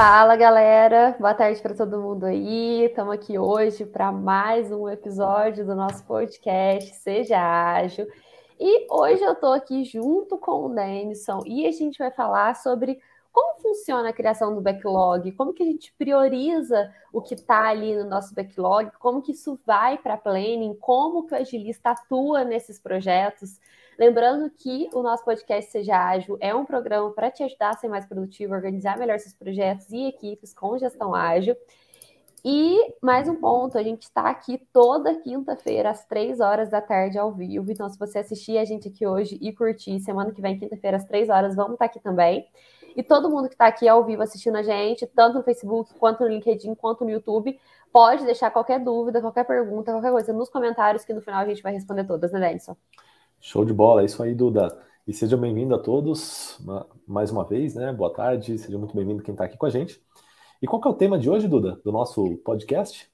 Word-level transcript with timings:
Fala 0.00 0.36
galera, 0.36 1.16
boa 1.18 1.34
tarde 1.34 1.60
para 1.60 1.74
todo 1.74 2.00
mundo 2.00 2.24
aí. 2.24 2.84
Estamos 2.84 3.12
aqui 3.12 3.36
hoje 3.36 3.84
para 3.84 4.12
mais 4.12 4.70
um 4.70 4.88
episódio 4.88 5.66
do 5.66 5.74
nosso 5.74 6.04
podcast 6.04 6.94
Seja 6.94 7.36
Ágil. 7.36 8.06
E 8.60 8.86
hoje 8.88 9.24
eu 9.24 9.32
estou 9.32 9.52
aqui 9.52 9.82
junto 9.82 10.38
com 10.38 10.66
o 10.66 10.68
Denison 10.72 11.42
e 11.44 11.66
a 11.66 11.72
gente 11.72 11.98
vai 11.98 12.12
falar 12.12 12.54
sobre 12.54 13.00
como 13.32 13.60
funciona 13.60 14.10
a 14.10 14.12
criação 14.12 14.54
do 14.54 14.60
backlog, 14.60 15.32
como 15.32 15.52
que 15.52 15.64
a 15.64 15.66
gente 15.66 15.92
prioriza 15.98 16.94
o 17.12 17.20
que 17.20 17.34
está 17.34 17.66
ali 17.68 17.96
no 17.96 18.08
nosso 18.08 18.32
backlog, 18.32 18.92
como 19.00 19.20
que 19.20 19.32
isso 19.32 19.58
vai 19.66 19.98
para 19.98 20.16
planning, 20.16 20.76
como 20.80 21.26
que 21.26 21.34
o 21.34 21.36
agilista 21.36 21.90
atua 21.90 22.44
nesses 22.44 22.78
projetos. 22.78 23.58
Lembrando 23.98 24.48
que 24.50 24.88
o 24.94 25.02
nosso 25.02 25.24
podcast 25.24 25.72
Seja 25.72 25.96
Ágil 25.98 26.38
é 26.40 26.54
um 26.54 26.64
programa 26.64 27.10
para 27.10 27.32
te 27.32 27.42
ajudar 27.42 27.70
a 27.70 27.76
ser 27.76 27.88
mais 27.88 28.06
produtivo, 28.06 28.54
organizar 28.54 28.96
melhor 28.96 29.18
seus 29.18 29.34
projetos 29.34 29.90
e 29.90 30.06
equipes 30.06 30.54
com 30.54 30.78
gestão 30.78 31.16
ágil. 31.16 31.56
E 32.44 32.94
mais 33.02 33.28
um 33.28 33.34
ponto, 33.34 33.76
a 33.76 33.82
gente 33.82 34.04
está 34.04 34.30
aqui 34.30 34.64
toda 34.72 35.16
quinta-feira, 35.16 35.90
às 35.90 36.04
três 36.04 36.38
horas 36.38 36.70
da 36.70 36.80
tarde, 36.80 37.18
ao 37.18 37.32
vivo. 37.32 37.72
Então, 37.72 37.88
se 37.88 37.98
você 37.98 38.20
assistir 38.20 38.56
a 38.56 38.64
gente 38.64 38.86
aqui 38.86 39.04
hoje 39.04 39.36
e 39.42 39.52
curtir, 39.52 39.98
semana 39.98 40.30
que 40.30 40.40
vem, 40.40 40.56
quinta-feira, 40.56 40.96
às 40.96 41.04
três 41.04 41.28
horas, 41.28 41.56
vamos 41.56 41.72
estar 41.72 41.86
tá 41.88 41.90
aqui 41.90 41.98
também. 41.98 42.46
E 42.96 43.02
todo 43.02 43.28
mundo 43.28 43.48
que 43.48 43.54
está 43.54 43.66
aqui 43.66 43.88
ao 43.88 44.04
vivo 44.04 44.22
assistindo 44.22 44.54
a 44.54 44.62
gente, 44.62 45.08
tanto 45.08 45.38
no 45.38 45.42
Facebook, 45.42 45.92
quanto 45.98 46.20
no 46.20 46.28
LinkedIn, 46.28 46.76
quanto 46.76 47.02
no 47.02 47.10
YouTube, 47.10 47.58
pode 47.92 48.24
deixar 48.24 48.52
qualquer 48.52 48.78
dúvida, 48.78 49.20
qualquer 49.20 49.44
pergunta, 49.44 49.90
qualquer 49.90 50.12
coisa 50.12 50.32
nos 50.32 50.48
comentários, 50.48 51.04
que 51.04 51.12
no 51.12 51.20
final 51.20 51.40
a 51.40 51.46
gente 51.46 51.62
vai 51.64 51.72
responder 51.72 52.04
todas, 52.04 52.30
né, 52.30 52.38
Denison? 52.38 52.76
Show 53.40 53.64
de 53.64 53.72
bola, 53.72 54.02
é 54.02 54.04
isso 54.04 54.22
aí, 54.22 54.34
Duda. 54.34 54.76
E 55.06 55.12
sejam 55.12 55.38
bem-vindos 55.38 55.78
a 55.78 55.80
todos 55.80 56.60
mais 57.06 57.30
uma 57.30 57.44
vez, 57.44 57.74
né? 57.74 57.92
Boa 57.92 58.12
tarde, 58.12 58.58
seja 58.58 58.76
muito 58.76 58.94
bem-vindo 58.94 59.22
quem 59.22 59.32
está 59.32 59.44
aqui 59.44 59.56
com 59.56 59.64
a 59.64 59.70
gente. 59.70 60.02
E 60.60 60.66
qual 60.66 60.82
que 60.82 60.88
é 60.88 60.90
o 60.90 60.94
tema 60.94 61.18
de 61.18 61.30
hoje, 61.30 61.46
Duda, 61.46 61.80
do 61.84 61.92
nosso 61.92 62.36
podcast? 62.38 63.08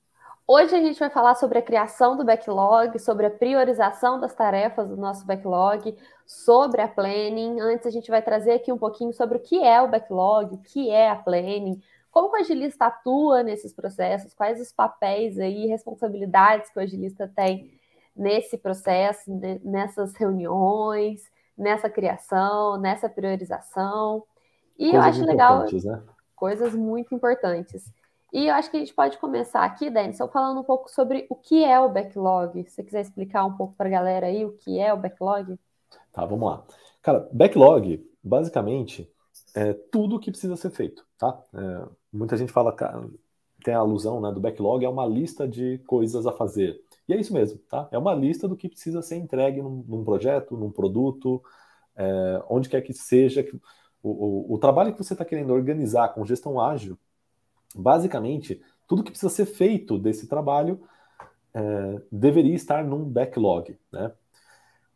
Hoje 0.47 0.75
a 0.75 0.81
gente 0.81 0.99
vai 0.99 1.11
falar 1.11 1.35
sobre 1.35 1.59
a 1.59 1.63
criação 1.63 2.17
do 2.17 2.25
backlog, 2.25 2.99
sobre 2.99 3.27
a 3.27 3.31
priorização 3.31 4.19
das 4.19 4.35
tarefas 4.35 4.89
do 4.89 4.97
nosso 4.97 5.27
backlog, 5.27 5.95
sobre 6.27 6.81
a 6.81 6.89
planning. 6.89 7.61
Antes 7.61 7.87
a 7.87 7.91
gente 7.91 8.11
vai 8.11 8.23
trazer 8.23 8.53
aqui 8.53 8.73
um 8.73 8.79
pouquinho 8.79 9.13
sobre 9.13 9.37
o 9.37 9.41
que 9.41 9.63
é 9.63 9.81
o 9.81 9.89
backlog, 9.89 10.55
o 10.55 10.59
que 10.59 10.91
é 10.91 11.11
a 11.11 11.17
planning, 11.17 11.81
como 12.11 12.33
o 12.33 12.37
agilista 12.37 12.87
atua 12.87 13.43
nesses 13.43 13.75
processos, 13.75 14.33
quais 14.33 14.61
os 14.61 14.73
papéis 14.73 15.39
aí, 15.39 15.67
responsabilidades 15.67 16.71
que 16.71 16.79
o 16.79 16.83
agilista 16.83 17.31
tem 17.37 17.71
nesse 18.17 18.57
processo, 18.57 19.31
nessas 19.63 20.15
reuniões, 20.15 21.23
nessa 21.57 21.89
criação, 21.91 22.79
nessa 22.79 23.09
priorização. 23.09 24.25
E 24.79 24.91
Coisas 24.91 24.95
eu 24.95 25.11
acho 25.11 25.25
legal. 25.25 25.65
Né? 25.65 26.03
coisas 26.35 26.75
muito 26.75 27.15
importantes. 27.15 27.91
E 28.33 28.49
eu 28.49 28.55
acho 28.55 28.71
que 28.71 28.77
a 28.77 28.81
gente 28.81 28.93
pode 28.93 29.17
começar 29.19 29.65
aqui, 29.65 29.89
Denison, 29.89 30.29
falando 30.29 30.61
um 30.61 30.65
pouco 30.65 30.91
sobre 30.91 31.27
o 31.31 31.37
que 31.37 31.65
é 31.65 31.81
o 31.81 31.89
backlog. 31.89 32.65
Se 32.65 32.71
você 32.71 32.83
quiser 32.83 33.01
explicar 33.01 33.45
um 33.45 33.57
pouco 33.57 33.75
para 33.77 33.89
a 33.89 33.93
galera 33.93 34.27
aí 34.27 34.45
o 34.45 34.53
que 34.53 34.79
é 34.79 34.93
o 34.93 34.97
backlog. 34.97 35.59
Tá, 36.13 36.27
vamos 36.27 36.49
lá. 36.49 36.65
Cara, 37.01 37.29
backlog, 37.33 38.05
basicamente, 38.23 39.11
é 39.55 39.73
tudo 39.73 40.19
que 40.19 40.31
precisa 40.31 40.57
ser 40.57 40.71
feito, 40.71 41.07
tá? 41.17 41.41
É, 41.55 41.89
muita 42.13 42.37
gente 42.37 42.53
fala, 42.53 42.75
tem 43.65 43.73
a 43.73 43.79
alusão 43.79 44.21
né, 44.21 44.33
do 44.33 44.41
backlog, 44.41 44.85
é 44.85 44.89
uma 44.89 45.07
lista 45.07 45.47
de 45.47 45.79
coisas 45.87 46.27
a 46.27 46.33
fazer. 46.33 46.81
E 47.09 47.13
é 47.13 47.21
isso 47.21 47.33
mesmo, 47.33 47.59
tá? 47.69 47.89
É 47.91 47.99
uma 47.99 48.15
lista 48.15 48.49
do 48.49 48.57
que 48.57 48.69
precisa 48.69 49.03
ser 49.03 49.17
entregue 49.17 49.61
num, 49.61 49.85
num 49.87 50.05
projeto, 50.05 50.57
num 50.57 50.71
produto, 50.71 51.43
é, 51.97 52.43
onde 52.49 52.69
quer 52.69 52.81
que 52.81 52.93
seja. 52.93 53.43
Que, 53.43 53.55
o, 54.03 54.53
o, 54.53 54.55
o 54.55 54.59
trabalho 54.59 54.93
que 54.93 55.03
você 55.03 55.15
está 55.15 55.25
querendo 55.25 55.53
organizar 55.53 56.09
com 56.09 56.25
gestão 56.25 56.61
ágil, 56.61 56.99
basicamente, 57.75 58.63
tudo 58.87 59.03
que 59.03 59.11
precisa 59.11 59.33
ser 59.33 59.47
feito 59.47 59.99
desse 59.99 60.27
trabalho 60.27 60.81
é, 61.53 62.03
deveria 62.11 62.55
estar 62.55 62.85
num 62.85 63.05
backlog. 63.05 63.79
Né? 63.93 64.13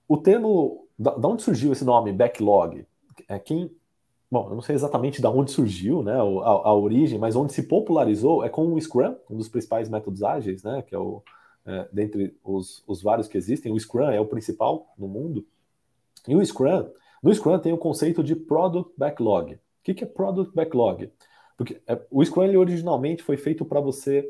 O 0.06 0.16
termo, 0.16 0.88
da, 0.99 1.15
da, 1.15 1.28
onde 1.28 1.43
surgiu 1.43 1.72
esse 1.72 1.84
nome, 1.84 2.12
backlog? 2.12 2.87
É 3.28 3.38
quem, 3.38 3.71
bom, 4.31 4.49
eu 4.49 4.55
não 4.55 4.62
sei 4.62 4.75
exatamente 4.75 5.22
da 5.22 5.31
onde 5.31 5.50
surgiu, 5.50 6.03
né, 6.03 6.15
a, 6.15 6.21
a, 6.21 6.75
origem, 6.75 7.19
mas 7.19 7.37
onde 7.37 7.53
se 7.53 7.65
popularizou 7.65 8.44
é 8.44 8.49
com 8.49 8.72
o 8.72 8.81
Scrum, 8.81 9.16
um 9.28 9.37
dos 9.37 9.49
principais 9.49 9.88
métodos 9.88 10.22
ágeis, 10.22 10.62
né, 10.62 10.82
que 10.82 10.94
é 10.94 10.99
o, 10.99 11.22
é, 11.69 11.87
dentre 11.93 12.34
os, 12.43 12.83
os 12.87 13.03
vários 13.03 13.29
que 13.29 13.37
existem, 13.37 13.71
o 13.71 13.79
Scrum 13.79 14.09
é 14.09 14.19
o 14.19 14.27
principal 14.27 14.93
no 14.97 15.06
mundo. 15.06 15.47
E 16.27 16.34
o 16.34 16.45
Scrum, 16.45 16.89
no 17.23 17.34
Scrum 17.34 17.59
tem 17.59 17.75
o 17.75 17.79
conceito 17.79 18.25
de 18.25 18.34
Product 18.34 18.93
Backlog. 18.97 19.55
O 19.55 19.59
que 19.83 20.03
é 20.03 20.06
Product 20.06 20.55
Backlog? 20.55 21.12
Porque 21.59 21.81
é, 21.87 22.01
o 22.11 22.25
Scrum 22.25 22.45
ele 22.45 22.56
originalmente 22.56 23.23
foi 23.23 23.37
feito 23.37 23.67
para 23.67 23.81
você 23.81 24.27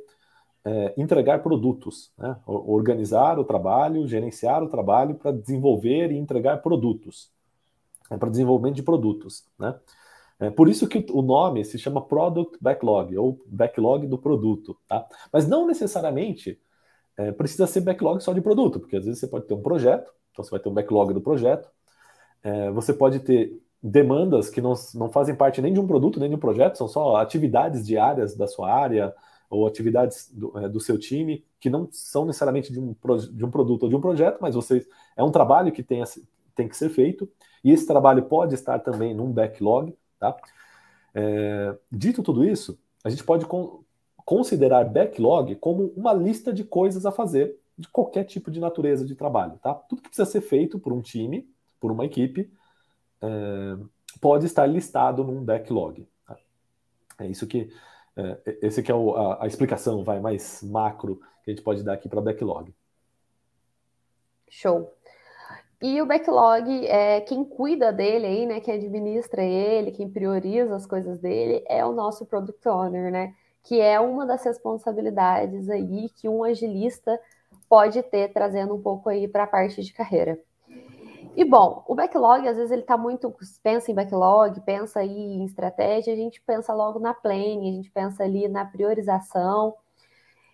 é, 0.65 0.94
entregar 0.97 1.41
produtos, 1.41 2.10
né? 2.19 2.37
organizar 2.44 3.38
o 3.38 3.44
trabalho, 3.44 4.09
gerenciar 4.09 4.62
o 4.65 4.69
trabalho 4.69 5.15
para 5.15 5.31
desenvolver 5.31 6.10
e 6.10 6.19
entregar 6.19 6.60
produtos, 6.60 7.31
é 8.10 8.16
para 8.16 8.31
desenvolvimento 8.31 8.76
de 8.76 8.82
produtos, 8.82 9.47
né? 9.59 9.78
É 10.41 10.50
por 10.50 10.69
isso 10.69 10.87
que 10.87 11.05
o 11.10 11.20
nome 11.20 11.65
se 11.65 11.76
chama 11.81 12.00
Product 12.00 12.56
Backlog 12.60 13.16
ou 13.19 13.41
Backlog 13.44 14.06
do 14.06 14.16
produto, 14.16 14.78
tá? 14.87 15.05
Mas 15.32 15.49
não 15.49 15.66
necessariamente 15.66 16.60
é, 17.18 17.32
precisa 17.32 17.66
ser 17.66 17.80
backlog 17.80 18.22
só 18.22 18.32
de 18.32 18.40
produto, 18.40 18.78
porque 18.78 18.96
às 18.96 19.04
vezes 19.04 19.18
você 19.20 19.26
pode 19.26 19.46
ter 19.46 19.54
um 19.54 19.60
projeto, 19.60 20.10
então 20.30 20.44
você 20.44 20.50
vai 20.50 20.60
ter 20.60 20.68
um 20.68 20.74
backlog 20.74 21.12
do 21.12 21.20
projeto, 21.20 21.68
é, 22.42 22.70
você 22.70 22.94
pode 22.94 23.18
ter 23.20 23.60
demandas 23.82 24.48
que 24.48 24.60
não, 24.60 24.74
não 24.94 25.10
fazem 25.10 25.34
parte 25.34 25.60
nem 25.60 25.72
de 25.72 25.80
um 25.80 25.86
produto, 25.86 26.20
nem 26.20 26.30
de 26.30 26.36
um 26.36 26.38
projeto, 26.38 26.78
são 26.78 26.86
só 26.86 27.16
atividades 27.16 27.84
diárias 27.84 28.36
da 28.36 28.46
sua 28.46 28.72
área 28.72 29.12
ou 29.50 29.66
atividades 29.66 30.30
do, 30.32 30.56
é, 30.58 30.68
do 30.68 30.78
seu 30.78 30.96
time 30.96 31.44
que 31.58 31.68
não 31.68 31.88
são 31.90 32.24
necessariamente 32.24 32.72
de 32.72 32.78
um, 32.78 32.94
de 33.32 33.44
um 33.44 33.50
produto 33.50 33.82
ou 33.82 33.88
de 33.88 33.96
um 33.96 34.00
projeto, 34.00 34.38
mas 34.40 34.54
você 34.54 34.86
é 35.16 35.22
um 35.22 35.32
trabalho 35.32 35.72
que 35.72 35.82
tem, 35.82 36.02
tem 36.54 36.68
que 36.68 36.76
ser 36.76 36.88
feito 36.88 37.28
e 37.64 37.72
esse 37.72 37.86
trabalho 37.86 38.24
pode 38.24 38.54
estar 38.54 38.78
também 38.78 39.12
num 39.12 39.32
backlog, 39.32 39.92
tá? 40.20 40.36
É, 41.14 41.76
dito 41.90 42.22
tudo 42.22 42.44
isso, 42.44 42.78
a 43.02 43.10
gente 43.10 43.24
pode 43.24 43.44
con 43.44 43.82
considerar 44.28 44.84
backlog 44.84 45.56
como 45.56 45.90
uma 45.96 46.12
lista 46.12 46.52
de 46.52 46.62
coisas 46.62 47.06
a 47.06 47.10
fazer 47.10 47.58
de 47.78 47.88
qualquer 47.88 48.24
tipo 48.24 48.50
de 48.50 48.60
natureza 48.60 49.02
de 49.02 49.14
trabalho, 49.14 49.58
tá? 49.62 49.72
Tudo 49.72 50.02
que 50.02 50.10
precisa 50.10 50.30
ser 50.30 50.42
feito 50.42 50.78
por 50.78 50.92
um 50.92 51.00
time 51.00 51.48
por 51.80 51.90
uma 51.90 52.04
equipe, 52.04 52.52
é, 53.22 53.28
pode 54.20 54.44
estar 54.44 54.66
listado 54.66 55.24
num 55.24 55.42
backlog. 55.42 56.06
Tá? 56.26 56.36
É 57.20 57.26
isso 57.26 57.46
que 57.46 57.72
é, 58.14 58.58
esse 58.60 58.82
que 58.82 58.92
é 58.92 58.94
o, 58.94 59.16
a, 59.16 59.44
a, 59.44 59.46
explicação 59.46 60.04
vai 60.04 60.20
mais 60.20 60.62
macro 60.62 61.22
que 61.42 61.50
a 61.50 61.54
gente 61.54 61.62
pode 61.62 61.82
dar 61.82 61.94
aqui 61.94 62.06
para 62.06 62.20
backlog. 62.20 62.74
Show. 64.50 64.92
E 65.80 66.02
o 66.02 66.06
backlog, 66.06 66.86
é, 66.86 67.22
quem 67.22 67.46
cuida 67.46 67.90
dele 67.90 68.26
aí, 68.26 68.44
né, 68.44 68.60
quem 68.60 68.74
administra 68.74 69.42
ele, 69.42 69.90
quem 69.90 70.10
prioriza 70.10 70.76
as 70.76 70.84
coisas 70.84 71.18
dele, 71.18 71.64
é 71.66 71.82
o 71.82 71.92
nosso 71.92 72.26
product 72.26 72.68
owner, 72.68 73.10
né? 73.10 73.34
Que 73.68 73.82
é 73.82 74.00
uma 74.00 74.24
das 74.24 74.42
responsabilidades 74.42 75.68
aí 75.68 76.08
que 76.08 76.26
um 76.26 76.42
agilista 76.42 77.20
pode 77.68 78.02
ter, 78.02 78.32
trazendo 78.32 78.74
um 78.74 78.80
pouco 78.80 79.10
aí 79.10 79.28
para 79.28 79.44
a 79.44 79.46
parte 79.46 79.82
de 79.82 79.92
carreira. 79.92 80.38
E 81.36 81.44
bom, 81.44 81.84
o 81.86 81.94
backlog, 81.94 82.48
às 82.48 82.56
vezes, 82.56 82.72
ele 82.72 82.80
está 82.80 82.96
muito. 82.96 83.30
Pensa 83.62 83.92
em 83.92 83.94
backlog, 83.94 84.58
pensa 84.62 85.00
aí 85.00 85.08
em 85.08 85.44
estratégia, 85.44 86.14
a 86.14 86.16
gente 86.16 86.40
pensa 86.40 86.72
logo 86.72 86.98
na 86.98 87.12
planning, 87.12 87.68
a 87.68 87.72
gente 87.74 87.90
pensa 87.90 88.24
ali 88.24 88.48
na 88.48 88.64
priorização. 88.64 89.74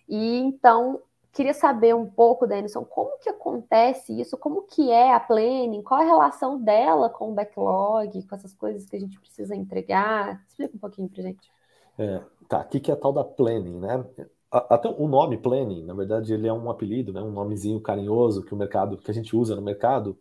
E 0.09 0.39
então, 0.41 1.01
queria 1.33 1.55
saber 1.55 1.95
um 1.95 2.11
pouco, 2.11 2.49
Denison, 2.49 2.85
como 2.85 3.17
que 3.19 3.29
acontece 3.29 4.21
isso? 4.21 4.37
Como 4.37 4.63
que 4.63 4.91
é 4.91 5.15
a 5.15 5.21
planning? 5.21 5.83
Qual 5.83 6.01
a 6.01 6.05
relação 6.05 6.61
dela 6.61 7.09
com 7.09 7.31
o 7.31 7.35
backlog, 7.35 8.27
com 8.27 8.35
essas 8.35 8.53
coisas 8.53 8.85
que 8.87 8.97
a 8.97 9.01
gente 9.01 9.21
precisa 9.21 9.55
entregar? 9.55 10.43
Explica 10.49 10.77
um 10.77 10.81
pouquinho 10.81 11.09
pra 11.09 11.23
gente. 11.23 11.49
É, 11.97 12.21
tá, 12.49 12.61
o 12.61 12.69
que, 12.69 12.81
que 12.81 12.91
é 12.91 12.95
a 12.95 12.97
tal 12.97 13.13
da 13.13 13.25
planning, 13.25 13.79
né? 13.81 14.05
Até 14.51 14.89
o 14.89 15.09
nome 15.09 15.37
planning, 15.37 15.85
na 15.85 15.95
verdade, 15.95 16.33
ele 16.33 16.47
é 16.47 16.53
um 16.53 16.71
apelido, 16.71 17.13
né? 17.13 17.21
um 17.21 17.33
nomezinho 17.33 17.81
carinhoso 17.81 18.45
que 18.45 18.55
o 18.55 18.57
mercado, 18.57 18.97
que 18.97 19.11
a 19.11 19.15
gente 19.15 19.35
usa 19.35 19.57
no 19.57 19.63
mercado 19.63 20.17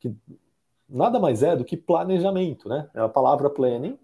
que 0.00 0.14
nada 0.88 1.20
mais 1.20 1.42
é 1.42 1.54
do 1.54 1.64
que 1.64 1.76
planejamento, 1.76 2.68
né? 2.68 2.88
É 2.94 3.00
a 3.00 3.08
palavra 3.08 3.50
planning, 3.50 3.98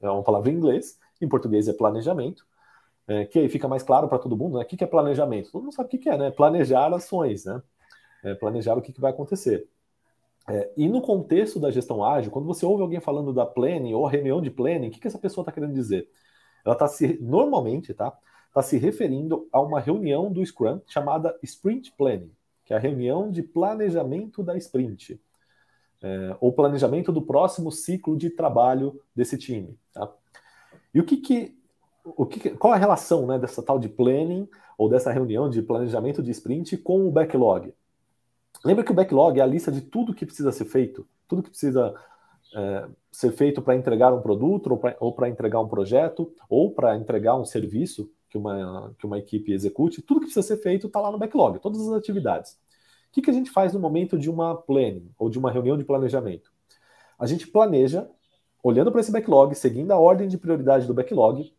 é 0.00 0.10
uma 0.10 0.22
palavra 0.22 0.50
em 0.50 0.54
inglês, 0.54 0.98
em 1.20 1.28
português 1.28 1.68
é 1.68 1.72
planejamento, 1.72 2.46
é, 3.06 3.24
que 3.24 3.38
aí 3.38 3.48
fica 3.48 3.66
mais 3.68 3.82
claro 3.82 4.08
para 4.08 4.18
todo 4.18 4.36
mundo, 4.36 4.58
né? 4.58 4.64
O 4.64 4.66
que 4.66 4.82
é 4.82 4.86
planejamento? 4.86 5.50
Todo 5.50 5.62
mundo 5.62 5.74
sabe 5.74 5.94
o 5.94 5.98
que 5.98 6.08
é, 6.08 6.16
né? 6.16 6.30
Planejar 6.30 6.92
ações, 6.94 7.44
né? 7.44 7.62
É 8.22 8.34
planejar 8.34 8.76
o 8.76 8.82
que, 8.82 8.92
que 8.92 9.00
vai 9.00 9.10
acontecer. 9.10 9.68
É, 10.48 10.72
e 10.76 10.88
no 10.88 11.02
contexto 11.02 11.60
da 11.60 11.70
gestão 11.70 12.02
ágil, 12.04 12.30
quando 12.30 12.46
você 12.46 12.64
ouve 12.64 12.82
alguém 12.82 13.00
falando 13.00 13.32
da 13.34 13.44
planning 13.44 13.94
ou 13.94 14.06
reunião 14.06 14.40
de 14.40 14.50
planning, 14.50 14.88
o 14.88 14.90
que, 14.90 15.00
que 15.00 15.06
essa 15.06 15.18
pessoa 15.18 15.42
está 15.42 15.52
querendo 15.52 15.74
dizer? 15.74 16.08
Ela 16.68 16.74
está 16.74 16.86
se, 16.86 17.18
normalmente, 17.22 17.94
tá? 17.94 18.12
Está 18.48 18.62
se 18.62 18.76
referindo 18.76 19.48
a 19.50 19.58
uma 19.60 19.80
reunião 19.80 20.30
do 20.30 20.44
Scrum 20.44 20.82
chamada 20.86 21.34
Sprint 21.42 21.92
Planning, 21.96 22.30
que 22.66 22.74
é 22.74 22.76
a 22.76 22.80
reunião 22.80 23.30
de 23.30 23.42
planejamento 23.42 24.42
da 24.42 24.54
sprint 24.58 25.18
é, 26.02 26.36
ou 26.40 26.52
planejamento 26.52 27.10
do 27.10 27.22
próximo 27.22 27.72
ciclo 27.72 28.16
de 28.18 28.28
trabalho 28.28 29.00
desse 29.16 29.38
time. 29.38 29.78
Tá? 29.94 30.12
E 30.92 31.00
o 31.00 31.04
que, 31.04 31.16
que 31.16 31.58
o 32.04 32.26
que, 32.26 32.50
qual 32.50 32.74
a 32.74 32.76
relação 32.76 33.26
né, 33.26 33.38
dessa 33.38 33.62
tal 33.62 33.78
de 33.78 33.88
planning 33.88 34.46
ou 34.76 34.90
dessa 34.90 35.10
reunião 35.10 35.48
de 35.48 35.62
planejamento 35.62 36.22
de 36.22 36.30
sprint 36.30 36.76
com 36.76 37.08
o 37.08 37.10
backlog? 37.10 37.72
Lembra 38.62 38.84
que 38.84 38.92
o 38.92 38.94
backlog 38.94 39.40
é 39.40 39.42
a 39.42 39.46
lista 39.46 39.72
de 39.72 39.80
tudo 39.80 40.14
que 40.14 40.26
precisa 40.26 40.52
ser 40.52 40.66
feito, 40.66 41.06
tudo 41.26 41.42
que 41.42 41.50
precisa 41.50 41.94
é, 42.54 42.88
ser 43.10 43.32
feito 43.32 43.60
para 43.60 43.74
entregar 43.74 44.12
um 44.12 44.20
produto, 44.20 44.78
ou 45.00 45.12
para 45.12 45.28
entregar 45.28 45.60
um 45.60 45.68
projeto, 45.68 46.32
ou 46.48 46.72
para 46.72 46.96
entregar 46.96 47.36
um 47.36 47.44
serviço 47.44 48.10
que 48.28 48.36
uma, 48.36 48.94
que 48.98 49.06
uma 49.06 49.18
equipe 49.18 49.52
execute, 49.52 50.02
tudo 50.02 50.20
que 50.20 50.26
precisa 50.26 50.46
ser 50.46 50.62
feito 50.62 50.86
está 50.86 51.00
lá 51.00 51.10
no 51.10 51.18
backlog, 51.18 51.58
todas 51.60 51.80
as 51.80 51.94
atividades. 51.94 52.52
O 52.52 53.12
que, 53.12 53.22
que 53.22 53.30
a 53.30 53.34
gente 53.34 53.50
faz 53.50 53.72
no 53.72 53.80
momento 53.80 54.18
de 54.18 54.28
uma 54.28 54.54
planning, 54.54 55.10
ou 55.18 55.30
de 55.30 55.38
uma 55.38 55.50
reunião 55.50 55.78
de 55.78 55.84
planejamento? 55.84 56.52
A 57.18 57.26
gente 57.26 57.46
planeja, 57.48 58.08
olhando 58.62 58.92
para 58.92 59.00
esse 59.00 59.10
backlog, 59.10 59.54
seguindo 59.54 59.90
a 59.92 59.98
ordem 59.98 60.28
de 60.28 60.36
prioridade 60.36 60.86
do 60.86 60.94
backlog, 60.94 61.50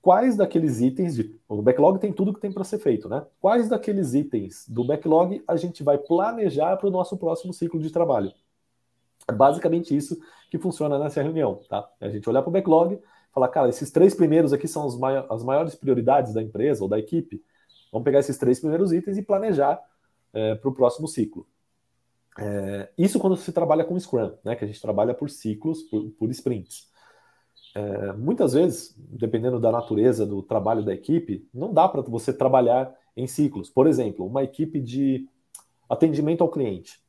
quais 0.00 0.36
daqueles 0.36 0.80
itens, 0.80 1.14
de, 1.14 1.38
o 1.48 1.62
backlog 1.62 1.98
tem 1.98 2.12
tudo 2.12 2.32
que 2.32 2.40
tem 2.40 2.52
para 2.52 2.64
ser 2.64 2.78
feito, 2.78 3.08
né? 3.08 3.24
Quais 3.40 3.68
daqueles 3.68 4.14
itens 4.14 4.66
do 4.68 4.84
backlog 4.84 5.42
a 5.46 5.56
gente 5.56 5.82
vai 5.82 5.98
planejar 5.98 6.76
para 6.76 6.88
o 6.88 6.90
nosso 6.90 7.16
próximo 7.16 7.52
ciclo 7.52 7.80
de 7.80 7.90
trabalho? 7.90 8.32
É 9.28 9.32
basicamente 9.32 9.96
isso 9.96 10.18
que 10.50 10.58
funciona 10.58 10.98
nessa 10.98 11.22
reunião, 11.22 11.60
tá? 11.68 11.88
A 12.00 12.08
gente 12.08 12.28
olhar 12.28 12.42
para 12.42 12.50
o 12.50 12.52
backlog, 12.52 13.00
falar, 13.32 13.48
cara, 13.48 13.68
esses 13.68 13.90
três 13.90 14.14
primeiros 14.14 14.52
aqui 14.52 14.68
são 14.68 14.86
as 15.28 15.42
maiores 15.42 15.74
prioridades 15.74 16.32
da 16.32 16.42
empresa 16.42 16.82
ou 16.82 16.88
da 16.88 16.98
equipe. 16.98 17.42
Vamos 17.92 18.04
pegar 18.04 18.20
esses 18.20 18.38
três 18.38 18.60
primeiros 18.60 18.92
itens 18.92 19.16
e 19.16 19.22
planejar 19.22 19.80
é, 20.32 20.54
para 20.54 20.68
o 20.68 20.74
próximo 20.74 21.08
ciclo. 21.08 21.46
É, 22.38 22.90
isso 22.98 23.18
quando 23.18 23.36
se 23.36 23.52
trabalha 23.52 23.84
com 23.84 23.98
Scrum, 23.98 24.32
né, 24.44 24.56
que 24.56 24.64
a 24.64 24.66
gente 24.66 24.80
trabalha 24.80 25.14
por 25.14 25.30
ciclos, 25.30 25.82
por, 25.82 26.10
por 26.10 26.30
sprints. 26.30 26.92
É, 27.74 28.12
muitas 28.12 28.52
vezes, 28.52 28.94
dependendo 28.96 29.58
da 29.58 29.72
natureza 29.72 30.24
do 30.24 30.42
trabalho 30.42 30.84
da 30.84 30.94
equipe, 30.94 31.48
não 31.52 31.72
dá 31.72 31.88
para 31.88 32.02
você 32.02 32.32
trabalhar 32.32 32.94
em 33.16 33.26
ciclos. 33.26 33.70
Por 33.70 33.86
exemplo, 33.86 34.26
uma 34.26 34.44
equipe 34.44 34.80
de 34.80 35.28
atendimento 35.88 36.42
ao 36.42 36.50
cliente 36.50 37.03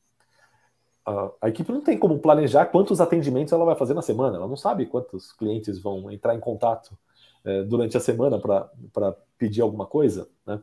a, 1.05 1.49
equipe 1.49 1.71
não 1.71 1.81
tem 1.81 1.97
como 1.97 2.17
planejar 2.19 2.65
quantos 2.65 2.99
atendimentos 2.99 3.53
ela 3.53 3.65
vai 3.65 3.75
fazer 3.75 3.93
na 3.93 4.01
semana. 4.01 4.37
Ela 4.37 4.47
não 4.47 4.57
sabe 4.57 4.87
quantos 4.87 5.31
clientes 5.31 5.79
vão 5.79 6.09
entrar 6.11 6.35
em 6.35 6.39
contato 6.39 6.97
é, 7.43 7.63
durante 7.63 7.95
a 7.95 7.99
semana 7.99 8.39
para 8.39 9.15
pedir 9.37 9.61
alguma 9.61 9.85
coisa. 9.85 10.27
Né? 10.45 10.59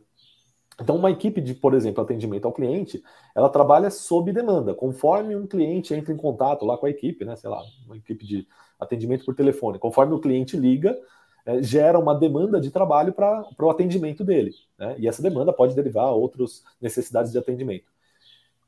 Então, 0.80 0.96
uma 0.96 1.10
equipe 1.10 1.40
de, 1.40 1.54
por 1.54 1.74
exemplo, 1.74 2.02
atendimento 2.02 2.46
ao 2.46 2.52
cliente, 2.52 3.02
ela 3.36 3.48
trabalha 3.48 3.88
sob 3.90 4.32
demanda. 4.32 4.74
Conforme 4.74 5.36
um 5.36 5.46
cliente 5.46 5.94
entra 5.94 6.12
em 6.12 6.16
contato 6.16 6.64
lá 6.64 6.76
com 6.76 6.86
a 6.86 6.90
equipe, 6.90 7.24
né, 7.24 7.36
sei 7.36 7.48
lá, 7.48 7.62
uma 7.86 7.96
equipe 7.96 8.26
de 8.26 8.46
atendimento 8.80 9.24
por 9.24 9.34
telefone, 9.34 9.78
conforme 9.78 10.12
o 10.12 10.18
cliente 10.18 10.56
liga, 10.56 10.98
é, 11.46 11.62
gera 11.62 11.98
uma 11.98 12.14
demanda 12.14 12.60
de 12.60 12.70
trabalho 12.70 13.12
para 13.12 13.46
o 13.60 13.70
atendimento 13.70 14.24
dele. 14.24 14.52
Né? 14.76 14.96
E 14.98 15.06
essa 15.06 15.22
demanda 15.22 15.52
pode 15.52 15.74
derivar 15.74 16.06
a 16.06 16.12
outras 16.12 16.64
necessidades 16.80 17.30
de 17.30 17.38
atendimento. 17.38 17.91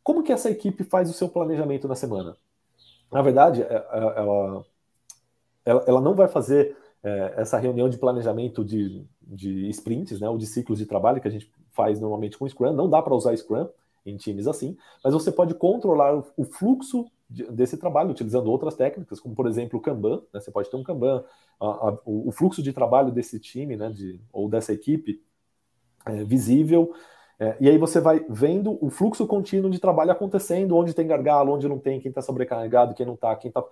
Como 0.05 0.23
que 0.23 0.33
essa 0.33 0.51
equipe 0.51 0.85
faz 0.85 1.09
o 1.09 1.15
seu 1.15 1.31
planejamento 1.31 1.89
na 1.89 1.95
semana? 1.95 2.37
Na 3.11 3.23
verdade, 3.23 3.63
é, 3.63 3.75
é, 3.75 3.87
ela, 4.17 4.67
ela, 5.65 5.85
ela 5.87 6.01
não 6.03 6.15
vai 6.15 6.29
fazer 6.29 6.77
é, 7.03 7.35
essa 7.39 7.59
reunião 7.59 7.89
de 7.89 7.97
planejamento 7.97 8.63
de, 8.63 9.03
de 9.23 9.69
sprints, 9.71 10.21
né, 10.21 10.29
ou 10.29 10.37
de 10.37 10.47
ciclos 10.47 10.79
de 10.79 10.85
trabalho 10.85 11.23
que 11.23 11.29
a 11.29 11.31
gente 11.31 11.51
faz 11.73 11.99
normalmente 11.99 12.37
com 12.37 12.47
Scrum. 12.47 12.75
Não 12.75 12.89
dá 12.89 13.01
para 13.01 13.15
usar 13.15 13.35
Scrum 13.35 13.67
em 14.05 14.19
times 14.19 14.47
assim, 14.47 14.77
mas 15.03 15.15
você 15.15 15.33
pode 15.33 15.55
controlar 15.55 16.15
o, 16.15 16.27
o 16.37 16.45
fluxo 16.45 17.07
de, 17.29 17.45
desse 17.51 17.79
trabalho 17.79 18.11
utilizando 18.11 18.51
outras 18.51 18.75
técnicas, 18.75 19.19
como 19.19 19.35
por 19.35 19.47
exemplo 19.47 19.79
o 19.79 19.83
Kanban. 19.83 20.23
Né, 20.35 20.41
você 20.41 20.51
pode 20.51 20.71
ter 20.71 20.77
um 20.77 20.85
Kanban, 20.85 21.25
a, 21.59 21.67
a, 21.67 21.99
o, 22.05 22.29
o, 22.29 22.33
fluxo 22.33 22.63
de 22.63 22.75
trabalho 22.75 23.11
desse 23.11 23.41
time, 23.41 23.75
né, 23.75 23.89
de, 23.91 24.21
ou 24.31 24.51
dessa 24.51 24.71
equipe 24.71 25.23
é, 26.05 26.25
visível 26.25 26.93
é, 27.45 27.57
e 27.61 27.69
aí 27.69 27.77
você 27.77 28.01
vai 28.01 28.25
vendo 28.29 28.79
o 28.81 28.89
fluxo 28.89 29.27
contínuo 29.27 29.71
de 29.71 29.79
trabalho 29.79 30.11
acontecendo, 30.11 30.77
onde 30.77 30.95
tem 30.95 31.07
gargalo, 31.07 31.53
onde 31.53 31.69
não 31.69 31.79
tem, 31.79 32.01
quem 32.01 32.09
está 32.09 32.23
sobrecarregado, 32.23 32.95
quem 32.95 33.05
não 33.05 33.15
está, 33.15 33.37
quem 33.37 33.51
está 33.51 33.63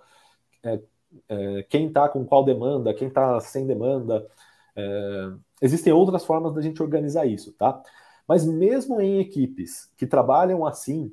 é, 0.63 0.79
é, 1.27 1.63
quem 1.63 1.91
tá 1.91 2.07
com 2.07 2.23
qual 2.23 2.45
demanda, 2.45 2.93
quem 2.93 3.07
está 3.07 3.39
sem 3.39 3.65
demanda. 3.65 4.27
É, 4.75 5.31
existem 5.61 5.91
outras 5.91 6.23
formas 6.23 6.53
da 6.53 6.61
gente 6.61 6.83
organizar 6.83 7.25
isso, 7.25 7.51
tá? 7.53 7.81
Mas 8.27 8.45
mesmo 8.45 9.01
em 9.01 9.19
equipes 9.19 9.91
que 9.97 10.05
trabalham 10.05 10.65
assim, 10.65 11.11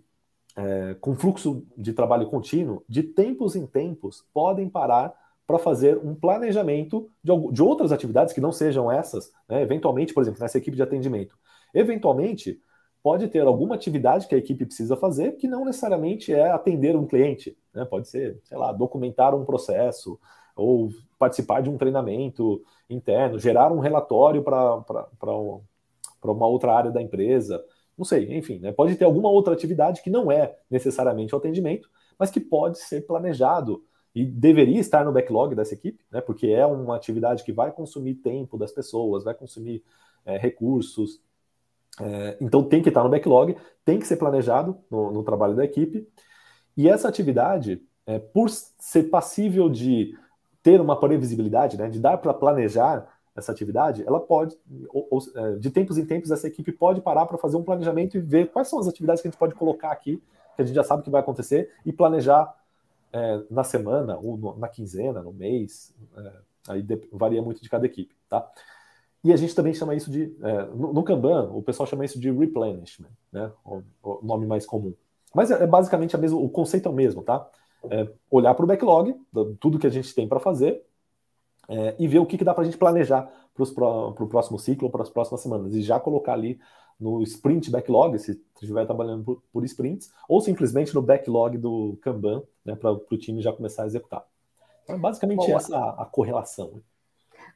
é, 0.57 0.95
com 1.01 1.15
fluxo 1.15 1.65
de 1.77 1.93
trabalho 1.95 2.29
contínuo, 2.29 2.85
de 2.87 3.03
tempos 3.03 3.57
em 3.57 3.67
tempos, 3.67 4.25
podem 4.35 4.69
parar 4.69 5.15
para 5.47 5.59
fazer 5.59 5.99
um 5.99 6.15
planejamento 6.15 7.11
de, 7.25 7.33
de, 7.53 7.63
outras 7.63 7.91
atividades 7.91 8.35
que 8.35 8.41
não 8.41 8.53
sejam 8.53 8.93
essas, 8.93 9.33
né? 9.49 9.63
eventualmente, 9.63 10.13
por 10.13 10.23
exemplo, 10.23 10.41
nessa 10.41 10.59
equipe 10.59 10.77
de 10.77 10.83
atendimento 10.83 11.37
Eventualmente, 11.75 12.61
pode 13.03 13.29
ter 13.29 13.41
alguma 13.41 13.75
atividade 13.75 14.27
que 14.27 14.35
a 14.35 14.39
equipe 14.39 14.67
precisa 14.67 14.97
fazer 14.97 15.33
que 15.33 15.49
não 15.49 15.65
necessariamente 15.65 16.33
é 16.33 16.51
atender 16.51 16.97
um 16.97 17.07
cliente. 17.07 17.57
Né? 17.75 17.85
Pode 17.85 18.09
ser, 18.09 18.41
sei 18.45 18.59
lá, 18.59 18.73
documentar 18.73 19.35
um 19.35 19.45
processo 19.45 20.19
ou 20.55 20.91
participar 21.19 21.63
de 21.63 21.71
um 21.71 21.79
treinamento 21.79 22.63
interno, 22.89 23.39
gerar 23.39 23.73
um 23.73 23.79
relatório 23.79 24.43
para 24.43 25.35
uma 26.25 26.47
outra 26.47 26.75
área 26.75 26.91
da 26.91 27.01
empresa. 27.01 27.63
Não 27.97 28.05
sei, 28.05 28.37
enfim, 28.37 28.59
né? 28.59 28.73
pode 28.73 28.97
ter 28.97 29.05
alguma 29.05 29.31
outra 29.31 29.55
atividade 29.55 30.03
que 30.03 30.11
não 30.11 30.31
é 30.31 30.57
necessariamente 30.71 31.35
o 31.35 31.39
atendimento, 31.39 31.89
mas 32.19 32.31
que 32.31 32.41
pode 32.41 32.79
ser 32.79 33.07
planejado 33.07 33.83
e 34.15 34.25
deveria 34.25 34.81
estar 34.81 35.05
no 35.05 35.13
backlog 35.13 35.55
dessa 35.55 35.75
equipe, 35.75 36.05
né? 36.11 36.21
porque 36.21 36.49
é 36.49 36.67
uma 36.67 36.97
atividade 36.97 37.45
que 37.45 37.53
vai 37.53 37.71
consumir 37.71 38.17
tempo 38.17 38.59
das 38.59 38.73
pessoas, 38.73 39.25
vai 39.25 39.35
consumir 39.35 39.85
é, 40.27 40.37
recursos, 40.37 41.21
é, 41.99 42.37
então 42.41 42.63
tem 42.63 42.83
que 42.83 42.89
estar 42.89 43.03
no 43.03 43.11
backlog, 43.11 43.57
tem 43.85 43.99
que 43.99 44.07
ser 44.07 44.17
planejado 44.17 44.79
no, 44.91 45.11
no 45.11 45.23
trabalho 45.23 45.57
da 45.57 45.65
equipe. 45.65 46.07
E 46.77 46.89
essa 46.89 47.09
atividade, 47.09 47.83
é, 48.07 48.19
por 48.19 48.49
ser 48.51 49.05
passível 49.05 49.69
de 49.69 50.17
ter 50.63 50.81
uma 50.81 50.99
previsibilidade, 50.99 51.77
né, 51.77 51.89
de 51.89 51.99
dar 51.99 52.19
para 52.19 52.35
planejar 52.35 53.07
essa 53.35 53.53
atividade, 53.53 54.05
ela 54.07 54.21
pode, 54.21 54.57
ou, 54.89 55.07
ou, 55.11 55.21
é, 55.35 55.57
de 55.57 55.71
tempos 55.71 55.97
em 55.97 56.05
tempos, 56.05 56.31
essa 56.31 56.47
equipe 56.47 56.73
pode 56.73 57.01
parar 57.01 57.27
para 57.27 57.39
fazer 57.39 57.57
um 57.57 57.63
planejamento 57.63 58.17
e 58.17 58.21
ver 58.21 58.51
quais 58.51 58.69
são 58.69 58.79
as 58.79 58.89
atividades 58.89 59.23
que 59.23 59.29
a 59.29 59.31
gente 59.31 59.39
pode 59.39 59.55
colocar 59.55 59.91
aqui, 59.91 60.23
que 60.57 60.63
a 60.63 60.65
gente 60.65 60.75
já 60.75 60.85
sabe 60.85 61.03
que 61.03 61.11
vai 61.11 61.21
acontecer, 61.21 61.73
e 61.87 61.93
planejar 61.93 62.55
é, 63.13 63.43
na 63.51 63.65
semana, 63.65 64.19
ou 64.19 64.37
no, 64.37 64.59
na 64.59 64.69
quinzena, 64.69 65.23
no 65.23 65.33
mês, 65.33 65.95
é, 66.17 66.33
aí 66.69 66.87
varia 67.13 67.43
muito 67.43 67.63
de 67.63 67.69
cada 67.69 67.87
equipe, 67.87 68.15
tá? 68.29 68.47
E 69.23 69.33
a 69.33 69.37
gente 69.37 69.55
também 69.55 69.75
chama 69.75 69.95
isso 69.95 70.11
de. 70.11 70.35
É, 70.43 70.65
no, 70.75 71.03
Kanban, 71.03 71.51
o 71.53 71.63
pessoal 71.63 71.87
chama 71.87 72.05
isso 72.05 72.19
de 72.19 72.31
replenishment, 72.31 73.11
né? 73.31 73.51
O, 73.65 73.83
o 74.03 74.21
nome 74.23 74.47
mais 74.47 74.65
comum. 74.65 74.95
Mas 75.35 75.51
é, 75.51 75.63
é, 75.63 75.67
basicamente 75.67 76.17
a 76.17 76.19
mesma, 76.19 76.39
o 76.39 76.49
conceito 76.49 76.89
é 76.89 76.91
o 76.91 76.95
mesmo, 76.95 77.23
tá? 77.23 77.49
É 77.91 78.09
olhar 78.31 78.55
para 78.55 78.65
o 78.65 78.67
backlog, 78.67 79.15
tudo 79.59 79.79
que 79.79 79.87
a 79.87 79.91
gente 79.91 80.15
tem 80.15 80.29
para 80.29 80.41
fazer, 80.41 80.83
é, 81.69 81.95
e 81.99 82.09
ver 82.09 82.19
o 82.19 82.27
que, 82.27 82.37
que 82.37 82.45
dá 82.45 82.53
para 82.53 82.63
a 82.63 82.65
gente 82.65 82.77
planejar 82.77 83.31
para 83.55 83.65
o 83.65 84.29
próximo 84.29 84.59
ciclo, 84.59 84.91
para 84.91 85.03
as 85.03 85.11
próximas 85.11 85.41
semanas, 85.41 85.75
e 85.75 85.83
já 85.83 86.01
colocar 86.01 86.33
ali 86.33 86.59
no 86.99 87.23
sprint 87.23 87.71
backlog, 87.71 88.19
se 88.19 88.43
estiver 88.61 88.85
trabalhando 88.85 89.25
por, 89.25 89.43
por, 89.53 89.65
sprints, 89.65 90.13
ou 90.29 90.41
simplesmente 90.41 90.95
no 90.95 91.01
backlog 91.01 91.57
do 91.57 91.99
Kanban, 92.03 92.43
né, 92.65 92.75
para 92.75 92.93
o 92.93 93.17
time 93.17 93.41
já 93.41 93.53
começar 93.53 93.85
a 93.85 93.87
executar. 93.87 94.25
Então, 94.85 94.97
é 94.97 94.99
basicamente 94.99 95.39
Boa. 95.39 95.57
essa 95.57 95.77
a, 95.77 96.03
a 96.03 96.05
correlação. 96.05 96.83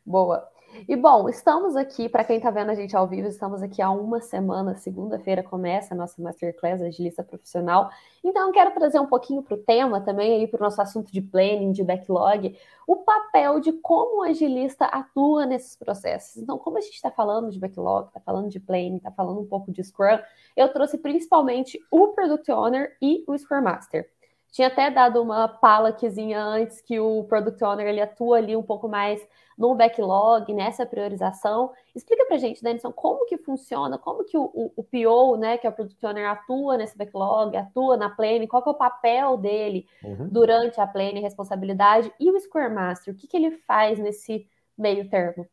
Boa. 0.05 0.49
E 0.77 0.97
bom, 0.97 1.29
estamos 1.29 1.77
aqui, 1.77 2.09
para 2.09 2.25
quem 2.25 2.39
está 2.39 2.51
vendo 2.51 2.71
a 2.71 2.75
gente 2.75 2.97
ao 2.97 3.07
vivo, 3.07 3.29
estamos 3.29 3.63
aqui 3.63 3.81
há 3.81 3.89
uma 3.91 4.21
semana, 4.21 4.75
segunda-feira 4.75 5.41
começa 5.41 5.95
a 5.95 5.97
nossa 5.97 6.21
Masterclass 6.21 6.83
Agilista 6.83 7.23
Profissional. 7.23 7.89
Então, 8.25 8.51
quero 8.51 8.73
trazer 8.73 8.99
um 8.99 9.07
pouquinho 9.07 9.41
para 9.41 9.55
o 9.55 9.59
tema 9.59 10.01
também, 10.01 10.33
aí 10.33 10.49
para 10.49 10.59
o 10.59 10.65
nosso 10.65 10.83
assunto 10.83 11.13
de 11.13 11.23
planning, 11.23 11.71
de 11.71 11.85
backlog, 11.85 12.59
o 12.89 12.97
papel 12.97 13.61
de 13.61 13.73
como 13.73 14.19
o 14.19 14.23
agilista 14.25 14.87
atua 14.87 15.47
nesses 15.47 15.77
processos. 15.77 16.43
Então, 16.43 16.59
como 16.59 16.77
a 16.77 16.81
gente 16.81 16.95
está 16.95 17.11
falando 17.11 17.51
de 17.51 17.59
backlog, 17.59 18.09
está 18.09 18.19
falando 18.19 18.49
de 18.49 18.59
planning, 18.59 18.97
está 18.97 19.13
falando 19.13 19.41
um 19.41 19.47
pouco 19.47 19.71
de 19.71 19.83
Scrum, 19.83 20.19
eu 20.57 20.73
trouxe 20.73 20.99
principalmente 20.99 21.79
o 21.89 22.09
Product 22.09 22.51
Owner 22.51 22.97
e 23.01 23.23
o 23.29 23.39
Scrum 23.39 23.63
Master. 23.63 24.11
Tinha 24.51 24.67
até 24.69 24.91
dado 24.91 25.23
uma 25.23 25.47
palaquezinha 25.47 26.43
antes 26.43 26.81
que 26.81 26.99
o 26.99 27.25
Product 27.25 27.63
Owner 27.63 27.87
ele 27.87 28.01
atua 28.01 28.39
ali 28.39 28.57
um 28.57 28.63
pouco 28.63 28.89
mais 28.89 29.25
no 29.57 29.75
backlog, 29.75 30.53
nessa 30.53 30.85
priorização. 30.85 31.71
Explica 31.95 32.25
para 32.27 32.39
gente, 32.39 32.63
Denison, 32.63 32.93
como 32.93 33.27
que 33.27 33.37
funciona, 33.39 33.99
como 33.99 34.25
que 34.25 34.37
o, 34.37 34.45
o, 34.45 34.73
o 34.77 34.83
PO, 34.83 35.37
né, 35.37 35.59
que 35.59 35.67
é 35.67 35.71
o 35.71 35.73
Product 35.73 36.05
Owner, 36.05 36.29
atua 36.29 36.77
nesse 36.77 36.97
backlog, 36.97 37.57
atua 37.57 37.97
na 37.97 38.11
planning, 38.11 38.47
qual 38.47 38.63
que 38.63 38.69
é 38.69 38.73
o 38.73 38.77
papel 38.77 39.37
dele 39.37 39.87
uhum. 40.03 40.29
durante 40.29 40.81
a 40.81 40.87
planning, 40.87 41.21
responsabilidade, 41.21 42.13
e 42.19 42.31
o 42.31 42.39
Scrum 42.41 42.71
Master, 42.71 43.15
o 43.15 43.17
que, 43.17 43.27
que 43.27 43.37
ele 43.37 43.53
faz 43.67 43.99
nesse 43.99 44.47
meio 44.77 45.09
termo? 45.09 45.47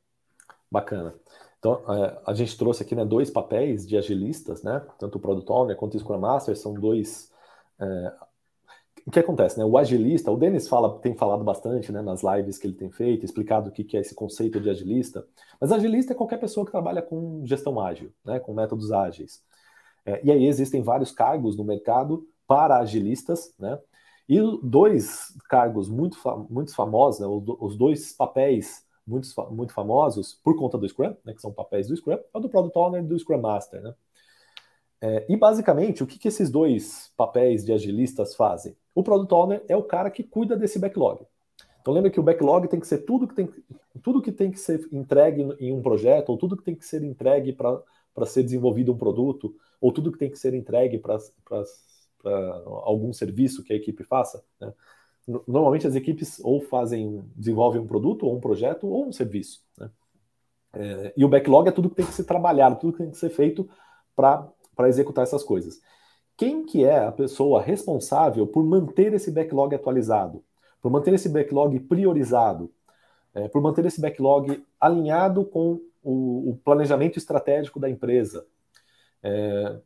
Bacana. 0.71 1.13
Então, 1.59 1.83
é, 1.89 2.17
a 2.25 2.33
gente 2.33 2.57
trouxe 2.57 2.81
aqui 2.81 2.95
né, 2.95 3.05
dois 3.05 3.29
papéis 3.29 3.85
de 3.85 3.95
agilistas, 3.95 4.63
né? 4.63 4.81
Tanto 4.97 5.19
o 5.19 5.21
Product 5.21 5.51
Owner 5.51 5.75
quanto 5.75 5.95
o 5.95 5.99
Scrum 5.99 6.17
Master 6.17 6.57
são 6.57 6.73
dois 6.73 7.31
é, 7.79 8.13
o 9.05 9.11
que 9.11 9.19
acontece, 9.19 9.57
né? 9.57 9.65
O 9.65 9.77
agilista, 9.77 10.31
o 10.31 10.37
Denis 10.37 10.67
fala, 10.67 10.99
tem 10.99 11.15
falado 11.15 11.43
bastante 11.43 11.91
né, 11.91 12.01
nas 12.01 12.21
lives 12.23 12.57
que 12.57 12.67
ele 12.67 12.75
tem 12.75 12.91
feito, 12.91 13.25
explicado 13.25 13.69
o 13.69 13.71
que 13.71 13.97
é 13.97 13.99
esse 13.99 14.13
conceito 14.13 14.59
de 14.59 14.69
agilista. 14.69 15.25
Mas 15.59 15.71
agilista 15.71 16.13
é 16.13 16.15
qualquer 16.15 16.37
pessoa 16.37 16.65
que 16.65 16.71
trabalha 16.71 17.01
com 17.01 17.45
gestão 17.45 17.79
ágil, 17.79 18.11
né, 18.23 18.39
com 18.39 18.53
métodos 18.53 18.91
ágeis. 18.91 19.43
É, 20.05 20.21
e 20.23 20.31
aí 20.31 20.45
existem 20.45 20.81
vários 20.81 21.11
cargos 21.11 21.55
no 21.57 21.63
mercado 21.63 22.27
para 22.47 22.77
agilistas, 22.77 23.53
né? 23.59 23.79
E 24.27 24.39
dois 24.63 25.33
cargos 25.49 25.89
muito, 25.89 26.17
muito 26.49 26.73
famosos, 26.73 27.19
né, 27.19 27.27
os 27.27 27.75
dois 27.75 28.13
papéis 28.13 28.85
muito, 29.05 29.27
muito 29.51 29.73
famosos 29.73 30.39
por 30.43 30.55
conta 30.55 30.77
do 30.77 30.87
Scrum, 30.87 31.15
né, 31.25 31.33
que 31.33 31.41
são 31.41 31.51
papéis 31.51 31.87
do 31.87 31.97
Scrum, 31.97 32.13
é 32.13 32.23
o 32.33 32.39
do 32.39 32.49
Product 32.49 32.77
Owner 32.77 33.03
e 33.03 33.07
do 33.07 33.19
Scrum 33.19 33.41
Master, 33.41 33.81
né? 33.81 33.93
É, 35.01 35.25
e 35.27 35.35
basicamente, 35.35 36.03
o 36.03 36.07
que, 36.07 36.19
que 36.19 36.27
esses 36.27 36.51
dois 36.51 37.11
papéis 37.17 37.65
de 37.65 37.73
agilistas 37.73 38.35
fazem? 38.35 38.77
O 38.93 39.03
Product 39.03 39.33
Owner 39.33 39.63
é 39.67 39.75
o 39.75 39.83
cara 39.83 40.09
que 40.09 40.23
cuida 40.23 40.55
desse 40.55 40.79
backlog. 40.79 41.25
Então 41.81 41.93
lembra 41.93 42.11
que 42.11 42.19
o 42.19 42.23
backlog 42.23 42.67
tem 42.67 42.79
que 42.79 42.87
ser 42.87 42.99
tudo 42.99 43.27
que 43.27 43.33
tem, 43.33 43.49
tudo 44.03 44.21
que, 44.21 44.31
tem 44.31 44.51
que 44.51 44.59
ser 44.59 44.87
entregue 44.91 45.41
em 45.59 45.73
um 45.73 45.81
projeto, 45.81 46.29
ou 46.29 46.37
tudo 46.37 46.55
que 46.55 46.63
tem 46.63 46.75
que 46.75 46.85
ser 46.85 47.03
entregue 47.03 47.53
para 47.53 48.25
ser 48.25 48.43
desenvolvido 48.43 48.93
um 48.93 48.97
produto, 48.97 49.55
ou 49.79 49.91
tudo 49.91 50.11
que 50.11 50.19
tem 50.19 50.29
que 50.29 50.37
ser 50.37 50.53
entregue 50.53 50.99
para 50.99 51.17
algum 52.83 53.11
serviço 53.11 53.63
que 53.63 53.73
a 53.73 53.75
equipe 53.75 54.03
faça. 54.03 54.43
Né? 54.59 54.71
Normalmente 55.47 55.87
as 55.87 55.95
equipes 55.95 56.39
ou 56.43 56.61
fazem, 56.61 57.23
desenvolvem 57.35 57.81
um 57.81 57.87
produto, 57.87 58.27
ou 58.27 58.35
um 58.35 58.41
projeto, 58.41 58.87
ou 58.87 59.07
um 59.07 59.11
serviço. 59.11 59.63
Né? 59.77 59.89
É, 60.73 61.13
e 61.17 61.25
o 61.25 61.29
backlog 61.29 61.67
é 61.67 61.71
tudo 61.71 61.89
que 61.89 61.95
tem 61.95 62.05
que 62.05 62.13
ser 62.13 62.25
trabalhado, 62.25 62.79
tudo 62.79 62.93
que 62.93 62.99
tem 62.99 63.11
que 63.11 63.17
ser 63.17 63.29
feito 63.29 63.67
para 64.15 64.47
para 64.75 64.89
executar 64.89 65.23
essas 65.23 65.43
coisas. 65.43 65.81
Quem 66.41 66.65
que 66.65 66.83
é 66.83 67.05
a 67.05 67.11
pessoa 67.11 67.61
responsável 67.61 68.47
por 68.47 68.63
manter 68.63 69.13
esse 69.13 69.29
backlog 69.29 69.75
atualizado, 69.75 70.43
por 70.81 70.91
manter 70.91 71.13
esse 71.13 71.29
backlog 71.29 71.79
priorizado, 71.81 72.73
é, 73.31 73.47
por 73.47 73.61
manter 73.61 73.85
esse 73.85 74.01
backlog 74.01 74.65
alinhado 74.79 75.45
com 75.45 75.79
o, 76.01 76.49
o 76.49 76.59
planejamento 76.63 77.19
estratégico 77.19 77.79
da 77.79 77.87
empresa, 77.87 78.43
é, 79.21 79.79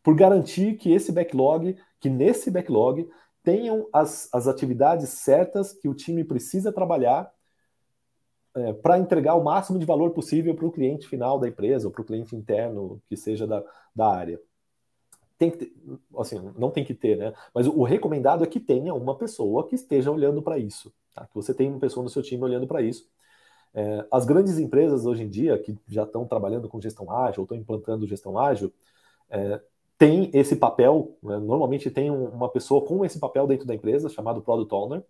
por 0.00 0.14
garantir 0.14 0.76
que 0.76 0.92
esse 0.92 1.10
backlog, 1.10 1.76
que 1.98 2.08
nesse 2.08 2.52
backlog 2.52 3.10
tenham 3.42 3.88
as, 3.92 4.32
as 4.32 4.46
atividades 4.46 5.08
certas 5.08 5.72
que 5.72 5.88
o 5.88 5.94
time 5.94 6.22
precisa 6.22 6.72
trabalhar 6.72 7.28
é, 8.54 8.72
para 8.74 8.96
entregar 8.96 9.34
o 9.34 9.42
máximo 9.42 9.76
de 9.76 9.84
valor 9.84 10.12
possível 10.12 10.54
para 10.54 10.66
o 10.66 10.70
cliente 10.70 11.08
final 11.08 11.40
da 11.40 11.48
empresa 11.48 11.88
ou 11.88 11.92
para 11.92 12.02
o 12.02 12.06
cliente 12.06 12.36
interno 12.36 13.02
que 13.08 13.16
seja 13.16 13.44
da, 13.44 13.64
da 13.92 14.08
área. 14.08 14.40
Tem 15.38 15.50
que 15.50 15.58
ter, 15.58 15.72
assim, 16.18 16.40
não 16.56 16.70
tem 16.70 16.84
que 16.84 16.94
ter, 16.94 17.16
né? 17.16 17.34
Mas 17.54 17.66
o, 17.66 17.82
recomendado 17.82 18.42
é 18.42 18.46
que 18.46 18.58
tenha 18.58 18.94
uma 18.94 19.16
pessoa 19.16 19.66
que 19.68 19.74
esteja 19.74 20.10
olhando 20.10 20.40
para 20.42 20.58
isso, 20.58 20.92
tá? 21.14 21.26
que 21.26 21.34
você 21.34 21.52
tenha 21.52 21.70
uma 21.70 21.80
pessoa 21.80 22.02
no 22.02 22.10
seu 22.10 22.22
time 22.22 22.42
olhando 22.42 22.66
para 22.66 22.80
isso. 22.80 23.08
É, 23.74 24.06
as 24.10 24.24
grandes 24.24 24.58
empresas 24.58 25.04
hoje 25.04 25.22
em 25.24 25.28
dia 25.28 25.58
que 25.58 25.78
já 25.86 26.04
estão 26.04 26.26
trabalhando 26.26 26.68
com 26.68 26.80
gestão 26.80 27.10
ágil 27.10 27.40
ou 27.40 27.44
estão 27.44 27.58
implantando 27.58 28.06
gestão 28.06 28.38
ágil 28.38 28.72
é, 29.28 29.60
tem 29.98 30.30
esse 30.32 30.56
papel, 30.56 31.16
né? 31.22 31.38
normalmente 31.38 31.90
tem 31.90 32.10
uma 32.10 32.48
pessoa 32.48 32.84
com 32.86 33.04
esse 33.04 33.18
papel 33.18 33.46
dentro 33.46 33.66
da 33.66 33.74
empresa 33.74 34.08
chamado 34.08 34.42
Product 34.42 34.74
Owner, 34.74 35.04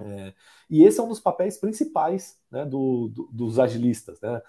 é, 0.00 0.32
e 0.70 0.84
esse 0.84 1.00
é 1.00 1.02
um 1.02 1.08
dos 1.08 1.20
papéis 1.20 1.58
principais 1.58 2.40
né, 2.50 2.64
do, 2.64 3.08
do, 3.08 3.28
dos 3.32 3.58
agilistas. 3.58 4.20
Né? 4.20 4.40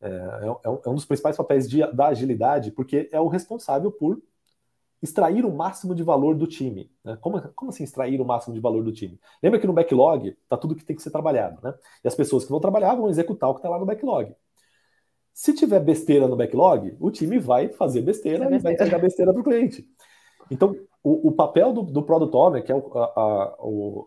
É, 0.00 0.08
é, 0.08 0.56
é, 0.64 0.88
um 0.88 0.94
dos 0.94 1.04
principais 1.04 1.36
papéis 1.36 1.68
de, 1.68 1.80
da 1.92 2.08
agilidade, 2.08 2.70
porque 2.70 3.08
é 3.12 3.20
o 3.20 3.28
responsável 3.28 3.90
por 3.90 4.20
extrair 5.02 5.44
o 5.44 5.52
máximo 5.52 5.94
de 5.94 6.02
valor 6.02 6.34
do 6.34 6.46
time. 6.46 6.90
Né? 7.04 7.16
Como, 7.20 7.40
como 7.54 7.70
assim 7.70 7.84
extrair 7.84 8.20
o 8.20 8.24
máximo 8.24 8.54
de 8.54 8.60
valor 8.60 8.82
do 8.82 8.92
time? 8.92 9.20
Lembra 9.42 9.60
que 9.60 9.66
no 9.66 9.72
backlog 9.72 10.28
está 10.28 10.56
tudo 10.56 10.74
que 10.74 10.84
tem 10.84 10.96
que 10.96 11.02
ser 11.02 11.10
trabalhado. 11.10 11.60
Né? 11.62 11.74
E 12.04 12.08
as 12.08 12.14
pessoas 12.14 12.44
que 12.44 12.50
vão 12.50 12.60
trabalhar 12.60 12.94
vão 12.94 13.08
executar 13.08 13.50
o 13.50 13.54
que 13.54 13.60
está 13.60 13.68
lá 13.68 13.78
no 13.78 13.86
backlog. 13.86 14.34
Se 15.32 15.52
tiver 15.52 15.80
besteira 15.80 16.26
no 16.26 16.36
backlog, 16.36 16.96
o 16.98 17.10
time 17.10 17.38
vai 17.38 17.68
fazer 17.68 18.00
besteira, 18.00 18.46
é 18.46 18.48
besteira. 18.48 18.56
e 18.56 18.62
vai 18.62 18.72
entregar 18.72 18.98
besteira 18.98 19.32
para 19.32 19.40
o 19.40 19.44
cliente. 19.44 19.86
Então, 20.50 20.74
o, 21.08 21.28
o 21.28 21.32
papel 21.32 21.72
do, 21.72 21.82
do, 21.84 22.02
Product 22.02 22.36
Owner, 22.36 22.64
que 22.64 22.72
é 22.72 22.74
a, 22.74 22.80
a, 22.98 23.56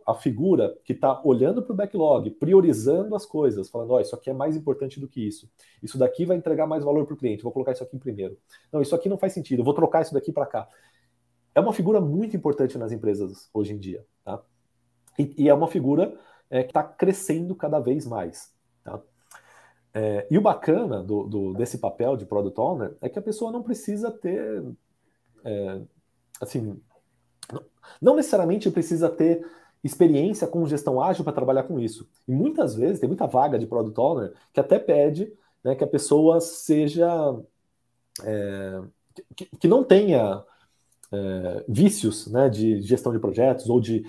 a 0.07 0.13
figura 0.15 0.77
que 0.83 0.91
está 0.91 1.21
olhando 1.23 1.63
para 1.63 1.71
o 1.71 1.75
backlog, 1.75 2.29
priorizando 2.31 3.15
as 3.15 3.25
coisas, 3.25 3.69
falando, 3.69 3.91
oh, 3.91 4.01
isso 4.01 4.13
aqui 4.13 4.29
é 4.29 4.33
mais 4.33 4.53
importante 4.57 4.99
do 4.99 5.07
que 5.07 5.25
isso. 5.25 5.49
Isso 5.81 5.97
daqui 5.97 6.25
vai 6.25 6.35
entregar 6.35 6.67
mais 6.67 6.83
valor 6.83 7.05
para 7.05 7.13
o 7.13 7.17
cliente, 7.17 7.41
vou 7.41 7.53
colocar 7.53 7.71
isso 7.71 7.81
aqui 7.81 7.95
em 7.95 7.99
primeiro. 7.99 8.37
Não, 8.69 8.81
isso 8.81 8.93
aqui 8.93 9.07
não 9.07 9.17
faz 9.17 9.31
sentido, 9.31 9.63
vou 9.63 9.73
trocar 9.73 10.01
isso 10.01 10.13
daqui 10.13 10.33
para 10.33 10.45
cá. 10.45 10.67
É 11.55 11.61
uma 11.61 11.71
figura 11.71 12.01
muito 12.01 12.35
importante 12.35 12.77
nas 12.77 12.91
empresas 12.91 13.49
hoje 13.53 13.71
em 13.71 13.77
dia. 13.77 14.05
Tá? 14.25 14.41
E, 15.17 15.45
e 15.45 15.47
é 15.47 15.53
uma 15.53 15.69
figura 15.69 16.13
é, 16.49 16.63
que 16.63 16.71
está 16.71 16.83
crescendo 16.83 17.55
cada 17.55 17.79
vez 17.79 18.05
mais. 18.05 18.53
Tá? 18.83 19.01
É, 19.93 20.27
e 20.29 20.37
o 20.37 20.41
bacana 20.41 21.01
do, 21.01 21.23
do, 21.23 21.53
desse 21.53 21.77
papel 21.77 22.17
de 22.17 22.25
Product 22.25 22.59
Owner 22.59 22.97
é 22.99 23.07
que 23.07 23.17
a 23.17 23.21
pessoa 23.21 23.53
não 23.53 23.63
precisa 23.63 24.11
ter... 24.11 24.65
É, 25.45 25.81
assim, 26.41 26.79
não 28.01 28.15
necessariamente 28.15 28.69
precisa 28.71 29.09
ter 29.09 29.45
experiência 29.83 30.47
com 30.47 30.65
gestão 30.65 31.01
ágil 31.01 31.23
para 31.23 31.33
trabalhar 31.33 31.63
com 31.63 31.79
isso. 31.79 32.07
E 32.27 32.31
muitas 32.31 32.75
vezes 32.75 32.99
tem 32.99 33.07
muita 33.07 33.27
vaga 33.27 33.57
de 33.57 33.65
product 33.65 33.99
owner 33.99 34.33
que 34.53 34.59
até 34.59 34.77
pede 34.77 35.31
né, 35.63 35.75
que 35.75 35.83
a 35.83 35.87
pessoa 35.87 36.41
seja 36.41 37.09
é, 38.23 38.81
que, 39.35 39.45
que, 39.45 39.67
não 39.67 39.83
tenha 39.83 40.43
é, 41.11 41.65
vícios 41.67 42.27
né, 42.27 42.49
de 42.49 42.81
gestão 42.81 43.11
de 43.11 43.19
projetos 43.19 43.69
ou 43.69 43.79
de 43.79 44.05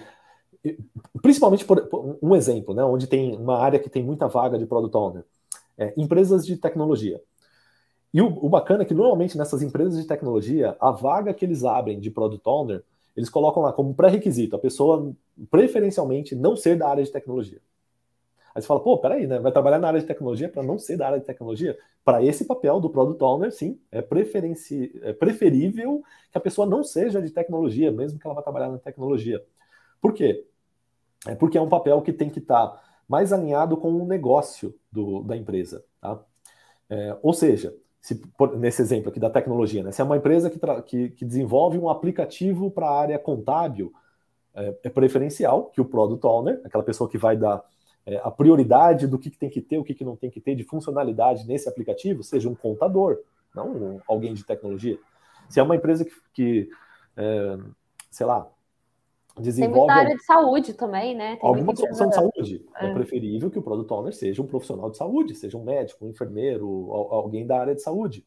principalmente 1.23 1.65
por, 1.65 1.81
por, 1.87 2.19
um 2.21 2.37
exemplo, 2.37 2.75
né, 2.75 2.85
onde 2.85 3.07
tem 3.07 3.35
uma 3.35 3.59
área 3.59 3.79
que 3.79 3.89
tem 3.89 4.03
muita 4.03 4.29
vaga 4.29 4.59
de 4.59 4.67
product 4.67 4.97
owner, 4.97 5.25
é, 5.79 5.95
empresas 5.97 6.45
de 6.45 6.57
tecnologia. 6.57 7.21
E 8.13 8.21
o, 8.21 8.27
o 8.27 8.49
bacana 8.49 8.83
é 8.83 8.87
que 8.87 8.93
normalmente 8.93 9.39
nessas 9.39 9.63
empresas 9.63 9.97
de 9.97 10.07
tecnologia 10.07 10.77
a 10.81 10.91
vaga 10.91 11.33
que 11.33 11.45
eles 11.45 11.65
abrem 11.65 11.99
de 12.01 12.11
product 12.11 12.47
owner 12.47 12.85
eles 13.17 13.29
colocam 13.29 13.63
lá 13.63 13.73
como 13.73 13.95
pré-requisito 13.95 14.57
a 14.57 14.59
pessoa 14.59 15.15
preferencialmente 15.51 16.35
não 16.35 16.57
ser 16.57 16.77
da 16.77 16.89
área 16.89 17.03
de 17.03 17.11
tecnologia. 17.11 17.61
Aí 18.55 18.61
você 18.61 18.67
fala, 18.67 18.81
pô, 18.81 18.99
peraí, 18.99 19.27
né? 19.27 19.39
Vai 19.39 19.53
trabalhar 19.53 19.79
na 19.79 19.89
área 19.89 20.01
de 20.01 20.07
tecnologia 20.07 20.49
para 20.49 20.63
não 20.63 20.79
ser 20.79 20.97
da 20.97 21.07
área 21.07 21.21
de 21.21 21.25
tecnologia? 21.25 21.79
Para 22.05 22.23
esse 22.25 22.45
papel 22.45 22.81
do 22.81 22.91
Product 22.91 23.23
Owner, 23.23 23.53
sim, 23.53 23.79
é, 23.93 24.03
preferenci... 24.03 24.99
é 25.03 25.13
preferível 25.13 26.03
que 26.33 26.39
a 26.39 26.41
pessoa 26.41 26.67
não 26.67 26.83
seja 26.83 27.23
de 27.23 27.31
tecnologia, 27.31 27.93
mesmo 27.93 28.19
que 28.19 28.27
ela 28.27 28.35
vá 28.35 28.43
trabalhar 28.43 28.69
na 28.69 28.79
tecnologia. 28.79 29.45
Por 30.01 30.13
quê? 30.13 30.47
É 31.27 31.35
porque 31.35 31.59
é 31.59 31.61
um 31.61 31.69
papel 31.69 32.01
que 32.03 32.13
tem 32.13 32.29
que 32.29 32.41
estar 32.41 32.67
tá 32.67 32.83
mais 33.07 33.33
alinhado 33.33 33.77
com 33.77 33.93
o 33.93 34.07
negócio 34.07 34.75
do, 34.91 35.23
da 35.23 35.37
empresa. 35.37 35.85
Tá? 36.01 36.21
É, 36.89 37.17
ou 37.23 37.33
seja, 37.33 37.75
se, 38.01 38.21
nesse 38.57 38.81
exemplo 38.81 39.11
aqui 39.11 39.21
da 39.21 39.31
tecnologia, 39.31 39.83
né? 39.83 39.93
se 39.93 40.01
é 40.01 40.05
uma 40.05 40.17
empresa 40.17 40.49
que, 40.49 40.59
que, 40.87 41.11
que 41.11 41.25
desenvolve 41.25 41.79
um 41.79 41.89
aplicativo 41.89 42.71
para 42.71 42.87
a 42.87 43.01
área 43.01 43.19
contábil, 43.19 43.93
é, 44.55 44.75
é, 44.83 44.91
preferencial 44.91 45.67
que 45.67 45.81
o 45.81 45.85
Product 45.85 46.27
Owner, 46.27 46.61
aquela 46.65 46.83
pessoa 46.83 47.09
que 47.09 47.17
vai 47.17 47.37
dar 47.37 47.63
é, 48.05 48.21
a 48.25 48.31
prioridade 48.31 49.07
do 49.07 49.19
que, 49.19 49.31
que, 49.31 49.39
tem 49.39 49.51
que 49.51 49.61
ter, 49.61 49.79
o 49.79 49.85
que, 49.85 49.95
que 49.95 50.05
não 50.05 50.17
tem 50.17 50.31
que 50.31 50.41
ter 50.41 50.55
de 50.57 50.65
funcionalidade 50.65 51.47
nesse 51.47 51.69
aplicativo, 51.69 52.25
seja 52.25 52.49
um 52.49 52.55
contador, 52.55 53.19
não 53.55 54.01
alguém 54.09 54.35
de 54.35 54.45
tecnologia. 54.45 54.99
Se 55.49 55.61
é 55.61 55.63
uma 55.63 55.77
empresa 55.77 56.05
que, 56.05 56.13
que 56.33 56.71
é, 57.17 57.59
sei 58.11 58.27
lá, 58.27 58.49
desenvolve. 59.41 59.75
Tem 59.75 59.81
muita 59.81 59.95
área 59.95 60.17
de 60.17 60.25
saúde 60.25 60.75
também, 60.75 61.15
né? 61.15 61.37
Tem 61.37 61.49
alguma 61.49 61.75
solução 61.75 62.09
de 62.09 62.15
saúde. 62.15 62.67
É. 62.77 62.87
é. 62.87 62.93
preferível 62.93 63.51
que 63.51 63.59
o 63.59 63.63
product 63.63 63.93
owner 63.93 64.13
seja 64.13 64.43
um 64.43 64.47
profissional 64.47 64.91
de 64.91 64.97
saúde, 64.97 65.35
seja 65.35 65.57
um 65.57 65.65
médico, 65.65 66.05
um 66.05 66.09
enfermeiro, 66.09 66.69
alguém 66.93 67.47
da 67.47 67.61
área 67.61 67.75
de 67.75 67.83
saúde. 67.83 68.27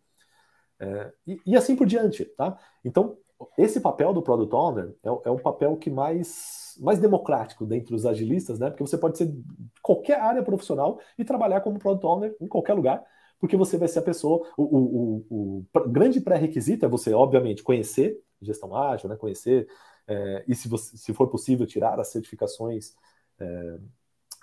É, 0.79 1.11
e, 1.25 1.39
e, 1.45 1.55
assim 1.55 1.75
por 1.75 1.87
diante, 1.87 2.25
tá? 2.25 2.57
Então, 2.83 3.17
esse 3.57 3.79
papel 3.79 4.13
do 4.13 4.21
product 4.21 4.53
owner 4.53 4.95
é, 5.03 5.09
é 5.09 5.31
o 5.31 5.39
papel 5.39 5.77
que 5.77 5.89
mais, 5.89 6.75
mais 6.79 6.99
democrático 6.99 7.65
dentre 7.65 7.95
os 7.95 8.05
agilistas, 8.05 8.59
né? 8.59 8.69
Porque 8.69 8.85
você 8.85 8.97
pode 8.97 9.17
ser 9.17 9.27
de 9.27 9.43
qualquer 9.81 10.19
área 10.19 10.43
profissional 10.43 10.99
e 11.17 11.23
trabalhar 11.23 11.61
como 11.61 11.79
product 11.79 12.05
owner 12.05 12.35
em 12.41 12.47
qualquer 12.47 12.73
lugar, 12.73 13.03
porque 13.39 13.55
você 13.55 13.77
vai 13.77 13.87
ser 13.87 13.99
a 13.99 14.03
pessoa. 14.03 14.47
O, 14.57 14.63
o, 14.63 15.25
o, 15.29 15.65
o 15.73 15.89
grande 15.89 16.19
pré-requisito 16.19 16.85
é 16.85 16.89
você, 16.89 17.13
obviamente, 17.13 17.63
conhecer 17.63 18.19
gestão 18.41 18.75
ágil, 18.75 19.09
né? 19.09 19.15
Conhecer 19.15 19.67
é, 20.07 20.43
e 20.47 20.55
se, 20.55 20.67
você, 20.67 20.97
se 20.97 21.13
for 21.13 21.27
possível 21.27 21.65
tirar 21.65 21.99
as 21.99 22.09
certificações 22.09 22.93
é, 23.39 23.77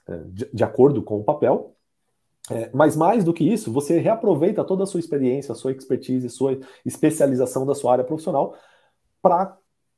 é, 0.08 0.18
de, 0.26 0.50
de, 0.52 0.64
acordo 0.64 1.02
com 1.02 1.18
o 1.18 1.24
papel. 1.24 1.74
É, 2.50 2.70
mas 2.72 2.96
mais 2.96 3.22
do 3.22 3.32
que 3.32 3.44
isso, 3.44 3.70
você 3.70 3.98
reaproveita 3.98 4.64
toda 4.64 4.82
a 4.82 4.86
sua 4.86 4.98
experiência, 4.98 5.52
a 5.52 5.54
sua 5.54 5.72
expertise, 5.72 6.26
a 6.26 6.30
sua 6.30 6.58
especialização 6.84 7.64
da 7.64 7.74
sua 7.74 7.92
área 7.92 8.04
profissional 8.04 8.56
para 9.22 9.56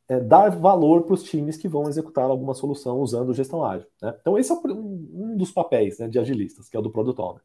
é, 0.09 0.21
dar 0.21 0.50
valor 0.50 1.04
para 1.04 1.14
os 1.14 1.23
times 1.23 1.57
que 1.57 1.69
vão 1.69 1.88
executar 1.88 2.25
alguma 2.25 2.52
solução 2.52 2.99
usando 2.99 3.33
gestão 3.33 3.64
ágil. 3.64 3.87
Né? 4.02 4.14
Então, 4.21 4.37
esse 4.37 4.52
é 4.52 4.54
um, 4.54 5.37
dos 5.37 5.50
papéis 5.50 5.99
né, 5.99 6.09
de 6.09 6.19
agilistas, 6.19 6.69
que 6.69 6.76
é 6.76 6.81
o 6.81 6.83
do 6.83 6.90
Product 6.90 7.21
Owner. 7.21 7.42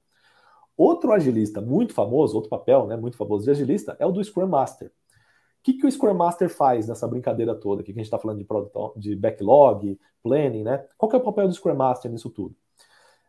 Outro 0.76 1.12
agilista 1.14 1.62
muito 1.62 1.94
famoso, 1.94 2.36
outro 2.36 2.50
papel 2.50 2.88
né, 2.88 2.98
muito 2.98 3.18
famoso 3.18 3.46
de 3.46 3.52
agilista, 3.52 3.96
é 4.00 4.06
o 4.06 4.12
do 4.12 4.24
Scrum 4.24 4.48
Master 4.48 4.92
que, 5.68 5.74
que 5.74 5.86
o 5.86 5.92
Scrum 5.92 6.14
Master 6.14 6.50
faz 6.50 6.88
nessa 6.88 7.06
brincadeira 7.06 7.54
toda 7.54 7.82
aqui, 7.82 7.92
que 7.92 8.00
a 8.00 8.02
gente 8.02 8.08
está 8.08 8.18
falando 8.18 8.38
de, 8.38 8.46
product, 8.46 8.98
de 8.98 9.16
backlog, 9.18 10.00
planning, 10.24 10.64
né? 10.64 10.86
Qual 10.98 11.12
é 11.12 11.18
o 11.18 11.22
papel 11.22 11.46
do 11.48 11.54
Scrum 11.54 11.76
Master 11.76 12.10
nisso 12.10 12.30
tudo? 12.30 12.56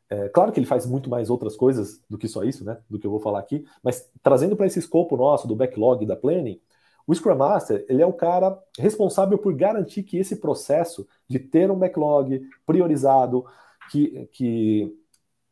É, 0.09 0.29
claro 0.29 0.53
que 0.53 0.61
ele 0.61 0.67
faz 0.67 0.87
muito 0.87 1.11
mais 1.11 1.31
outras 1.31 1.57
coisas 1.57 2.01
do 2.09 2.17
que 2.17 2.29
só 2.29 2.45
isso, 2.45 2.65
né? 2.65 2.79
Do 2.89 2.97
que 2.97 3.07
eu 3.07 3.11
vou 3.11 3.19
falar 3.19 3.41
aqui, 3.41 3.65
mas 3.83 4.09
trazendo 4.23 4.57
para 4.57 4.67
esse 4.67 4.79
escopo 4.79 5.17
nosso 5.17 5.49
do 5.49 5.57
backlog 5.57 6.05
e 6.05 6.07
da 6.07 6.15
planning, 6.15 6.61
o 7.09 7.15
Scrum 7.15 7.35
Master 7.35 7.85
ele 7.89 8.03
é 8.03 8.07
o 8.07 8.13
cara 8.13 8.57
responsável 8.79 9.37
por 9.37 9.53
garantir 9.55 10.05
que 10.05 10.17
esse 10.17 10.37
processo 10.37 11.09
de 11.27 11.41
ter 11.41 11.71
um 11.73 11.79
backlog 11.79 12.41
priorizado, 12.65 13.45
que, 13.91 14.29
que 14.33 14.97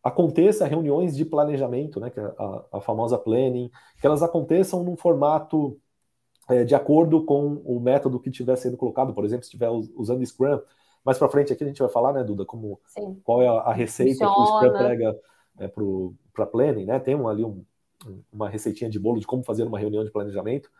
aconteça 0.04 0.66
reuniões 0.66 1.16
de 1.16 1.24
planejamento, 1.24 1.98
né, 1.98 2.10
que 2.10 2.20
é 2.20 2.24
a, 2.38 2.64
a 2.74 2.80
famosa 2.80 3.18
planning, 3.18 3.70
que 4.00 4.06
elas 4.06 4.22
aconteçam 4.22 4.84
num 4.84 4.96
formato 4.96 5.80
é, 6.48 6.64
de 6.64 6.74
acordo 6.74 7.24
com 7.24 7.62
o 7.64 7.80
método 7.80 8.20
que 8.20 8.30
estiver 8.30 8.56
sendo 8.56 8.76
colocado, 8.76 9.12
por 9.12 9.24
exemplo, 9.24 9.44
se 9.44 9.48
estiver 9.48 9.70
usando 9.70 10.24
Scrum. 10.24 10.60
Mais 11.04 11.18
para 11.18 11.28
frente 11.28 11.52
aqui 11.52 11.64
a 11.64 11.66
gente 11.66 11.78
vai 11.78 11.88
falar, 11.88 12.12
né, 12.12 12.24
Duda, 12.24 12.44
como 12.44 12.80
Sim. 12.86 13.20
qual 13.24 13.42
é 13.42 13.48
a, 13.48 13.72
receita 13.72 14.26
Funciona. 14.26 14.34
que 14.34 14.40
o 14.40 14.46
Scrum 14.46 14.78
prega 14.78 15.20
é, 15.58 15.68
para 16.32 16.46
planning, 16.46 16.84
né? 16.84 16.98
Tem 16.98 17.14
um, 17.14 17.28
ali 17.28 17.44
um, 17.44 17.64
uma 18.32 18.48
receitinha 18.48 18.90
de 18.90 18.98
bolo 18.98 19.20
de 19.20 19.26
como 19.26 19.44
fazer 19.44 19.64
uma 19.64 19.78
reunião 19.78 20.04
de 20.04 20.10
planejamento. 20.10 20.70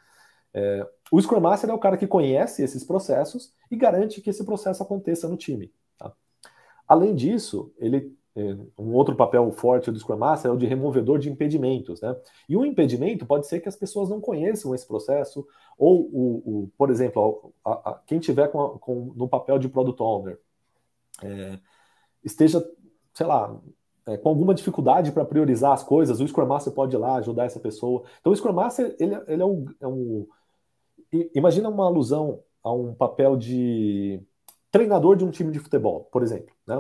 É, 0.52 0.88
o 1.12 1.20
Scrum 1.20 1.40
Master 1.40 1.70
é 1.70 1.74
o 1.74 1.78
cara 1.78 1.96
que 1.96 2.06
conhece 2.06 2.62
esses 2.62 2.84
processos 2.84 3.52
e 3.70 3.76
garante 3.76 4.20
que 4.20 4.30
esse 4.30 4.44
processo 4.44 4.82
aconteça 4.82 5.28
no 5.28 5.36
time. 5.36 5.72
Tá? 5.98 6.12
Além 6.88 7.14
disso, 7.14 7.72
ele 7.78 8.16
um 8.78 8.92
outro 8.92 9.16
papel 9.16 9.50
forte 9.52 9.90
do 9.90 9.98
Scrum 9.98 10.18
Master 10.18 10.50
é 10.50 10.54
o 10.54 10.58
de 10.58 10.66
removedor 10.66 11.18
de 11.18 11.30
impedimentos, 11.30 12.00
né? 12.02 12.14
E 12.48 12.56
um 12.56 12.64
impedimento 12.64 13.24
pode 13.24 13.46
ser 13.46 13.60
que 13.60 13.68
as 13.68 13.76
pessoas 13.76 14.10
não 14.10 14.20
conheçam 14.20 14.74
esse 14.74 14.86
processo, 14.86 15.46
ou, 15.78 16.02
o, 16.02 16.42
o 16.44 16.70
por 16.76 16.90
exemplo, 16.90 17.52
a, 17.64 17.90
a, 17.90 17.94
quem 18.06 18.18
tiver 18.18 18.48
com, 18.48 18.78
com, 18.78 19.12
no 19.16 19.26
papel 19.26 19.58
de 19.58 19.68
Product 19.68 20.02
Owner 20.02 20.38
é, 21.22 21.58
esteja, 22.22 22.62
sei 23.14 23.26
lá, 23.26 23.58
é, 24.06 24.16
com 24.16 24.28
alguma 24.28 24.54
dificuldade 24.54 25.12
para 25.12 25.24
priorizar 25.24 25.72
as 25.72 25.82
coisas, 25.82 26.20
o 26.20 26.28
Scrum 26.28 26.46
Master 26.46 26.72
pode 26.72 26.94
ir 26.94 26.98
lá 26.98 27.16
ajudar 27.16 27.46
essa 27.46 27.58
pessoa. 27.58 28.04
Então, 28.20 28.32
o 28.32 28.36
Scrum 28.36 28.52
Master, 28.52 28.94
ele, 29.00 29.14
ele 29.26 29.42
é, 29.42 29.46
um, 29.46 29.64
é 29.80 29.88
um... 29.88 30.26
Imagina 31.34 31.68
uma 31.68 31.86
alusão 31.86 32.40
a 32.62 32.72
um 32.72 32.94
papel 32.94 33.36
de 33.36 34.20
treinador 34.70 35.16
de 35.16 35.24
um 35.24 35.30
time 35.30 35.50
de 35.52 35.58
futebol, 35.58 36.08
por 36.12 36.22
exemplo, 36.22 36.54
né? 36.66 36.76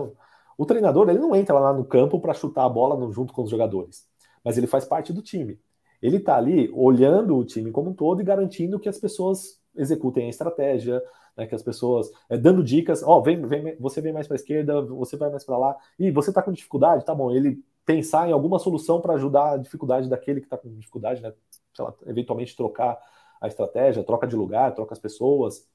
O 0.56 0.66
treinador 0.66 1.08
ele 1.08 1.18
não 1.18 1.34
entra 1.34 1.58
lá 1.58 1.72
no 1.72 1.84
campo 1.84 2.20
para 2.20 2.34
chutar 2.34 2.64
a 2.64 2.68
bola 2.68 2.96
no, 2.96 3.12
junto 3.12 3.32
com 3.32 3.42
os 3.42 3.50
jogadores, 3.50 4.06
mas 4.44 4.56
ele 4.56 4.66
faz 4.66 4.84
parte 4.84 5.12
do 5.12 5.22
time. 5.22 5.58
Ele 6.00 6.16
está 6.16 6.36
ali 6.36 6.70
olhando 6.72 7.36
o 7.36 7.44
time 7.44 7.70
como 7.70 7.90
um 7.90 7.94
todo 7.94 8.20
e 8.20 8.24
garantindo 8.24 8.78
que 8.78 8.88
as 8.88 8.98
pessoas 8.98 9.60
executem 9.74 10.26
a 10.26 10.30
estratégia, 10.30 11.02
né, 11.36 11.46
que 11.46 11.54
as 11.54 11.62
pessoas 11.62 12.10
é, 12.28 12.36
dando 12.36 12.62
dicas, 12.62 13.02
ó, 13.02 13.18
oh, 13.18 13.22
vem, 13.22 13.42
vem, 13.46 13.76
você 13.78 14.00
vem 14.00 14.12
mais 14.12 14.26
para 14.26 14.34
a 14.34 14.40
esquerda, 14.40 14.80
você 14.82 15.16
vai 15.16 15.30
mais 15.30 15.44
para 15.44 15.58
lá, 15.58 15.76
e 15.98 16.10
você 16.10 16.30
está 16.30 16.42
com 16.42 16.52
dificuldade, 16.52 17.04
tá 17.04 17.14
bom? 17.14 17.30
Ele 17.30 17.62
pensar 17.84 18.28
em 18.28 18.32
alguma 18.32 18.58
solução 18.58 19.00
para 19.00 19.14
ajudar 19.14 19.52
a 19.52 19.56
dificuldade 19.56 20.08
daquele 20.08 20.40
que 20.40 20.46
está 20.46 20.56
com 20.56 20.68
dificuldade, 20.74 21.22
né? 21.22 21.32
Sei 21.74 21.84
lá, 21.84 21.94
eventualmente 22.06 22.56
trocar 22.56 22.98
a 23.40 23.46
estratégia, 23.46 24.02
troca 24.02 24.26
de 24.26 24.34
lugar, 24.34 24.74
troca 24.74 24.94
as 24.94 24.98
pessoas. 24.98 25.68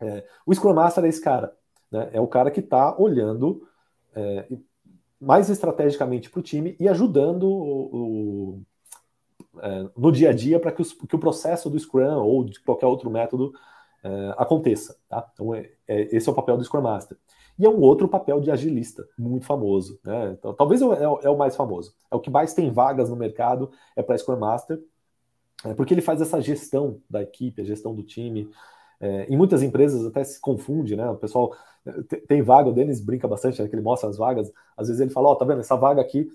É, 0.00 0.24
o 0.46 0.54
Scrum 0.54 0.72
Master 0.72 1.04
é 1.04 1.08
esse 1.08 1.20
cara, 1.20 1.54
né? 1.90 2.10
É 2.12 2.20
o 2.20 2.26
cara 2.26 2.50
que 2.50 2.60
está 2.60 2.96
olhando 2.98 3.66
é, 4.14 4.48
mais 5.20 5.48
estrategicamente 5.48 6.30
para 6.30 6.40
o 6.40 6.42
time 6.42 6.76
e 6.78 6.88
ajudando 6.88 7.44
o, 7.44 7.96
o, 7.96 8.62
é, 9.60 9.88
no 9.96 10.12
dia 10.12 10.30
a 10.30 10.32
dia 10.32 10.60
para 10.60 10.72
que, 10.72 10.82
que, 10.82 11.16
o 11.16 11.18
processo 11.18 11.70
do 11.70 11.78
Scrum 11.78 12.22
ou 12.22 12.44
de 12.44 12.60
qualquer 12.60 12.86
outro 12.86 13.10
método 13.10 13.52
é, 14.02 14.34
aconteça. 14.36 14.96
Tá? 15.08 15.28
Então, 15.32 15.54
é, 15.54 15.70
é, 15.88 16.16
esse 16.16 16.28
é 16.28 16.32
o 16.32 16.34
papel 16.34 16.56
do 16.56 16.64
Scrum 16.64 16.82
Master. 16.82 17.16
E 17.58 17.64
é 17.64 17.68
um 17.68 17.80
outro 17.80 18.08
papel 18.08 18.40
de 18.40 18.50
agilista, 18.50 19.06
muito 19.16 19.46
famoso. 19.46 19.98
Né? 20.04 20.36
Então, 20.38 20.52
talvez 20.52 20.82
é, 20.82 20.84
é, 21.22 21.30
o 21.30 21.36
mais 21.36 21.56
famoso. 21.56 21.94
É 22.10 22.16
o 22.16 22.20
que 22.20 22.30
mais 22.30 22.52
tem 22.52 22.70
vagas 22.70 23.08
no 23.08 23.16
mercado, 23.16 23.70
é 23.96 24.02
para 24.02 24.18
Scrum 24.18 24.38
Master, 24.38 24.80
porque 25.76 25.94
ele 25.94 26.02
faz 26.02 26.20
essa 26.20 26.42
gestão 26.42 27.00
da 27.08 27.22
equipe, 27.22 27.62
a 27.62 27.64
gestão 27.64 27.94
do 27.94 28.02
time, 28.02 28.50
é, 29.04 29.26
em 29.28 29.36
muitas 29.36 29.62
empresas 29.62 30.06
até 30.06 30.24
se 30.24 30.40
confunde, 30.40 30.96
né? 30.96 31.06
O 31.10 31.16
pessoal 31.16 31.54
tem 32.26 32.40
vaga, 32.40 32.70
o 32.70 32.72
Denis 32.72 33.02
brinca 33.02 33.28
bastante, 33.28 33.60
né, 33.60 33.68
que 33.68 33.74
ele 33.74 33.82
mostra 33.82 34.08
as 34.08 34.16
vagas. 34.16 34.50
Às 34.74 34.88
vezes 34.88 35.00
ele 35.02 35.10
fala: 35.10 35.28
Ó, 35.28 35.32
oh, 35.32 35.36
tá 35.36 35.44
vendo, 35.44 35.60
essa 35.60 35.76
vaga 35.76 36.00
aqui 36.00 36.26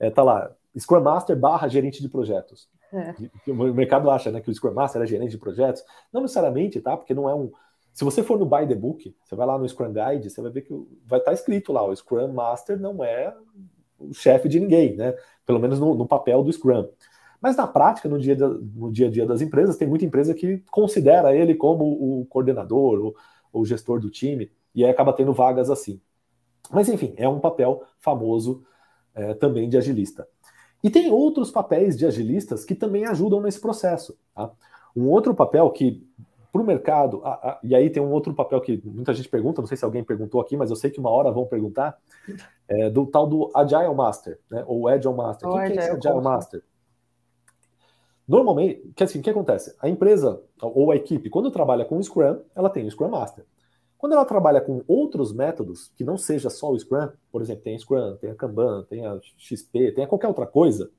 é, 0.00 0.08
tá 0.08 0.22
lá, 0.22 0.50
Scrum 0.78 1.02
Master 1.02 1.38
barra 1.38 1.68
gerente 1.68 2.00
de 2.00 2.08
projetos. 2.08 2.66
É. 2.90 3.14
O 3.50 3.74
mercado 3.74 4.10
acha 4.10 4.30
né, 4.30 4.40
que 4.40 4.50
o 4.50 4.54
Scrum 4.54 4.72
Master 4.72 5.02
é 5.02 5.06
gerente 5.06 5.32
de 5.32 5.38
projetos. 5.38 5.84
Não 6.10 6.22
necessariamente, 6.22 6.80
tá? 6.80 6.96
Porque 6.96 7.12
não 7.12 7.28
é 7.28 7.34
um. 7.34 7.52
Se 7.92 8.04
você 8.04 8.22
for 8.22 8.38
no 8.38 8.46
Buy 8.46 8.66
the 8.66 8.74
Book, 8.74 9.14
você 9.22 9.36
vai 9.36 9.46
lá 9.46 9.58
no 9.58 9.68
Scrum 9.68 9.92
Guide, 9.92 10.30
você 10.30 10.40
vai 10.40 10.50
ver 10.50 10.62
que 10.62 10.72
vai 11.06 11.18
estar 11.18 11.30
tá 11.30 11.34
escrito 11.34 11.74
lá: 11.74 11.84
o 11.84 11.94
Scrum 11.94 12.32
Master 12.32 12.80
não 12.80 13.04
é 13.04 13.34
o 14.00 14.14
chefe 14.14 14.48
de 14.48 14.58
ninguém, 14.58 14.96
né? 14.96 15.14
Pelo 15.44 15.60
menos 15.60 15.78
no, 15.78 15.94
no 15.94 16.06
papel 16.06 16.42
do 16.42 16.50
Scrum. 16.50 16.88
Mas 17.44 17.56
na 17.56 17.66
prática, 17.66 18.08
no 18.08 18.18
dia, 18.18 18.34
no 18.34 18.90
dia 18.90 19.06
a 19.06 19.10
dia 19.10 19.26
das 19.26 19.42
empresas, 19.42 19.76
tem 19.76 19.86
muita 19.86 20.06
empresa 20.06 20.32
que 20.32 20.64
considera 20.70 21.36
ele 21.36 21.54
como 21.54 21.84
o 21.84 22.24
coordenador, 22.24 22.98
o, 23.52 23.60
o 23.60 23.66
gestor 23.66 24.00
do 24.00 24.08
time, 24.08 24.50
e 24.74 24.82
aí 24.82 24.90
acaba 24.90 25.12
tendo 25.12 25.30
vagas 25.34 25.68
assim. 25.68 26.00
Mas 26.70 26.88
enfim, 26.88 27.12
é 27.18 27.28
um 27.28 27.38
papel 27.38 27.82
famoso 27.98 28.64
é, 29.14 29.34
também 29.34 29.68
de 29.68 29.76
agilista. 29.76 30.26
E 30.82 30.88
tem 30.88 31.10
outros 31.12 31.50
papéis 31.50 31.98
de 31.98 32.06
agilistas 32.06 32.64
que 32.64 32.74
também 32.74 33.04
ajudam 33.04 33.42
nesse 33.42 33.60
processo. 33.60 34.16
Tá? 34.34 34.50
Um 34.96 35.10
outro 35.10 35.34
papel 35.34 35.68
que, 35.68 36.02
para 36.50 36.62
o 36.62 36.64
mercado, 36.64 37.20
ah, 37.26 37.40
ah, 37.42 37.60
e 37.62 37.74
aí 37.74 37.90
tem 37.90 38.02
um 38.02 38.10
outro 38.10 38.32
papel 38.32 38.58
que 38.62 38.80
muita 38.86 39.12
gente 39.12 39.28
pergunta, 39.28 39.60
não 39.60 39.68
sei 39.68 39.76
se 39.76 39.84
alguém 39.84 40.02
perguntou 40.02 40.40
aqui, 40.40 40.56
mas 40.56 40.70
eu 40.70 40.76
sei 40.76 40.90
que 40.90 40.98
uma 40.98 41.10
hora 41.10 41.30
vão 41.30 41.44
perguntar, 41.44 41.98
é, 42.66 42.88
do 42.88 43.04
tal 43.04 43.26
do 43.26 43.50
Agile 43.54 43.94
Master, 43.94 44.40
né, 44.50 44.64
ou 44.66 44.88
Agile 44.88 45.12
Master. 45.12 45.46
O 45.46 45.52
que, 45.60 45.72
que 45.72 45.72
é 45.72 45.76
esse 45.76 45.90
Agile 45.90 46.22
Master? 46.22 46.62
Normalmente, 48.26 48.92
que 48.96 49.04
assim, 49.04 49.18
o 49.18 49.22
que 49.22 49.30
acontece? 49.30 49.74
A 49.80 49.88
empresa 49.88 50.40
ou 50.60 50.90
a 50.90 50.96
equipe, 50.96 51.28
quando 51.28 51.50
trabalha 51.50 51.84
com 51.84 51.98
o 51.98 52.02
Scrum, 52.02 52.38
ela 52.54 52.70
tem 52.70 52.86
o 52.86 52.90
Scrum 52.90 53.10
Master. 53.10 53.44
Quando 53.98 54.12
ela 54.12 54.24
trabalha 54.24 54.60
com 54.60 54.82
outros 54.86 55.32
métodos, 55.32 55.90
que 55.96 56.04
não 56.04 56.16
seja 56.16 56.50
só 56.50 56.70
o 56.70 56.78
Scrum, 56.78 57.08
por 57.30 57.42
exemplo, 57.42 57.62
tem 57.62 57.74
a 57.74 57.78
Scrum, 57.78 58.16
tem 58.16 58.30
a 58.30 58.34
Kanban, 58.34 58.84
tem 58.88 59.06
a 59.06 59.18
XP, 59.38 59.92
tem 59.92 60.04
a 60.04 60.06
qualquer 60.06 60.28
outra 60.28 60.46
coisa, 60.46 60.90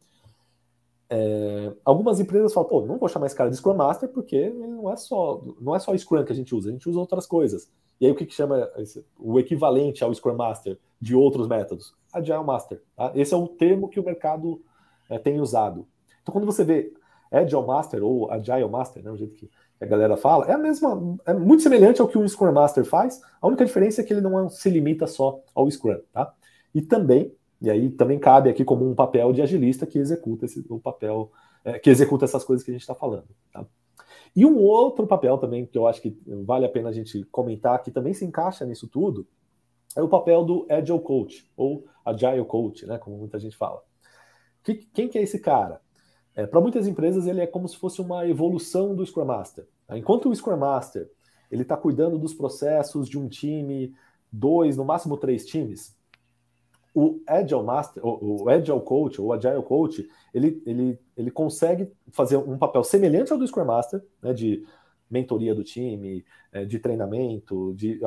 é, 1.09 1.71
algumas 1.83 2.19
empresas 2.19 2.53
falam, 2.53 2.67
pô, 2.67 2.85
não 2.85 2.97
vou 2.97 3.07
chamar 3.07 3.27
esse 3.27 3.35
cara 3.35 3.49
de 3.49 3.57
Scrum 3.57 3.75
Master 3.75 4.09
porque 4.09 4.49
não 4.49 4.91
é 4.91 4.97
só 4.97 5.41
não 5.61 5.75
é 5.75 5.79
só 5.79 5.95
Scrum 5.95 6.23
que 6.23 6.31
a 6.31 6.35
gente 6.35 6.55
usa, 6.55 6.69
a 6.69 6.71
gente 6.71 6.89
usa 6.89 6.99
outras 6.99 7.27
coisas. 7.27 7.71
E 8.01 8.05
aí 8.05 8.11
o 8.11 8.15
que, 8.15 8.25
que 8.25 8.33
chama 8.33 8.69
esse, 8.77 9.05
o 9.17 9.39
equivalente 9.39 10.03
ao 10.03 10.13
Scrum 10.13 10.35
Master 10.35 10.77
de 10.99 11.15
outros 11.15 11.47
métodos? 11.47 11.93
Agile 12.11 12.43
Master. 12.43 12.81
Tá? 12.95 13.11
Esse 13.15 13.33
é 13.33 13.38
o 13.38 13.47
termo 13.47 13.88
que 13.88 13.99
o 13.99 14.03
mercado 14.03 14.61
é, 15.09 15.19
tem 15.19 15.39
usado. 15.39 15.88
Então 16.23 16.33
quando 16.33 16.45
você 16.45 16.63
vê 16.63 16.91
Agile 17.31 17.65
Master 17.65 18.03
ou 18.03 18.31
Agile 18.31 18.67
Master, 18.67 19.03
né, 19.03 19.11
o 19.11 19.17
jeito 19.17 19.35
que 19.35 19.49
a 19.79 19.85
galera 19.85 20.15
fala, 20.15 20.45
é 20.45 20.53
a 20.53 20.57
mesma, 20.57 21.17
é 21.25 21.33
muito 21.33 21.63
semelhante 21.63 22.01
ao 22.01 22.07
que 22.07 22.17
o 22.17 22.27
Scrum 22.27 22.51
Master 22.51 22.85
faz. 22.85 23.21
A 23.41 23.47
única 23.47 23.65
diferença 23.65 24.01
é 24.01 24.03
que 24.03 24.13
ele 24.13 24.21
não 24.21 24.49
se 24.49 24.69
limita 24.69 25.05
só 25.07 25.41
ao 25.53 25.69
Scrum, 25.69 25.99
tá? 26.13 26.33
E 26.73 26.81
também, 26.81 27.33
e 27.61 27.69
aí 27.69 27.89
também 27.89 28.19
cabe 28.19 28.49
aqui 28.49 28.63
como 28.63 28.89
um 28.89 28.95
papel 28.95 29.33
de 29.33 29.41
agilista 29.41 29.85
que 29.85 29.99
executa 29.99 30.45
esse 30.45 30.65
o 30.69 30.79
papel, 30.79 31.31
é, 31.63 31.79
que 31.79 31.89
executa 31.89 32.25
essas 32.25 32.43
coisas 32.43 32.63
que 32.63 32.71
a 32.71 32.73
gente 32.73 32.81
está 32.81 32.95
falando, 32.95 33.27
tá? 33.51 33.65
E 34.35 34.45
um 34.45 34.57
outro 34.57 35.07
papel 35.07 35.38
também 35.38 35.65
que 35.65 35.77
eu 35.77 35.88
acho 35.88 36.01
que 36.01 36.17
vale 36.45 36.65
a 36.65 36.69
pena 36.69 36.89
a 36.89 36.91
gente 36.91 37.23
comentar, 37.25 37.81
que 37.81 37.89
também 37.89 38.13
se 38.13 38.25
encaixa 38.25 38.65
nisso 38.65 38.88
tudo, 38.88 39.25
é 39.95 40.01
o 40.01 40.09
papel 40.09 40.43
do 40.43 40.67
Agile 40.69 40.99
Coach, 40.99 41.49
ou 41.55 41.85
Agile 42.03 42.43
Coach, 42.43 42.85
né, 42.85 42.97
como 42.97 43.17
muita 43.17 43.39
gente 43.39 43.55
fala. 43.55 43.81
Que, 44.61 44.75
quem 44.75 45.07
que 45.07 45.17
é 45.17 45.21
esse 45.21 45.39
cara? 45.39 45.79
É, 46.36 46.45
Para 46.45 46.62
muitas 46.62 46.88
empresas, 46.88 47.28
ele 47.28 47.41
é 47.41 47.48
como 47.48 47.67
se 47.67 47.78
fosse 47.78 48.02
uma 48.02 48.28
evolução 48.28 48.93
do 48.93 49.06
Scrum 49.06 49.26
Master. 49.26 49.65
Tá? 49.88 49.98
Enquanto 49.98 50.30
o 50.30 50.36
Scrum 50.36 50.58
Master 50.58 51.10
ele 51.52 51.62
está 51.62 51.78
cuidando 51.78 52.17
dos 52.17 52.34
processos 52.34 53.08
de 53.08 53.17
um 53.17 53.28
time, 53.28 53.93
dois, 54.32 54.76
no 54.76 54.84
máximo 54.84 55.15
três 55.15 55.45
times, 55.45 55.95
o 56.93 57.21
Agile 57.28 57.63
Master, 57.63 58.06
o, 58.06 58.50
Agile 58.50 58.80
Coach, 58.82 59.21
ou 59.21 59.34
Agile 59.34 59.62
Coach, 59.63 60.08
ele, 60.34 60.62
ele, 60.65 61.00
ele 61.15 61.30
consegue 61.30 61.91
fazer 62.12 62.38
um 62.38 62.58
papel 62.58 62.84
semelhante 62.84 63.32
ao 63.32 63.38
do 63.38 63.45
Scrum 63.45 63.65
Master, 63.65 64.04
né, 64.21 64.34
de 64.34 64.65
mentoria 65.10 65.54
do 65.54 65.63
time, 65.63 66.26
é, 66.52 66.65
de 66.65 66.80
treinamento, 66.80 67.74
de 67.76 68.00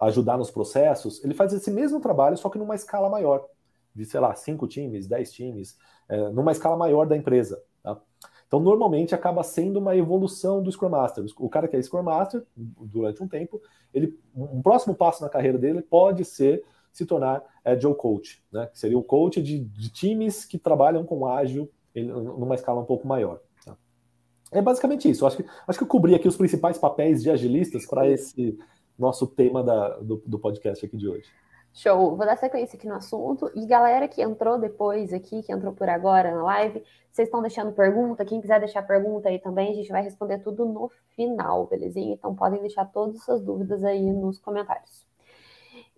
ajudar 0.00 0.38
nos 0.38 0.50
processos. 0.50 1.22
Ele 1.22 1.34
faz 1.34 1.52
esse 1.52 1.70
mesmo 1.70 2.00
trabalho, 2.00 2.36
só 2.36 2.48
que 2.48 2.58
numa 2.58 2.74
escala 2.74 3.10
maior, 3.10 3.46
de, 3.98 4.04
sei 4.04 4.20
lá, 4.20 4.34
cinco 4.34 4.68
times, 4.68 5.08
dez 5.08 5.32
times, 5.32 5.76
é, 6.08 6.28
numa 6.30 6.52
escala 6.52 6.76
maior 6.76 7.06
da 7.06 7.16
empresa. 7.16 7.60
Tá? 7.82 8.00
Então, 8.46 8.60
normalmente 8.60 9.14
acaba 9.14 9.42
sendo 9.42 9.78
uma 9.78 9.96
evolução 9.96 10.62
do 10.62 10.70
Scrum 10.70 10.88
Master. 10.88 11.24
O 11.36 11.48
cara 11.48 11.66
que 11.66 11.76
é 11.76 11.82
Scrum 11.82 12.02
Master, 12.02 12.44
durante 12.56 13.22
um 13.22 13.28
tempo, 13.28 13.60
ele, 13.92 14.16
um 14.34 14.62
próximo 14.62 14.94
passo 14.94 15.22
na 15.22 15.28
carreira 15.28 15.58
dele 15.58 15.82
pode 15.82 16.24
ser 16.24 16.64
se 16.92 17.04
tornar 17.04 17.42
Agile 17.64 17.94
Coach, 17.94 18.42
né? 18.50 18.66
que 18.66 18.78
seria 18.78 18.98
o 18.98 19.02
coach 19.02 19.42
de, 19.42 19.60
de 19.60 19.90
times 19.90 20.44
que 20.44 20.58
trabalham 20.58 21.04
com 21.04 21.26
ágil 21.26 21.70
numa 21.94 22.54
escala 22.54 22.80
um 22.80 22.84
pouco 22.84 23.06
maior. 23.06 23.40
Tá? 23.64 23.76
É 24.52 24.62
basicamente 24.62 25.10
isso. 25.10 25.26
Acho 25.26 25.36
que, 25.36 25.44
acho 25.66 25.78
que 25.78 25.84
eu 25.84 25.88
cobri 25.88 26.14
aqui 26.14 26.26
os 26.26 26.36
principais 26.36 26.78
papéis 26.78 27.22
de 27.22 27.30
agilistas 27.30 27.84
para 27.84 28.08
esse 28.08 28.58
nosso 28.98 29.26
tema 29.26 29.62
da, 29.62 29.98
do, 29.98 30.22
do 30.26 30.38
podcast 30.38 30.84
aqui 30.84 30.96
de 30.96 31.08
hoje. 31.08 31.28
Show, 31.72 32.16
vou 32.16 32.26
dar 32.26 32.36
sequência 32.36 32.76
aqui 32.76 32.88
no 32.88 32.94
assunto. 32.94 33.50
E 33.54 33.64
galera 33.66 34.08
que 34.08 34.20
entrou 34.20 34.58
depois 34.58 35.12
aqui, 35.12 35.42
que 35.42 35.52
entrou 35.52 35.72
por 35.72 35.88
agora 35.88 36.34
na 36.34 36.42
live, 36.42 36.82
vocês 37.10 37.28
estão 37.28 37.40
deixando 37.40 37.72
pergunta. 37.72 38.24
Quem 38.24 38.40
quiser 38.40 38.58
deixar 38.58 38.82
pergunta 38.82 39.28
aí 39.28 39.38
também, 39.38 39.70
a 39.70 39.74
gente 39.74 39.90
vai 39.90 40.02
responder 40.02 40.38
tudo 40.38 40.64
no 40.64 40.90
final, 41.14 41.66
belezinha? 41.66 42.14
Então 42.14 42.34
podem 42.34 42.60
deixar 42.60 42.84
todas 42.86 43.16
as 43.16 43.24
suas 43.24 43.40
dúvidas 43.40 43.84
aí 43.84 44.12
nos 44.12 44.38
comentários. 44.38 45.06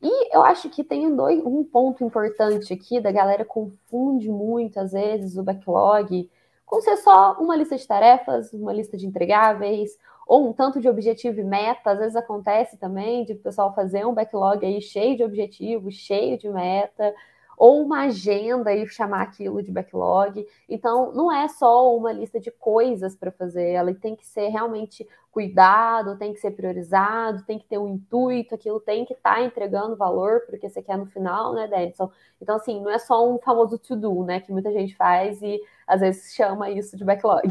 E 0.02 0.34
eu 0.34 0.42
acho 0.42 0.70
que 0.70 0.82
tem 0.82 1.14
dois, 1.14 1.44
um 1.44 1.62
ponto 1.62 2.02
importante 2.02 2.72
aqui, 2.72 3.00
da 3.00 3.12
galera 3.12 3.44
confunde 3.44 4.30
muito, 4.30 4.80
às 4.80 4.92
vezes, 4.92 5.36
o 5.36 5.42
backlog 5.42 6.28
com 6.64 6.80
ser 6.80 6.96
só 6.98 7.36
uma 7.40 7.56
lista 7.56 7.76
de 7.76 7.86
tarefas, 7.86 8.52
uma 8.52 8.72
lista 8.72 8.96
de 8.96 9.04
entregáveis, 9.04 9.98
ou 10.30 10.48
um 10.48 10.52
tanto 10.52 10.80
de 10.80 10.88
objetivo 10.88 11.40
e 11.40 11.44
meta. 11.44 11.90
Às 11.90 11.98
vezes 11.98 12.14
acontece 12.14 12.76
também 12.76 13.24
de 13.24 13.32
o 13.32 13.38
pessoal 13.40 13.74
fazer 13.74 14.06
um 14.06 14.14
backlog 14.14 14.64
aí 14.64 14.80
cheio 14.80 15.16
de 15.16 15.24
objetivos, 15.24 15.96
cheio 15.96 16.38
de 16.38 16.48
meta, 16.48 17.12
ou 17.58 17.82
uma 17.82 18.02
agenda 18.02 18.72
e 18.72 18.86
chamar 18.86 19.22
aquilo 19.22 19.60
de 19.60 19.72
backlog. 19.72 20.46
Então, 20.68 21.12
não 21.12 21.32
é 21.32 21.48
só 21.48 21.96
uma 21.96 22.12
lista 22.12 22.38
de 22.38 22.48
coisas 22.52 23.16
para 23.16 23.32
fazer, 23.32 23.70
ela 23.70 23.92
tem 23.92 24.14
que 24.14 24.24
ser 24.24 24.50
realmente 24.50 25.04
cuidado, 25.32 26.16
tem 26.16 26.32
que 26.32 26.38
ser 26.38 26.52
priorizado, 26.52 27.44
tem 27.44 27.58
que 27.58 27.66
ter 27.66 27.78
um 27.78 27.88
intuito, 27.88 28.54
aquilo 28.54 28.78
tem 28.78 29.04
que 29.04 29.14
estar 29.14 29.34
tá 29.34 29.42
entregando 29.42 29.96
valor 29.96 30.42
porque 30.46 30.68
você 30.68 30.80
quer 30.80 30.96
no 30.96 31.06
final, 31.06 31.54
né, 31.54 31.66
Denison? 31.66 32.08
Então, 32.40 32.54
assim, 32.54 32.80
não 32.80 32.90
é 32.90 33.00
só 33.00 33.28
um 33.28 33.36
famoso 33.40 33.76
to-do, 33.78 34.22
né, 34.22 34.38
que 34.38 34.52
muita 34.52 34.70
gente 34.70 34.94
faz 34.94 35.42
e 35.42 35.60
às 35.88 36.00
vezes 36.00 36.32
chama 36.32 36.70
isso 36.70 36.96
de 36.96 37.04
backlog. 37.04 37.48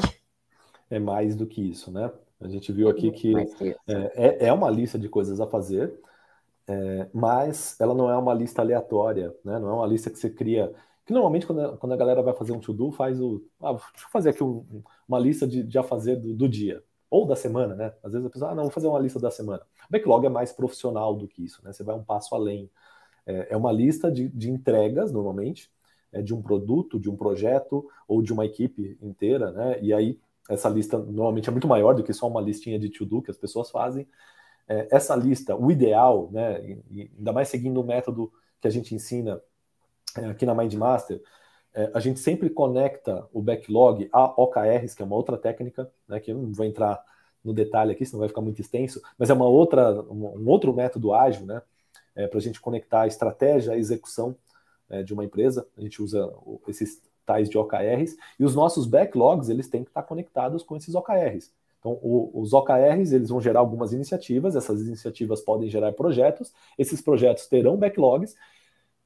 É 0.89 0.97
mais 0.97 1.35
do 1.35 1.45
que 1.45 1.61
isso, 1.61 1.91
né? 1.91 2.09
A 2.41 2.47
gente 2.47 2.71
viu 2.71 2.89
aqui 2.89 3.11
que, 3.11 3.33
é, 3.87 4.45
é, 4.45 4.47
é 4.47 4.53
uma 4.53 4.69
lista 4.69 4.97
de 4.97 5.09
coisas 5.09 5.41
a 5.41 5.47
fazer, 5.47 5.99
é, 6.67 7.09
mas 7.13 7.75
ela 7.79 7.93
não 7.93 8.09
é 8.09 8.15
uma 8.15 8.33
lista 8.33 8.61
aleatória, 8.61 9.35
né? 9.43 9.57
Não 9.59 9.69
é 9.69 9.73
uma 9.73 9.87
lista 9.87 10.09
que 10.09 10.17
você 10.17 10.29
cria. 10.29 10.71
Que 11.05 11.11
normalmente, 11.11 11.47
quando 11.47 11.61
a, 11.61 11.77
quando 11.77 11.93
a 11.93 11.97
galera 11.97 12.21
vai 12.21 12.33
fazer 12.33 12.51
um 12.51 12.59
to-do, 12.59 12.91
faz 12.91 13.19
o. 13.19 13.43
Ah, 13.59 13.73
deixa 13.73 14.05
eu 14.05 14.09
fazer 14.11 14.29
aqui 14.29 14.43
um, 14.43 14.83
uma 15.07 15.19
lista 15.19 15.47
de, 15.47 15.63
de 15.63 15.77
a 15.79 15.83
fazer 15.83 16.17
do, 16.17 16.33
do, 16.33 16.47
dia. 16.47 16.83
Ou 17.09 17.25
da 17.25 17.35
semana, 17.35 17.75
né? 17.75 17.93
Às 18.03 18.13
vezes 18.13 18.27
a 18.27 18.29
pessoa, 18.29 18.51
ah, 18.51 18.55
não, 18.55 18.63
vou 18.63 18.71
fazer 18.71 18.87
uma 18.87 18.99
lista 18.99 19.19
da 19.19 19.31
semana. 19.31 19.63
Backlog 19.89 20.25
é 20.27 20.29
mais 20.29 20.51
profissional 20.51 21.15
do 21.15 21.27
que 21.27 21.43
isso, 21.43 21.59
né? 21.65 21.73
Você 21.73 21.83
vai 21.83 21.95
um 21.95 22.03
passo 22.03 22.35
além. 22.35 22.69
É, 23.25 23.47
é 23.53 23.57
uma 23.57 23.71
lista 23.71 24.11
de, 24.11 24.29
de 24.29 24.51
entregas, 24.51 25.11
normalmente, 25.11 25.71
é, 26.11 26.21
de 26.21 26.35
um 26.35 26.41
produto, 26.41 26.99
de 26.99 27.09
um 27.09 27.17
projeto 27.17 27.89
ou 28.07 28.21
de 28.21 28.31
uma 28.31 28.45
equipe 28.45 28.95
inteira, 29.01 29.51
né? 29.51 29.79
E 29.81 29.91
aí, 29.91 30.19
essa 30.49 30.67
lista 30.67 30.97
normalmente 30.97 31.47
é 31.47 31.51
muito 31.51 31.67
maior 31.67 31.93
do 31.93 32.03
que 32.03 32.11
só 32.11 32.27
uma 32.27 32.41
listinha 32.41 32.79
de 32.79 32.89
to-do 32.89 33.21
que 33.21 33.31
as 33.31 33.37
pessoas 33.37 33.69
fazem 33.69 34.07
é, 34.69 34.87
essa 34.91 35.15
lista, 35.15 35.55
o 35.55 35.71
ideal, 35.71 36.29
né, 36.31 36.61
e, 36.91 37.11
ainda 37.17 37.33
mais 37.33 37.47
seguindo 37.49 37.81
o 37.81 37.83
método 37.83 38.31
que 38.61 38.67
a 38.67 38.71
gente 38.71 38.93
ensina 38.93 39.41
é, 40.15 40.25
aqui 40.25 40.45
na 40.45 40.53
MindMaster, 40.53 41.21
é, 41.73 41.89
a 41.93 41.99
gente 41.99 42.19
sempre 42.19 42.49
conecta 42.49 43.27
o 43.33 43.41
backlog 43.41 44.07
a 44.11 44.25
OKRs, 44.41 44.95
que 44.95 45.01
é 45.01 45.05
uma 45.05 45.15
outra 45.15 45.37
técnica, 45.37 45.91
né, 46.07 46.19
que 46.19 46.31
eu 46.31 46.37
não 46.37 46.53
vou 46.53 46.65
entrar 46.65 47.03
no 47.43 47.53
detalhe 47.53 47.91
aqui, 47.91 48.05
senão 48.05 48.19
vai 48.19 48.27
ficar 48.27 48.41
muito 48.41 48.61
extenso, 48.61 49.01
mas 49.17 49.29
é 49.29 49.33
uma 49.33 49.47
outra, 49.47 50.01
um, 50.03 50.39
um 50.39 50.47
outro 50.47 50.73
método 50.73 51.13
ágil, 51.13 51.45
né, 51.45 51.61
é, 52.15 52.27
para 52.27 52.37
a 52.37 52.41
gente 52.41 52.61
conectar 52.61 53.01
a 53.01 53.07
estratégia 53.07 53.73
à 53.73 53.77
execução 53.77 54.35
é, 54.89 55.01
de 55.03 55.13
uma 55.13 55.23
empresa. 55.23 55.67
A 55.77 55.81
gente 55.81 56.01
usa 56.01 56.31
esses 56.67 57.01
tais 57.29 57.47
de 57.47 57.59
OKRs 57.59 58.17
e 58.39 58.43
os 58.43 58.55
nossos 58.55 58.87
backlogs 58.87 59.49
eles 59.49 59.69
têm 59.69 59.83
que 59.83 59.91
estar 59.91 60.01
conectados 60.01 60.63
com 60.63 60.75
esses 60.75 60.95
OKRs. 60.95 61.51
Então, 61.79 61.91
o, 62.01 62.31
os 62.33 62.53
OKRs 62.53 63.13
eles 63.13 63.29
vão 63.29 63.39
gerar 63.39 63.59
algumas 63.59 63.93
iniciativas, 63.93 64.55
essas 64.55 64.81
iniciativas 64.81 65.39
podem 65.39 65.69
gerar 65.69 65.93
projetos, 65.93 66.51
esses 66.75 66.99
projetos 67.01 67.45
terão 67.45 67.77
backlogs, 67.77 68.35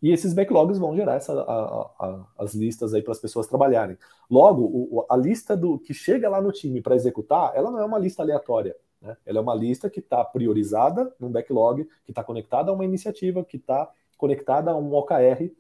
e 0.01 0.09
esses 0.09 0.33
backlogs 0.33 0.79
vão 0.79 0.95
gerar 0.95 1.15
essa, 1.15 1.33
a, 1.33 1.81
a, 1.99 2.25
as 2.39 2.53
listas 2.55 2.93
aí 2.93 3.01
para 3.01 3.11
as 3.11 3.19
pessoas 3.19 3.45
trabalharem. 3.45 3.97
Logo, 4.31 4.63
o, 4.63 5.05
a 5.09 5.17
lista 5.17 5.55
do 5.55 5.77
que 5.77 5.93
chega 5.93 6.29
lá 6.29 6.41
no 6.41 6.51
time 6.51 6.81
para 6.81 6.95
executar, 6.95 7.51
ela 7.55 7.69
não 7.69 7.79
é 7.79 7.85
uma 7.85 7.99
lista 7.99 8.23
aleatória. 8.23 8.75
Né? 9.01 9.17
Ela 9.25 9.39
é 9.39 9.41
uma 9.41 9.53
lista 9.53 9.89
que 9.89 9.99
está 9.99 10.23
priorizada 10.23 11.13
num 11.19 11.29
backlog, 11.29 11.83
que 12.05 12.11
está 12.11 12.23
conectada 12.23 12.71
a 12.71 12.73
uma 12.73 12.85
iniciativa, 12.85 13.43
que 13.43 13.57
está 13.57 13.89
conectada 14.17 14.71
a 14.71 14.77
um 14.77 14.93
OKR, 14.93 15.51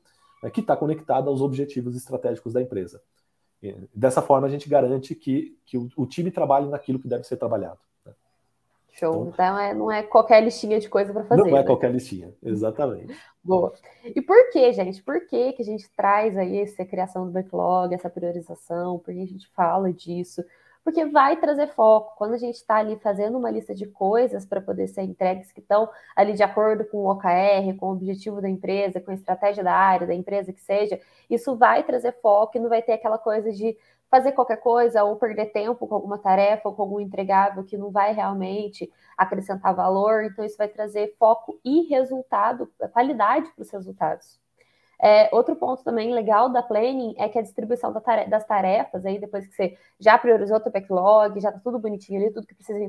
né, 0.43 0.49
que 0.49 0.59
está 0.59 0.75
conectada 0.75 1.29
aos 1.29 1.41
objetivos 1.41 1.95
estratégicos 1.95 2.51
da 2.51 2.61
empresa. 2.61 3.01
Dessa 3.95 4.21
forma, 4.21 4.45
a 4.45 4.49
gente 4.49 4.67
garante 4.67 5.15
que, 5.15 5.57
que 5.65 5.77
o, 5.77 5.87
o 5.95 6.05
time 6.05 6.29
trabalhe 6.29 6.67
naquilo 6.67 6.99
que 6.99 7.07
deve 7.07 7.23
ser 7.23 7.37
trabalhado. 7.37 7.79
Né? 8.05 8.11
Show. 8.91 9.13
Então, 9.13 9.29
então 9.29 9.57
é, 9.57 9.73
não 9.73 9.89
é 9.89 10.03
qualquer 10.03 10.43
listinha 10.43 10.81
de 10.81 10.89
coisa 10.89 11.13
para 11.13 11.23
fazer. 11.23 11.41
Não 11.41 11.47
é 11.47 11.61
né? 11.61 11.63
qualquer 11.63 11.89
listinha, 11.89 12.33
exatamente. 12.43 13.17
Boa. 13.41 13.73
E 14.03 14.21
por 14.21 14.51
que, 14.51 14.73
gente? 14.73 15.01
Por 15.01 15.25
que, 15.27 15.53
que 15.53 15.61
a 15.61 15.65
gente 15.65 15.89
traz 15.95 16.37
aí 16.37 16.57
essa 16.57 16.83
criação 16.83 17.25
do 17.25 17.31
backlog, 17.31 17.95
essa 17.95 18.09
priorização? 18.09 18.99
Por 18.99 19.13
que 19.13 19.21
a 19.21 19.27
gente 19.27 19.47
fala 19.55 19.93
disso? 19.93 20.43
Porque 20.83 21.05
vai 21.05 21.37
trazer 21.37 21.67
foco. 21.67 22.15
Quando 22.17 22.33
a 22.33 22.37
gente 22.37 22.55
está 22.55 22.77
ali 22.77 22.97
fazendo 22.97 23.37
uma 23.37 23.49
lista 23.49 23.73
de 23.73 23.87
coisas 23.87 24.45
para 24.45 24.61
poder 24.61 24.87
ser 24.87 25.03
entregues 25.03 25.51
que 25.51 25.61
estão 25.61 25.89
ali 26.15 26.33
de 26.33 26.43
acordo 26.43 26.85
com 26.85 26.97
o 26.97 27.11
OKR, 27.11 27.75
com 27.77 27.87
o 27.87 27.91
objetivo 27.93 28.41
da 28.41 28.49
empresa, 28.49 28.99
com 28.99 29.11
a 29.11 29.13
estratégia 29.13 29.63
da 29.63 29.73
área, 29.73 30.07
da 30.07 30.13
empresa 30.13 30.51
que 30.51 30.61
seja, 30.61 30.99
isso 31.29 31.55
vai 31.55 31.83
trazer 31.83 32.19
foco 32.21 32.57
e 32.57 32.59
não 32.59 32.69
vai 32.69 32.81
ter 32.81 32.93
aquela 32.93 33.17
coisa 33.17 33.51
de 33.51 33.77
fazer 34.09 34.33
qualquer 34.33 34.57
coisa 34.57 35.03
ou 35.03 35.15
perder 35.15 35.47
tempo 35.47 35.87
com 35.87 35.95
alguma 35.95 36.19
tarefa 36.19 36.69
ou 36.69 36.75
com 36.75 36.83
algum 36.83 36.99
entregável 36.99 37.63
que 37.63 37.77
não 37.77 37.89
vai 37.89 38.13
realmente 38.13 38.91
acrescentar 39.17 39.73
valor. 39.73 40.23
Então, 40.25 40.45
isso 40.45 40.57
vai 40.57 40.67
trazer 40.67 41.15
foco 41.17 41.59
e 41.65 41.87
resultado, 41.87 42.71
qualidade 42.91 43.49
para 43.55 43.63
os 43.63 43.71
resultados. 43.71 44.42
É, 45.01 45.29
outro 45.33 45.55
ponto 45.55 45.83
também 45.83 46.13
legal 46.13 46.49
da 46.49 46.63
planning 46.63 47.15
é 47.17 47.27
que 47.27 47.37
a 47.37 47.41
distribuição 47.41 47.91
das 48.27 48.45
tarefas, 48.45 49.05
aí 49.05 49.19
depois 49.19 49.45
que 49.45 49.53
você 49.53 49.77
já 49.99 50.17
priorizou 50.17 50.57
o 50.57 50.71
backlog, 50.71 51.39
já 51.41 51.49
está 51.49 51.59
tudo 51.59 51.79
bonitinho 51.79 52.21
ali, 52.21 52.31
tudo 52.31 52.47
que 52.47 52.55
precisa 52.55 52.79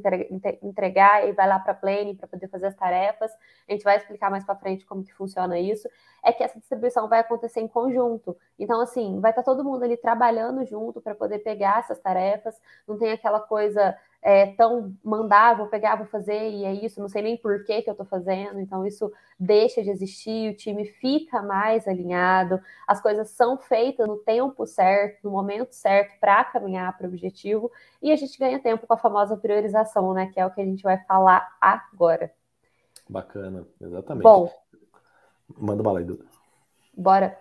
entregar, 0.63 1.27
e 1.29 1.33
vai 1.33 1.49
lá 1.49 1.59
para 1.59 1.75
planning 1.75 2.15
para 2.15 2.29
poder 2.29 2.49
fazer 2.49 2.67
as 2.67 2.75
tarefas. 2.75 3.33
A 3.69 3.73
gente 3.73 3.83
vai 3.83 3.97
explicar 3.97 4.31
mais 4.31 4.45
para 4.45 4.55
frente 4.55 4.87
como 4.87 5.03
que 5.03 5.13
funciona 5.15 5.59
isso. 5.59 5.89
É 6.23 6.33
que 6.33 6.43
essa 6.43 6.59
distribuição 6.59 7.09
vai 7.09 7.21
acontecer 7.21 7.61
em 7.61 7.69
conjunto. 7.69 8.37
Então, 8.59 8.81
assim, 8.81 9.21
vai 9.21 9.31
estar 9.31 9.43
tá 9.43 9.51
todo 9.51 9.65
mundo 9.65 9.83
ali 9.83 9.97
trabalhando 9.97 10.65
junto 10.65 11.01
para 11.01 11.15
poder 11.15 11.41
pegar 11.41 11.81
essas 11.81 11.99
tarefas. 11.99 12.55
Não 12.87 12.99
tem 12.99 13.13
aquela 13.13 13.41
coisa 13.41 13.97
é, 14.27 14.47
tão 14.55 14.97
mandar, 15.05 15.55
vou 15.55 15.67
pegar, 15.67 15.97
vou 15.97 16.07
fazer, 16.07 16.51
e 16.51 16.65
é 16.65 16.73
isso, 16.73 16.99
não 16.99 17.11
sei 17.11 17.21
nem 17.21 17.37
por 17.37 17.63
que, 17.63 17.83
que 17.83 17.91
eu 17.91 17.93
estou 17.93 18.07
fazendo, 18.07 18.59
então 18.59 18.87
isso 18.87 19.13
deixa 19.39 19.83
de 19.83 19.91
existir, 19.91 20.51
o 20.51 20.57
time 20.57 20.87
fica 20.87 21.43
mais 21.43 21.87
alinhado, 21.87 22.59
as 22.89 23.03
coisas 23.03 23.29
são 23.29 23.59
feitas 23.59 24.09
no 24.09 24.17
tempo 24.17 24.67
certo, 24.67 25.25
no 25.25 25.31
momento 25.31 25.73
certo, 25.73 26.19
para 26.19 26.43
caminhar 26.43 26.97
para 26.97 27.05
o 27.05 27.11
objetivo, 27.11 27.71
e 28.01 28.11
a 28.11 28.17
gente 28.17 28.39
ganha 28.39 28.59
tempo 28.59 28.87
com 28.87 28.95
a 28.95 28.99
famosa 28.99 29.37
priorização, 29.37 30.15
né? 30.15 30.31
Que 30.33 30.41
é 30.41 30.47
o 30.47 30.51
que 30.51 30.61
a 30.63 30.65
gente 30.65 30.83
vai 30.83 30.97
falar 31.05 31.47
agora. 31.61 32.33
Bacana, 33.07 33.67
exatamente. 33.79 34.25
Bom. 34.25 34.51
Manda 35.59 35.83
bala 35.83 35.99
aí, 35.99 36.05
Duda. 36.07 36.25
Bora. 36.97 37.39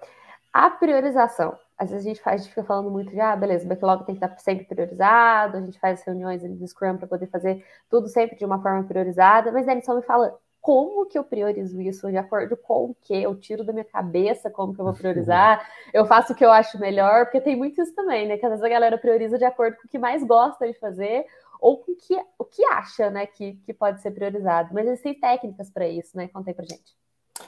A 0.51 0.69
priorização 0.69 1.57
às 1.83 1.91
vezes 1.91 2.05
a 2.05 2.09
gente 2.09 2.21
faz, 2.21 2.41
a 2.41 2.43
gente 2.43 2.49
fica 2.49 2.63
falando 2.63 2.89
muito 2.89 3.11
de, 3.11 3.19
ah, 3.19 3.35
beleza, 3.35 3.65
o 3.65 3.67
backlog 3.67 4.05
tem 4.05 4.15
que 4.15 4.25
estar 4.25 4.37
sempre 4.39 4.65
priorizado, 4.65 5.57
a 5.57 5.61
gente 5.61 5.79
faz 5.79 5.99
as 5.99 6.05
reuniões 6.05 6.41
do 6.41 6.67
Scrum 6.67 6.97
para 6.97 7.07
poder 7.07 7.27
fazer 7.27 7.63
tudo 7.89 8.07
sempre 8.07 8.37
de 8.37 8.45
uma 8.45 8.61
forma 8.61 8.83
priorizada, 8.83 9.51
mas 9.51 9.65
daí 9.65 9.83
só 9.83 9.95
me 9.95 10.01
fala 10.01 10.37
como 10.61 11.05
que 11.05 11.17
eu 11.17 11.25
priorizo 11.25 11.81
isso, 11.81 12.09
de 12.09 12.17
acordo 12.17 12.55
com 12.55 12.91
o 12.91 12.95
que 13.01 13.21
eu 13.21 13.35
tiro 13.35 13.65
da 13.65 13.73
minha 13.73 13.83
cabeça 13.83 14.49
como 14.49 14.73
que 14.73 14.79
eu 14.79 14.85
vou 14.85 14.93
priorizar, 14.93 15.69
eu 15.93 16.05
faço 16.05 16.31
o 16.31 16.35
que 16.35 16.45
eu 16.45 16.51
acho 16.51 16.79
melhor, 16.79 17.25
porque 17.25 17.41
tem 17.41 17.55
muito 17.55 17.81
isso 17.81 17.93
também, 17.93 18.27
né, 18.27 18.37
que 18.37 18.45
às 18.45 18.51
vezes 18.51 18.63
a 18.63 18.69
galera 18.69 18.97
prioriza 18.97 19.37
de 19.37 19.43
acordo 19.43 19.75
com 19.77 19.87
o 19.87 19.89
que 19.89 19.99
mais 19.99 20.23
gosta 20.23 20.65
de 20.65 20.79
fazer, 20.79 21.25
ou 21.59 21.79
com 21.79 21.91
o 21.91 21.95
que, 21.95 22.15
o 22.39 22.45
que 22.45 22.63
acha, 22.65 23.09
né, 23.09 23.25
que, 23.25 23.55
que 23.65 23.73
pode 23.73 24.01
ser 24.01 24.11
priorizado, 24.11 24.73
mas 24.73 24.87
existem 24.87 25.19
técnicas 25.19 25.69
para 25.69 25.87
isso, 25.87 26.15
né, 26.15 26.29
contei 26.29 26.53
pra 26.53 26.65
gente. 26.65 26.95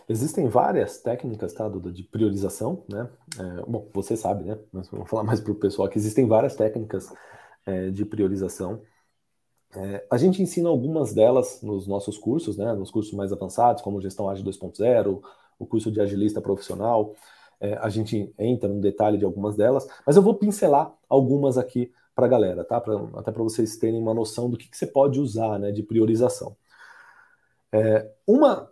Existem 0.10 0.48
várias 0.48 1.00
técnicas, 1.00 1.54
tá, 1.54 1.68
Duda, 1.68 1.92
de 1.92 2.04
priorização, 2.04 2.84
né? 2.90 3.10
É, 3.40 3.62
bom, 3.70 3.88
você 3.94 4.18
sabe, 4.18 4.44
né? 4.44 4.58
Mas 4.72 4.90
vamos 4.90 5.10
falar 5.10 5.24
mais 5.24 5.40
para 5.40 5.52
o 5.52 5.56
pessoal 5.56 5.88
que 5.88 5.98
existem 5.98 6.28
várias 6.28 6.56
técnicas 6.56 7.12
é, 7.66 7.90
de 7.90 8.06
priorização. 8.06 8.82
É, 9.76 10.06
a 10.10 10.18
gente 10.18 10.42
ensina 10.42 10.70
algumas 10.70 11.14
delas 11.14 11.62
nos 11.62 11.86
nossos 11.88 12.18
cursos, 12.18 12.58
né? 12.58 12.74
Nos 12.74 12.90
cursos 12.92 13.14
mais 13.14 13.32
avançados, 13.32 13.82
como 13.82 14.02
Gestão 14.02 14.30
Ágil 14.30 14.46
2.0, 14.46 15.22
o 15.60 15.66
curso 15.66 15.92
de 15.92 16.02
Agilista 16.02 16.42
Profissional. 16.42 17.16
É, 17.60 17.76
a 17.76 17.90
gente 17.90 18.34
entra 18.38 18.68
no 18.70 18.82
detalhe 18.82 19.18
de 19.18 19.26
algumas 19.26 19.56
delas, 19.56 19.88
mas 20.06 20.16
eu 20.16 20.22
vou 20.22 20.36
pincelar 20.36 20.94
algumas 21.08 21.58
aqui 21.58 21.92
para 22.14 22.26
a 22.26 22.30
galera, 22.30 22.64
tá? 22.64 22.80
Pra, 22.82 22.96
até 23.16 23.32
para 23.32 23.44
vocês 23.44 23.78
terem 23.78 24.00
uma 24.00 24.14
noção 24.14 24.50
do 24.50 24.58
que, 24.58 24.70
que 24.70 24.78
você 24.78 24.88
pode 24.88 25.20
usar, 25.20 25.60
né? 25.60 25.72
De 25.72 25.84
priorização. 25.84 26.56
É, 27.72 28.10
uma 28.26 28.72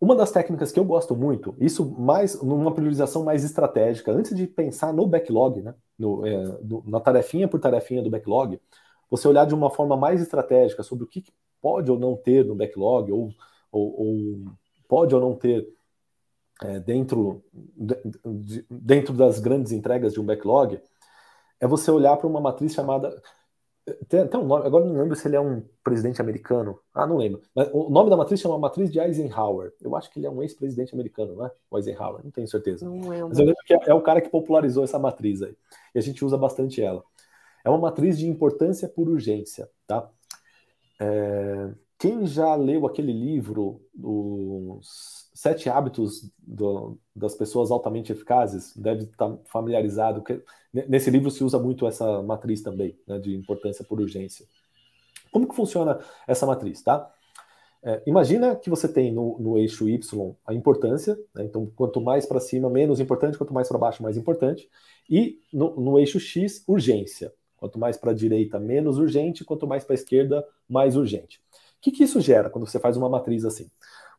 uma 0.00 0.16
das 0.16 0.32
técnicas 0.32 0.72
que 0.72 0.80
eu 0.80 0.84
gosto 0.84 1.14
muito, 1.14 1.54
isso 1.60 1.84
mais 1.98 2.40
numa 2.42 2.72
priorização 2.72 3.22
mais 3.22 3.44
estratégica, 3.44 4.10
antes 4.10 4.34
de 4.34 4.46
pensar 4.46 4.92
no 4.94 5.06
backlog, 5.06 5.60
né, 5.60 5.74
no, 5.98 6.26
é, 6.26 6.42
no, 6.62 6.82
na 6.86 6.98
tarefinha 6.98 7.46
por 7.46 7.60
tarefinha 7.60 8.02
do 8.02 8.08
backlog, 8.08 8.58
você 9.10 9.28
olhar 9.28 9.44
de 9.44 9.54
uma 9.54 9.70
forma 9.70 9.96
mais 9.96 10.22
estratégica 10.22 10.82
sobre 10.82 11.04
o 11.04 11.06
que 11.06 11.24
pode 11.60 11.90
ou 11.90 11.98
não 11.98 12.16
ter 12.16 12.44
no 12.44 12.54
backlog, 12.54 13.12
ou, 13.12 13.30
ou, 13.70 14.00
ou 14.00 14.44
pode 14.88 15.14
ou 15.14 15.20
não 15.20 15.34
ter 15.34 15.68
é, 16.62 16.80
dentro, 16.80 17.42
de, 17.52 18.64
dentro 18.70 19.12
das 19.12 19.38
grandes 19.38 19.72
entregas 19.72 20.14
de 20.14 20.20
um 20.20 20.24
backlog, 20.24 20.80
é 21.60 21.66
você 21.66 21.90
olhar 21.90 22.16
para 22.16 22.26
uma 22.26 22.40
matriz 22.40 22.72
chamada 22.72 23.20
tem, 24.08 24.26
tem 24.26 24.40
um 24.40 24.46
nome, 24.46 24.66
agora 24.66 24.84
não 24.84 24.96
lembro 24.96 25.16
se 25.16 25.26
ele 25.26 25.36
é 25.36 25.40
um 25.40 25.62
presidente 25.82 26.20
americano. 26.20 26.78
Ah, 26.94 27.06
não 27.06 27.16
lembro. 27.16 27.40
Mas 27.54 27.68
o 27.72 27.88
nome 27.88 28.10
da 28.10 28.16
matriz 28.16 28.40
chama 28.40 28.58
Matriz 28.58 28.90
de 28.90 28.98
Eisenhower. 28.98 29.72
Eu 29.80 29.96
acho 29.96 30.10
que 30.10 30.18
ele 30.18 30.26
é 30.26 30.30
um 30.30 30.42
ex-presidente 30.42 30.94
americano, 30.94 31.34
não 31.34 31.46
é? 31.46 31.50
O 31.70 31.78
Eisenhower, 31.78 32.22
não 32.22 32.30
tenho 32.30 32.46
certeza. 32.46 32.84
Não 32.84 33.08
lembro. 33.08 33.28
Mas 33.28 33.38
eu 33.38 33.46
lembro 33.46 33.62
que 33.64 33.74
é, 33.74 33.80
é, 33.86 33.94
o 33.94 34.02
cara 34.02 34.20
que 34.20 34.28
popularizou 34.28 34.84
essa 34.84 34.98
matriz 34.98 35.42
aí. 35.42 35.56
E 35.94 35.98
a 35.98 36.02
gente 36.02 36.24
usa 36.24 36.36
bastante 36.36 36.82
ela. 36.82 37.02
É 37.64 37.70
uma 37.70 37.78
matriz 37.78 38.18
de 38.18 38.28
importância 38.28 38.88
por 38.88 39.08
urgência, 39.08 39.68
tá? 39.86 40.08
É, 41.00 41.70
quem 41.98 42.26
já 42.26 42.54
leu 42.54 42.86
aquele 42.86 43.12
livro, 43.12 43.80
Os 43.98 45.29
Sete 45.40 45.70
Hábitos 45.70 46.30
do, 46.38 46.98
das 47.16 47.34
Pessoas 47.34 47.70
Altamente 47.70 48.12
Eficazes, 48.12 48.76
deve 48.76 49.04
estar 49.04 49.38
familiarizado. 49.46 50.22
Que, 50.22 50.42
nesse 50.70 51.10
livro 51.10 51.30
se 51.30 51.42
usa 51.42 51.58
muito 51.58 51.86
essa 51.86 52.22
matriz 52.22 52.60
também, 52.60 52.94
né, 53.08 53.18
de 53.18 53.34
importância 53.34 53.82
por 53.82 53.98
urgência. 53.98 54.44
Como 55.32 55.48
que 55.48 55.56
funciona 55.56 55.98
essa 56.28 56.44
matriz, 56.44 56.82
tá? 56.82 57.10
É, 57.82 58.02
imagina 58.06 58.54
que 58.54 58.68
você 58.68 58.86
tem 58.86 59.10
no, 59.14 59.38
no 59.38 59.56
eixo 59.56 59.88
Y 59.88 59.98
a 60.44 60.52
importância, 60.52 61.18
né, 61.34 61.42
então 61.42 61.72
quanto 61.74 62.02
mais 62.02 62.26
para 62.26 62.38
cima, 62.38 62.68
menos 62.68 63.00
importante, 63.00 63.38
quanto 63.38 63.54
mais 63.54 63.66
para 63.66 63.78
baixo, 63.78 64.02
mais 64.02 64.18
importante, 64.18 64.68
e 65.08 65.38
no, 65.50 65.74
no 65.74 65.98
eixo 65.98 66.20
X, 66.20 66.62
urgência. 66.68 67.32
Quanto 67.56 67.78
mais 67.78 67.96
para 67.96 68.10
a 68.10 68.14
direita, 68.14 68.60
menos 68.60 68.98
urgente, 68.98 69.42
quanto 69.42 69.66
mais 69.66 69.84
para 69.84 69.94
a 69.94 70.00
esquerda, 70.00 70.46
mais 70.68 70.96
urgente. 70.96 71.40
O 71.78 71.80
que, 71.80 71.92
que 71.92 72.04
isso 72.04 72.20
gera 72.20 72.50
quando 72.50 72.66
você 72.66 72.78
faz 72.78 72.94
uma 72.94 73.08
matriz 73.08 73.46
assim? 73.46 73.70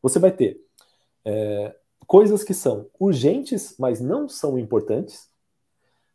Você 0.01 0.17
vai 0.17 0.31
ter 0.31 0.59
é, 1.25 1.75
coisas 2.07 2.43
que 2.43 2.53
são 2.53 2.89
urgentes, 2.99 3.75
mas 3.77 3.99
não 3.99 4.27
são 4.27 4.57
importantes, 4.57 5.29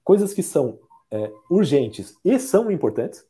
coisas 0.05 0.33
que 0.33 0.42
são 0.42 0.79
é, 1.11 1.33
urgentes 1.51 2.16
e 2.25 2.38
são 2.38 2.71
importantes, 2.71 3.25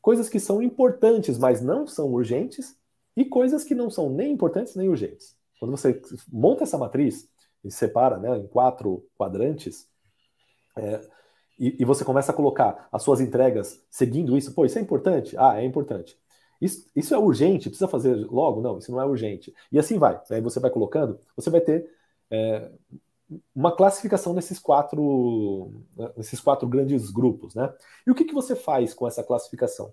coisas 0.00 0.28
que 0.28 0.40
são 0.40 0.62
importantes, 0.62 1.38
mas 1.38 1.60
não 1.60 1.86
são 1.86 2.12
urgentes, 2.12 2.76
e 3.18 3.24
coisas 3.24 3.64
que 3.64 3.74
não 3.74 3.90
são 3.90 4.08
nem 4.08 4.32
importantes 4.32 4.76
nem 4.76 4.88
urgentes. 4.88 5.36
Quando 5.58 5.72
você 5.72 6.00
monta 6.32 6.62
essa 6.62 6.78
matriz 6.78 7.28
e 7.64 7.70
separa 7.70 8.16
né, 8.16 8.38
em 8.38 8.46
quatro 8.46 9.04
quadrantes, 9.18 9.88
é, 10.76 11.00
e, 11.58 11.82
e, 11.82 11.84
você 11.84 12.04
começa 12.04 12.30
a 12.30 12.34
colocar 12.34 12.88
as 12.92 13.02
suas 13.02 13.20
entregas 13.20 13.84
seguindo 13.90 14.36
isso, 14.36 14.54
pô, 14.54 14.64
isso 14.64 14.78
é 14.78 14.82
importante? 14.82 15.36
Ah, 15.36 15.60
é 15.60 15.64
importante. 15.64 16.16
Isso, 16.60 16.86
isso 16.94 17.14
é 17.14 17.18
urgente? 17.18 17.68
Precisa 17.68 17.88
fazer 17.88 18.14
logo? 18.14 18.60
Não, 18.60 18.78
isso 18.78 18.90
não 18.90 19.00
é 19.00 19.06
urgente. 19.06 19.54
E 19.70 19.78
assim 19.78 19.98
vai. 19.98 20.20
Aí 20.30 20.40
você 20.40 20.58
vai 20.58 20.70
colocando, 20.70 21.18
você 21.36 21.50
vai 21.50 21.60
ter 21.60 21.88
é, 22.30 22.70
uma 23.54 23.74
classificação 23.74 24.32
nesses 24.32 24.58
quatro, 24.58 25.72
nesses 26.16 26.40
quatro 26.40 26.66
grandes 26.66 27.10
grupos, 27.10 27.54
né? 27.54 27.72
E 28.06 28.10
o 28.10 28.14
que, 28.14 28.24
que 28.24 28.34
você 28.34 28.56
faz 28.56 28.94
com 28.94 29.06
essa 29.06 29.22
classificação? 29.22 29.92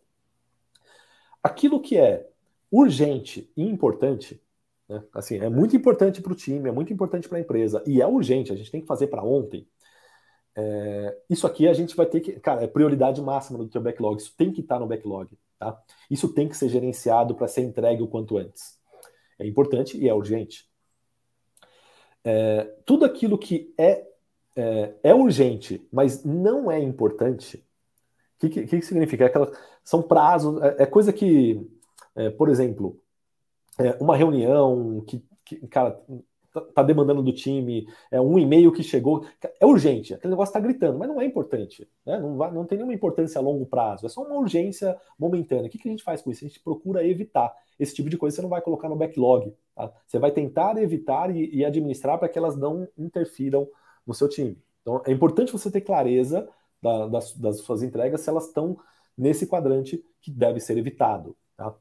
Aquilo 1.43 1.82
que 1.82 1.97
é 1.97 2.28
urgente 2.71 3.51
e 3.56 3.63
importante, 3.63 4.41
né? 4.89 5.04
assim, 5.13 5.38
é 5.38 5.49
muito 5.49 5.75
importante 5.75 6.21
para 6.21 6.32
o 6.32 6.36
time, 6.36 6.69
é 6.69 6.71
muito 6.71 6.91
importante 6.91 7.28
para 7.30 7.38
a 7.38 7.41
empresa, 7.41 7.84
e 7.86 8.01
é 8.01 8.08
urgente, 8.08 8.51
a 8.51 8.56
gente 8.56 8.71
tem 8.71 8.82
que 8.82 8.88
fazer 8.88 9.08
para 9.08 9.23
ontem. 9.23 9.67
É, 10.56 11.17
isso 11.30 11.45
aqui 11.45 11.67
a 11.67 11.73
gente 11.73 11.95
vai 11.95 12.06
ter 12.06 12.21
que, 12.21 12.39
cara, 12.39 12.63
é 12.63 12.67
prioridade 12.67 13.21
máxima 13.21 13.60
do 13.60 13.67
teu 13.67 13.82
backlog, 13.82 14.17
isso 14.21 14.34
tem 14.38 14.51
que 14.51 14.62
estar 14.62 14.75
tá 14.75 14.80
no 14.80 14.88
backlog. 14.88 15.30
Tá? 15.58 15.82
Isso 16.10 16.34
tem 16.34 16.48
que 16.48 16.58
ser 16.58 16.70
gerenciado 16.70 17.36
para 17.36 17.48
ser 17.48 17.62
entregue 17.62 18.04
o 18.04 18.08
quanto 18.08 18.38
antes. 18.38 18.80
É 19.39 19.46
importante 19.46 19.98
e 19.98 20.08
é 20.08 20.13
urgente. 20.13 20.70
É, 22.24 22.63
tudo 22.86 23.06
aquilo 23.06 23.38
que 23.38 23.74
é, 23.78 24.04
é, 24.56 24.96
é, 25.04 25.13
urgente, 25.13 25.88
mas 25.91 26.24
não 26.24 26.72
é 26.72 26.80
importante, 26.80 27.58
o 28.38 28.39
que, 28.39 28.50
que, 28.50 28.65
que, 28.65 28.82
significa? 28.82 29.26
É 29.26 29.28
aquela, 29.28 29.52
são 29.84 30.02
prazos, 30.02 30.62
é, 30.62 30.84
é 30.84 30.86
coisa 30.86 31.13
que, 31.13 31.62
é, 32.15 32.30
por 32.32 32.50
exemplo, 32.50 33.00
uma 34.00 34.15
reunião 34.15 35.02
que, 35.02 35.24
que, 35.44 35.68
cara, 35.68 36.02
Tá, 36.56 36.62
tá 36.62 36.84
demandando 36.84 37.22
do 37.22 37.34
time, 37.34 37.86
é 38.10 38.22
um 38.22 38.39
e-mail 38.39 38.72
que 38.72 38.82
chegou, 38.82 39.26
é 39.60 39.65
urgente, 39.65 40.13
aquele 40.13 40.32
negócio 40.32 40.52
está 40.52 40.60
gritando, 40.62 40.98
mas 40.98 41.10
não 41.10 41.20
é 41.20 41.26
importante, 41.26 41.86
né? 42.06 42.18
não, 42.18 42.38
vai, 42.38 42.50
não 42.50 42.63
tem 42.63 42.78
nenhuma 42.78 42.94
importância 42.94 43.38
a 43.38 43.41
longo 43.41 43.65
prazo, 43.65 44.06
é 44.06 44.10
só 44.10 44.24
uma 44.24 44.39
urgência 44.39 44.98
momentânea. 45.20 45.65
O 45.65 45.70
que, 45.70 45.78
que 45.78 45.89
a 45.89 45.91
gente 45.91 46.02
faz 46.02 46.22
com 46.22 46.32
isso? 46.32 46.46
A 46.46 46.48
gente 46.48 46.62
procura 46.62 47.06
evitar 47.06 47.54
esse 47.78 47.94
tipo 47.94 48.10
de 48.10 48.18
coisa, 48.18 48.38
você 48.38 48.41
não 48.41 48.48
vai 48.48 48.62
colocar 48.62 48.88
no 48.88 48.96
backlog, 48.96 49.54
tá? 49.76 49.91
você 50.08 50.18
vai 50.18 50.32
tentar 50.32 50.82
evitar 50.82 51.30
e, 51.36 51.54
e 51.54 51.65
administrar 51.65 52.18
para 52.18 52.30
que 52.30 52.38
elas 52.38 52.56
não 52.56 52.88
interfiram 52.98 53.68
no 54.08 54.13
seu 54.13 54.30
time. 54.30 54.58
Então 54.82 55.02
é 55.06 55.12
importante 55.12 55.52
você 55.52 55.70
ter 55.70 55.82
clareza 55.82 56.48
da, 56.82 57.06
das, 57.08 57.34
das 57.34 57.58
suas 57.58 57.84
entregas 57.84 58.22
se 58.22 58.30
elas 58.30 58.48
estão 58.48 58.78
nesse 59.18 59.46
quadrante 59.46 60.02
que 60.22 60.32
deve 60.32 60.62
ser 60.62 60.78
evitado. 60.78 61.36
Tá? 61.58 61.76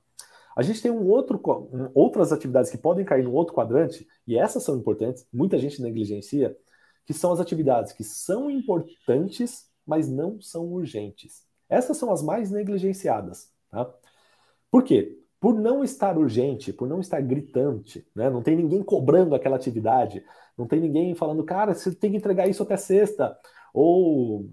A 0.57 0.63
gente 0.63 0.81
tem 0.81 0.91
um 0.91 1.09
outro, 1.09 1.41
um, 1.73 1.91
outras 1.95 2.33
atividades 2.33 2.71
que 2.71 2.79
podem 2.79 3.05
cair 3.05 3.25
no 3.25 3.33
outro 3.33 3.55
quadrante, 3.55 4.07
e 4.27 4.39
essas 4.39 4.63
são 4.63 4.77
importantes, 4.77 5.27
muita 5.33 5.59
gente 5.59 5.83
negligencia, 5.83 6.57
que 7.05 7.13
são 7.13 7.33
as 7.33 7.41
atividades 7.41 7.93
que 7.93 8.05
são 8.05 8.51
importantes, 8.51 9.69
mas 9.87 10.09
não 10.09 10.41
são 10.41 10.73
urgentes. 10.73 11.45
Essas 11.69 11.97
são 11.97 12.13
as 12.13 12.23
mais 12.23 12.51
negligenciadas. 12.51 13.53
Tá? 13.71 13.93
Por 14.71 14.83
quê? 14.83 15.19
Por 15.41 15.55
não 15.55 15.85
estar 15.85 16.17
urgente, 16.17 16.73
por 16.73 16.89
não 16.89 17.01
estar 17.01 17.21
gritante, 17.21 18.07
né? 18.15 18.31
não 18.31 18.43
tem 18.43 18.57
ninguém 18.57 18.83
cobrando 18.83 19.35
aquela 19.35 19.57
atividade, 19.57 20.25
não 20.57 20.67
tem 20.67 20.81
ninguém 20.81 21.15
falando, 21.15 21.45
cara, 21.45 21.75
você 21.75 21.95
tem 21.95 22.13
que 22.13 22.17
entregar 22.17 22.49
isso 22.49 22.63
até 22.63 22.77
sexta, 22.77 23.37
ou 23.75 24.49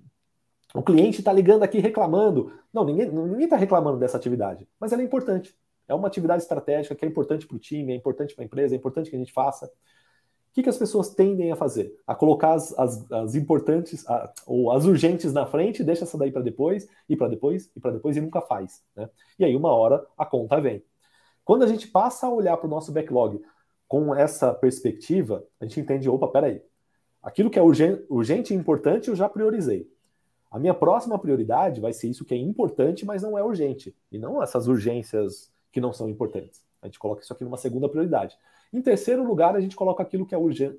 o 0.73 0.81
cliente 0.81 1.19
está 1.19 1.31
ligando 1.31 1.63
aqui 1.63 1.79
reclamando. 1.79 2.51
Não, 2.73 2.83
ninguém 2.83 3.43
está 3.43 3.55
reclamando 3.55 3.99
dessa 3.99 4.17
atividade, 4.17 4.67
mas 4.79 4.91
ela 4.91 5.01
é 5.01 5.05
importante. 5.05 5.55
É 5.91 5.93
uma 5.93 6.07
atividade 6.07 6.41
estratégica 6.41 6.95
que 6.95 7.03
é 7.03 7.07
importante 7.07 7.45
para 7.45 7.57
o 7.57 7.59
time, 7.59 7.91
é 7.91 7.95
importante 7.95 8.33
para 8.33 8.45
a 8.45 8.45
empresa, 8.45 8.73
é 8.73 8.77
importante 8.77 9.09
que 9.09 9.15
a 9.17 9.19
gente 9.19 9.33
faça. 9.33 9.65
O 9.65 10.53
que, 10.53 10.63
que 10.63 10.69
as 10.69 10.77
pessoas 10.77 11.09
tendem 11.09 11.51
a 11.51 11.55
fazer? 11.55 11.93
A 12.07 12.15
colocar 12.15 12.53
as, 12.53 12.77
as, 12.79 13.11
as 13.11 13.35
importantes 13.35 14.07
a, 14.07 14.33
ou 14.47 14.71
as 14.71 14.85
urgentes 14.85 15.33
na 15.33 15.45
frente, 15.45 15.83
deixa 15.83 16.05
essa 16.05 16.17
daí 16.17 16.31
para 16.31 16.41
depois, 16.41 16.87
e 17.09 17.17
para 17.17 17.27
depois, 17.27 17.69
e 17.75 17.79
para 17.81 17.91
depois, 17.91 18.15
e 18.15 18.21
nunca 18.21 18.39
faz. 18.39 18.81
Né? 18.95 19.09
E 19.37 19.43
aí, 19.43 19.53
uma 19.53 19.73
hora, 19.73 20.05
a 20.17 20.25
conta 20.25 20.61
vem. 20.61 20.81
Quando 21.43 21.63
a 21.63 21.67
gente 21.67 21.89
passa 21.89 22.25
a 22.25 22.33
olhar 22.33 22.55
para 22.55 22.67
o 22.67 22.69
nosso 22.69 22.93
backlog 22.93 23.41
com 23.85 24.15
essa 24.15 24.53
perspectiva, 24.53 25.45
a 25.59 25.65
gente 25.65 25.81
entende: 25.81 26.09
opa, 26.09 26.29
peraí, 26.29 26.61
aquilo 27.21 27.49
que 27.49 27.59
é 27.59 27.61
urgente, 27.61 28.05
urgente 28.09 28.53
e 28.53 28.57
importante 28.57 29.09
eu 29.09 29.15
já 29.15 29.27
priorizei. 29.27 29.91
A 30.49 30.57
minha 30.57 30.73
próxima 30.73 31.19
prioridade 31.19 31.81
vai 31.81 31.91
ser 31.91 32.07
isso 32.07 32.23
que 32.23 32.33
é 32.33 32.37
importante, 32.37 33.05
mas 33.05 33.23
não 33.23 33.37
é 33.37 33.43
urgente. 33.43 33.93
E 34.09 34.17
não 34.17 34.41
essas 34.41 34.67
urgências 34.67 35.50
que 35.71 35.81
não 35.81 35.93
são 35.93 36.09
importantes. 36.09 36.61
A 36.81 36.87
gente 36.87 36.99
coloca 36.99 37.21
isso 37.21 37.31
aqui 37.31 37.43
numa 37.43 37.57
segunda 37.57 37.87
prioridade. 37.87 38.37
Em 38.73 38.81
terceiro 38.81 39.23
lugar, 39.23 39.55
a 39.55 39.61
gente 39.61 39.75
coloca 39.75 40.01
aquilo 40.01 40.25
que 40.25 40.33
é 40.33 40.37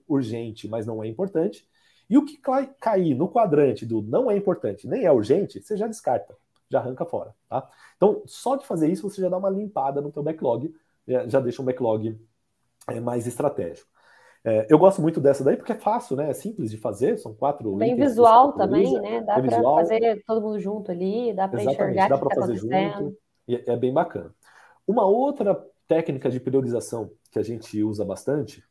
urgente, 0.08 0.68
mas 0.68 0.86
não 0.86 1.02
é 1.02 1.06
importante. 1.06 1.66
E 2.08 2.18
o 2.18 2.24
que 2.24 2.38
cair 2.80 3.14
no 3.14 3.28
quadrante 3.28 3.86
do 3.86 4.02
não 4.02 4.30
é 4.30 4.36
importante 4.36 4.86
nem 4.86 5.04
é 5.04 5.12
urgente, 5.12 5.62
você 5.62 5.76
já 5.76 5.86
descarta, 5.86 6.36
já 6.68 6.78
arranca 6.78 7.04
fora. 7.04 7.34
Tá? 7.48 7.68
Então, 7.96 8.22
só 8.26 8.56
de 8.56 8.66
fazer 8.66 8.90
isso, 8.90 9.08
você 9.08 9.20
já 9.20 9.28
dá 9.28 9.38
uma 9.38 9.50
limpada 9.50 10.00
no 10.00 10.10
teu 10.10 10.22
backlog, 10.22 10.74
já 11.26 11.40
deixa 11.40 11.62
um 11.62 11.64
backlog 11.64 12.18
é, 12.88 13.00
mais 13.00 13.26
estratégico. 13.26 13.88
É, 14.44 14.66
eu 14.68 14.78
gosto 14.78 15.00
muito 15.00 15.20
dessa 15.20 15.44
daí 15.44 15.56
porque 15.56 15.70
é 15.70 15.76
fácil, 15.76 16.16
né? 16.16 16.28
É 16.30 16.34
simples 16.34 16.70
de 16.70 16.76
fazer, 16.76 17.16
são 17.16 17.32
quatro. 17.32 17.76
Bem 17.76 17.94
visual 17.94 18.52
também, 18.54 18.92
né? 19.00 19.20
Dá 19.20 19.38
é 19.38 19.42
para 19.42 19.62
fazer 19.62 20.22
todo 20.26 20.40
mundo 20.40 20.58
junto 20.58 20.90
ali, 20.90 21.32
dá 21.32 21.46
para 21.46 21.62
enxergar. 21.62 22.08
Dá 22.08 22.18
para 22.18 22.28
tá 22.28 22.40
fazer 22.40 22.56
junto. 22.56 23.16
E 23.46 23.54
é 23.54 23.76
bem 23.76 23.92
bacana. 23.92 24.34
Uma 24.86 25.04
outra 25.04 25.54
técnica 25.86 26.30
de 26.30 26.40
priorização 26.40 27.10
que 27.30 27.38
a 27.38 27.42
gente 27.42 27.82
usa 27.82 28.04
bastante, 28.04 28.64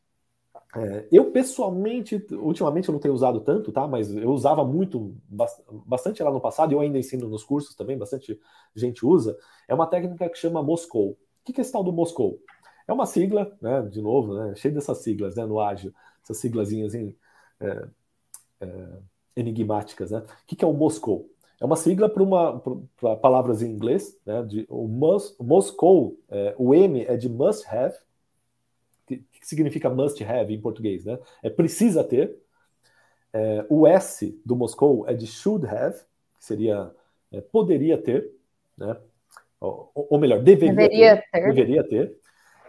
é, 0.76 1.08
eu 1.12 1.32
pessoalmente, 1.32 2.16
ultimamente 2.32 2.88
eu 2.88 2.94
não 2.94 3.00
tenho 3.00 3.14
usado 3.14 3.42
tanto, 3.42 3.72
tá? 3.72 3.88
Mas 3.88 4.14
eu 4.16 4.32
usava 4.32 4.64
muito, 4.64 5.16
bastante 5.86 6.24
lá 6.24 6.32
no 6.32 6.40
passado, 6.40 6.72
e 6.72 6.76
eu 6.76 6.80
ainda 6.80 6.98
ensino 6.98 7.28
nos 7.28 7.44
cursos 7.44 7.76
também, 7.76 7.98
bastante 7.98 8.40
gente 8.76 9.06
usa, 9.06 9.38
é 9.68 9.74
uma 9.74 9.88
técnica 9.88 10.30
que 10.30 10.38
chama 10.38 10.64
Moscou. 10.64 11.12
O 11.12 11.18
que 11.44 11.60
é 11.60 11.62
esse 11.62 11.72
tal 11.72 11.84
do 11.84 11.92
Moscou? 11.92 12.40
É 12.88 12.94
uma 12.94 13.06
sigla, 13.06 13.56
né? 13.62 13.82
De 13.84 14.02
novo, 14.02 14.34
né? 14.34 14.56
Cheio 14.56 14.74
dessas 14.74 15.00
siglas, 15.00 15.36
né? 15.36 15.46
No 15.46 15.60
ágil, 15.60 15.94
essas 16.24 16.38
siglazinhas 16.38 16.94
em, 16.94 17.16
é, 17.60 17.88
é, 18.62 18.88
enigmáticas, 19.36 20.12
né? 20.12 20.20
O 20.20 20.26
que 20.46 20.64
é 20.64 20.68
o 20.68 20.74
Moscou? 20.74 21.30
É 21.62 21.66
uma 21.66 21.76
sigla 21.76 22.10
para 22.10 23.16
palavras 23.18 23.62
em 23.62 23.70
inglês, 23.70 24.20
né? 24.26 24.44
De, 24.44 24.66
o 24.68 24.88
must, 24.88 25.36
Moscow, 25.40 26.18
é, 26.28 26.56
o 26.58 26.74
M 26.74 27.06
é 27.06 27.16
de 27.16 27.30
must 27.30 27.68
have, 27.70 27.96
que, 29.06 29.18
que 29.18 29.48
significa 29.48 29.90
must 29.90 30.24
have 30.24 30.54
em 30.54 30.60
português? 30.60 31.06
Né? 31.06 31.20
É 31.44 31.50
precisa 31.50 32.04
ter. 32.04 32.36
É, 33.34 33.66
o 33.70 33.88
S 33.88 34.38
do 34.46 34.56
Moscou 34.56 35.08
é 35.08 35.14
de 35.14 35.26
should 35.26 35.66
have, 35.66 35.98
que 36.38 36.46
seria 36.46 36.92
é, 37.32 37.40
poderia 37.40 37.98
ter, 37.98 38.30
né? 38.78 38.98
ou, 39.60 39.92
ou 39.94 40.20
melhor, 40.20 40.42
deveria, 40.42 40.76
deveria 40.76 41.16
ter, 41.16 41.30
ter. 41.32 41.54
Deveria 41.54 41.84
ter. 41.88 42.18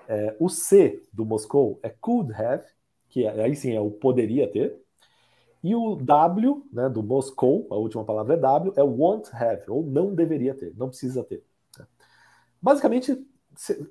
É, 0.08 0.36
o 0.38 0.48
C 0.48 1.02
do 1.12 1.24
Moscou 1.24 1.80
é 1.82 1.88
could 1.88 2.32
have, 2.34 2.64
que 3.08 3.26
é, 3.26 3.42
aí 3.42 3.56
sim 3.56 3.74
é 3.74 3.80
o 3.80 3.90
poderia 3.90 4.46
ter. 4.46 4.81
E 5.62 5.76
o 5.76 5.94
W, 5.94 6.66
né, 6.72 6.88
do 6.88 7.02
Moscou, 7.02 7.68
a 7.70 7.76
última 7.76 8.04
palavra 8.04 8.34
é 8.34 8.36
W, 8.36 8.72
é 8.76 8.82
won't 8.82 9.30
have, 9.32 9.62
ou 9.68 9.84
não 9.84 10.12
deveria 10.12 10.54
ter, 10.54 10.74
não 10.76 10.88
precisa 10.88 11.22
ter. 11.22 11.44
Basicamente, 12.60 13.24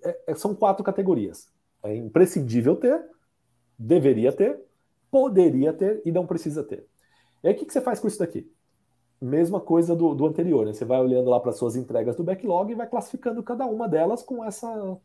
é, 0.04 0.20
é, 0.28 0.36
são 0.36 0.54
quatro 0.54 0.84
categorias. 0.84 1.50
É 1.82 1.96
imprescindível 1.96 2.76
ter, 2.76 3.02
deveria 3.80 4.34
ter, 4.34 4.60
poderia 5.10 5.72
ter 5.72 6.02
e 6.06 6.12
não 6.12 6.28
precisa 6.28 6.64
ter. 6.64 6.86
E 7.42 7.48
aí, 7.48 7.54
o 7.54 7.58
que, 7.58 7.66
que 7.66 7.74
você 7.74 7.82
faz 7.82 8.00
com 8.00 8.08
isso 8.08 8.20
daqui? 8.20 8.52
Mesma 9.20 9.60
coisa 9.62 9.96
do, 9.96 10.14
do 10.14 10.26
anterior, 10.26 10.66
né? 10.66 10.74
Você 10.74 10.84
vai 10.84 11.00
olhando 11.00 11.30
lá 11.30 11.40
para 11.40 11.52
suas 11.52 11.76
entregas 11.76 12.16
do 12.16 12.24
backlog 12.24 12.72
e 12.72 12.76
vai 12.76 12.88
classificando 12.88 13.42
cada 13.44 13.66
uma 13.66 13.88
delas 13.88 14.24
com 14.24 14.44
essa, 14.44 14.98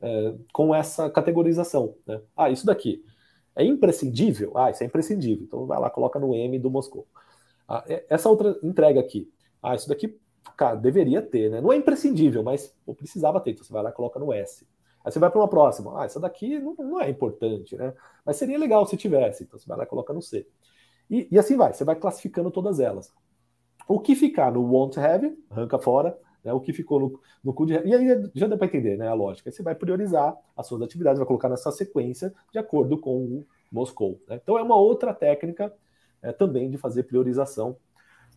é, 0.00 0.34
com 0.52 0.74
essa 0.74 1.08
categorização. 1.08 1.94
Né? 2.06 2.20
Ah, 2.36 2.50
isso 2.50 2.66
daqui 2.66 3.04
é 3.54 3.64
imprescindível? 3.64 4.56
Ah, 4.56 4.70
isso 4.70 4.82
é 4.82 4.86
imprescindível. 4.86 5.44
Então 5.44 5.66
vai 5.66 5.78
lá, 5.78 5.90
coloca 5.90 6.18
no 6.18 6.34
M 6.34 6.58
do 6.58 6.70
Moscou. 6.70 7.06
Ah, 7.68 7.84
essa 8.08 8.28
outra 8.28 8.58
entrega 8.62 9.00
aqui. 9.00 9.30
Ah, 9.62 9.74
isso 9.74 9.88
daqui, 9.88 10.18
cara, 10.56 10.76
deveria 10.76 11.22
ter, 11.22 11.50
né? 11.50 11.60
Não 11.60 11.72
é 11.72 11.76
imprescindível, 11.76 12.42
mas 12.42 12.74
pô, 12.84 12.94
precisava 12.94 13.40
ter. 13.40 13.52
Então 13.52 13.64
você 13.64 13.72
vai 13.72 13.82
lá 13.82 13.92
coloca 13.92 14.18
no 14.18 14.32
S. 14.32 14.66
Aí 15.04 15.10
você 15.10 15.18
vai 15.18 15.30
para 15.30 15.40
uma 15.40 15.48
próxima. 15.48 16.00
Ah, 16.00 16.04
essa 16.04 16.20
daqui 16.20 16.58
não, 16.58 16.74
não, 16.74 17.00
é 17.00 17.10
importante, 17.10 17.76
né? 17.76 17.92
Mas 18.24 18.36
seria 18.36 18.58
legal 18.58 18.86
se 18.86 18.96
tivesse. 18.96 19.44
Então 19.44 19.58
você 19.58 19.66
vai 19.66 19.76
lá 19.78 19.86
coloca 19.86 20.12
no 20.12 20.22
C. 20.22 20.46
E, 21.10 21.28
e 21.30 21.38
assim 21.38 21.56
vai, 21.56 21.72
você 21.72 21.84
vai 21.84 21.96
classificando 21.96 22.50
todas 22.50 22.80
elas. 22.80 23.12
O 23.88 24.00
que 24.00 24.14
ficar 24.14 24.52
no 24.52 24.62
won't 24.62 24.98
have, 24.98 25.36
arranca 25.50 25.78
fora. 25.78 26.16
Né, 26.44 26.52
o 26.52 26.60
que 26.60 26.72
ficou 26.72 26.98
no, 26.98 27.20
no 27.42 27.52
cu 27.52 27.66
de. 27.66 27.74
E 27.74 27.94
aí 27.94 28.30
já 28.34 28.46
dá 28.46 28.56
para 28.56 28.66
entender 28.66 28.96
né, 28.96 29.08
a 29.08 29.14
lógica. 29.14 29.50
Você 29.50 29.62
vai 29.62 29.74
priorizar 29.74 30.36
as 30.56 30.66
suas 30.66 30.82
atividades, 30.82 31.18
vai 31.18 31.26
colocar 31.26 31.48
nessa 31.48 31.70
sequência 31.70 32.32
de 32.52 32.58
acordo 32.58 32.98
com 32.98 33.16
o 33.16 33.46
Moscou. 33.70 34.20
Né? 34.28 34.40
Então 34.42 34.58
é 34.58 34.62
uma 34.62 34.76
outra 34.76 35.14
técnica 35.14 35.72
é, 36.20 36.32
também 36.32 36.70
de 36.70 36.76
fazer 36.76 37.04
priorização. 37.04 37.76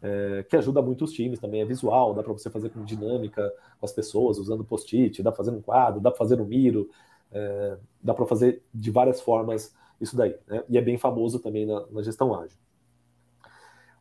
É, 0.01 0.43
que 0.43 0.55
ajuda 0.57 0.81
muito 0.81 1.05
os 1.05 1.13
times 1.13 1.39
também, 1.39 1.61
é 1.61 1.65
visual, 1.65 2.13
dá 2.13 2.21
para 2.21 2.33
você 2.33 2.49
fazer 2.49 2.69
com 2.69 2.83
dinâmica 2.83 3.51
com 3.79 3.85
as 3.85 3.93
pessoas, 3.93 4.37
usando 4.37 4.63
post-it, 4.63 5.23
dá 5.23 5.31
para 5.31 5.37
fazer 5.37 5.51
um 5.51 5.61
quadro, 5.61 6.01
dá 6.01 6.11
para 6.11 6.17
fazer 6.17 6.39
um 6.39 6.45
miro, 6.45 6.89
é, 7.31 7.77
dá 8.03 8.13
para 8.13 8.25
fazer 8.25 8.61
de 8.73 8.91
várias 8.91 9.21
formas 9.21 9.73
isso 9.99 10.15
daí. 10.15 10.35
Né? 10.47 10.63
E 10.69 10.77
é 10.77 10.81
bem 10.81 10.97
famoso 10.97 11.39
também 11.39 11.65
na, 11.65 11.85
na 11.89 12.03
gestão 12.03 12.35
ágil. 12.35 12.57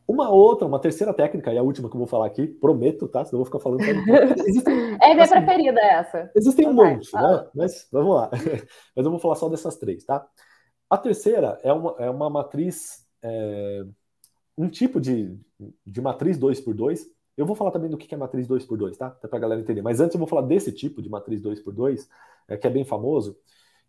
Uma 0.07 0.29
outra, 0.29 0.67
uma 0.67 0.79
terceira 0.79 1.11
técnica, 1.13 1.51
e 1.51 1.57
a 1.57 1.63
última 1.63 1.89
que 1.89 1.95
eu 1.95 1.99
vou 1.99 2.07
falar 2.07 2.27
aqui, 2.27 2.45
prometo, 2.45 3.07
tá? 3.07 3.25
Senão 3.25 3.39
eu 3.39 3.43
vou 3.43 3.45
ficar 3.45 3.59
falando. 3.59 3.81
Existem, 4.47 4.97
é 5.01 5.13
minha 5.13 5.23
assim, 5.23 5.33
preferida 5.33 5.81
essa. 5.81 6.31
Existem 6.35 6.67
um 6.67 6.73
monte, 6.73 7.11
né? 7.15 7.47
Mas 7.55 7.87
vamos 7.91 8.15
lá. 8.15 8.29
Mas 8.95 9.05
eu 9.05 9.11
vou 9.11 9.19
falar 9.19 9.35
só 9.35 9.49
dessas 9.49 9.77
três, 9.77 10.03
tá? 10.03 10.25
A 10.87 10.97
terceira 10.97 11.57
é 11.63 11.73
uma, 11.73 11.95
é 11.97 12.09
uma 12.09 12.29
matriz, 12.29 13.03
é, 13.23 13.83
um 14.55 14.69
tipo 14.69 15.01
de, 15.01 15.35
de 15.85 16.01
matriz 16.01 16.37
2x2. 16.37 16.99
Eu 17.35 17.47
vou 17.47 17.55
falar 17.55 17.71
também 17.71 17.89
do 17.89 17.97
que 17.97 18.13
é 18.13 18.17
matriz 18.17 18.47
2x2, 18.47 18.97
tá? 18.97 19.07
Até 19.07 19.27
pra 19.27 19.39
galera 19.39 19.59
entender. 19.59 19.81
Mas 19.81 19.99
antes 19.99 20.13
eu 20.13 20.19
vou 20.19 20.27
falar 20.27 20.43
desse 20.43 20.71
tipo 20.71 21.01
de 21.01 21.09
matriz 21.09 21.41
2x2, 21.41 22.07
é, 22.47 22.55
que 22.55 22.67
é 22.67 22.69
bem 22.69 22.85
famoso, 22.85 23.35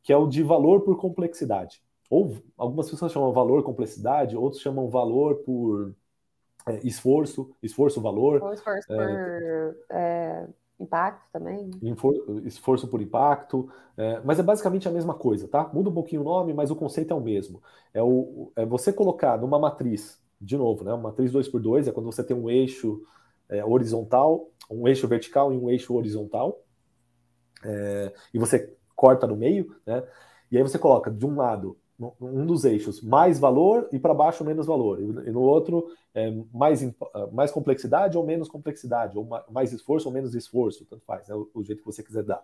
que 0.03 0.15
é 0.15 0.17
o 0.17 0.27
de 0.27 0.43
valor 0.43 0.81
por 0.81 0.97
complexidade. 0.97 1.83
Ou 2.09 2.39
algumas 2.57 2.89
pessoas 2.89 3.13
chamam 3.13 3.33
valor 3.33 3.63
complexidade, 3.63 4.37
outros 4.37 4.63
chamam 4.63 4.89
valor 4.89 5.37
por 5.45 5.95
é, 6.69 6.81
esforço, 6.85 7.55
esforço, 7.63 8.01
valor. 8.01 8.43
Ou 8.43 8.53
esforço 8.53 8.93
é, 8.93 8.97
por 8.97 9.77
é, 9.91 10.49
impacto 10.81 11.31
também. 11.33 11.71
Esforço 12.45 12.89
por 12.89 13.01
impacto, 13.01 13.71
é, 13.97 14.21
mas 14.25 14.39
é 14.39 14.43
basicamente 14.43 14.89
a 14.89 14.91
mesma 14.91 15.15
coisa, 15.15 15.49
tá? 15.49 15.71
Muda 15.73 15.89
um 15.89 15.95
pouquinho 15.95 16.23
o 16.23 16.25
nome, 16.25 16.53
mas 16.53 16.71
o 16.71 16.77
conceito 16.77 17.13
é 17.13 17.17
o 17.17 17.21
mesmo. 17.21 17.63
É, 17.95 18.03
o, 18.03 18.53
é 18.57 18.67
você 18.67 18.93
colocar 18.93 19.39
numa 19.39 19.59
matriz, 19.59 20.21
de 20.41 20.57
novo, 20.57 20.85
né? 20.85 20.93
Uma 20.93 21.11
matriz 21.11 21.33
2 21.33 21.49
por 21.49 21.61
2 21.61 21.89
é 21.89 21.93
quando 21.93 22.07
você 22.07 22.23
tem 22.23 22.37
um 22.37 22.51
eixo 22.51 23.03
é, 23.49 23.65
horizontal, 23.65 24.51
um 24.71 24.87
eixo 24.89 25.07
vertical 25.07 25.53
e 25.53 25.57
um 25.57 25.71
eixo 25.71 25.95
horizontal, 25.95 26.63
é, 27.65 28.13
e 28.35 28.39
você 28.39 28.75
corta 28.95 29.27
no 29.27 29.37
meio, 29.37 29.75
né? 29.87 30.03
E 30.51 30.57
aí 30.57 30.63
você 30.63 30.79
coloca 30.79 31.11
de 31.11 31.27
um 31.27 31.37
lado 31.37 31.77
um 31.99 32.45
dos 32.45 32.65
eixos 32.65 33.01
mais 33.01 33.39
valor 33.39 33.89
e 33.93 33.99
para 33.99 34.13
baixo 34.13 34.45
menos 34.45 34.67
valor, 34.67 35.01
e 35.01 35.31
no 35.31 35.41
outro 35.41 35.89
é, 36.15 36.31
mais, 36.53 36.83
mais 37.33 37.51
complexidade 37.51 38.19
ou 38.19 38.25
menos 38.25 38.49
complexidade, 38.49 39.17
ou 39.17 39.27
mais 39.51 39.73
esforço 39.73 40.09
ou 40.09 40.15
menos 40.15 40.35
esforço, 40.35 40.85
tanto 40.85 41.05
faz, 41.05 41.29
é 41.29 41.35
o, 41.35 41.49
o 41.55 41.63
jeito 41.63 41.81
que 41.81 41.87
você 41.87 42.03
quiser 42.03 42.23
dar. 42.23 42.43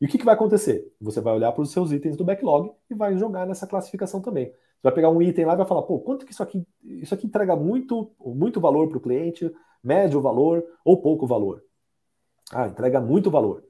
E 0.00 0.06
o 0.06 0.08
que, 0.08 0.18
que 0.18 0.24
vai 0.24 0.34
acontecer? 0.34 0.92
Você 1.00 1.20
vai 1.20 1.32
olhar 1.32 1.52
para 1.52 1.62
os 1.62 1.70
seus 1.70 1.92
itens 1.92 2.16
do 2.16 2.24
backlog 2.24 2.72
e 2.90 2.94
vai 2.94 3.16
jogar 3.16 3.46
nessa 3.46 3.68
classificação 3.68 4.20
também. 4.20 4.46
Você 4.46 4.82
vai 4.82 4.92
pegar 4.92 5.10
um 5.10 5.22
item 5.22 5.44
lá 5.44 5.54
e 5.54 5.58
vai 5.58 5.66
falar, 5.66 5.82
pô, 5.82 6.00
quanto 6.00 6.26
que 6.26 6.32
isso 6.32 6.42
aqui, 6.42 6.66
isso 6.82 7.14
aqui 7.14 7.26
entrega 7.26 7.54
muito, 7.54 8.10
muito 8.18 8.60
valor 8.60 8.88
para 8.88 8.98
o 8.98 9.00
cliente, 9.00 9.48
médio 9.80 10.20
valor 10.20 10.64
ou 10.84 11.00
pouco 11.00 11.24
valor? 11.24 11.62
Ah, 12.52 12.66
entrega 12.66 13.00
muito 13.00 13.30
valor. 13.30 13.62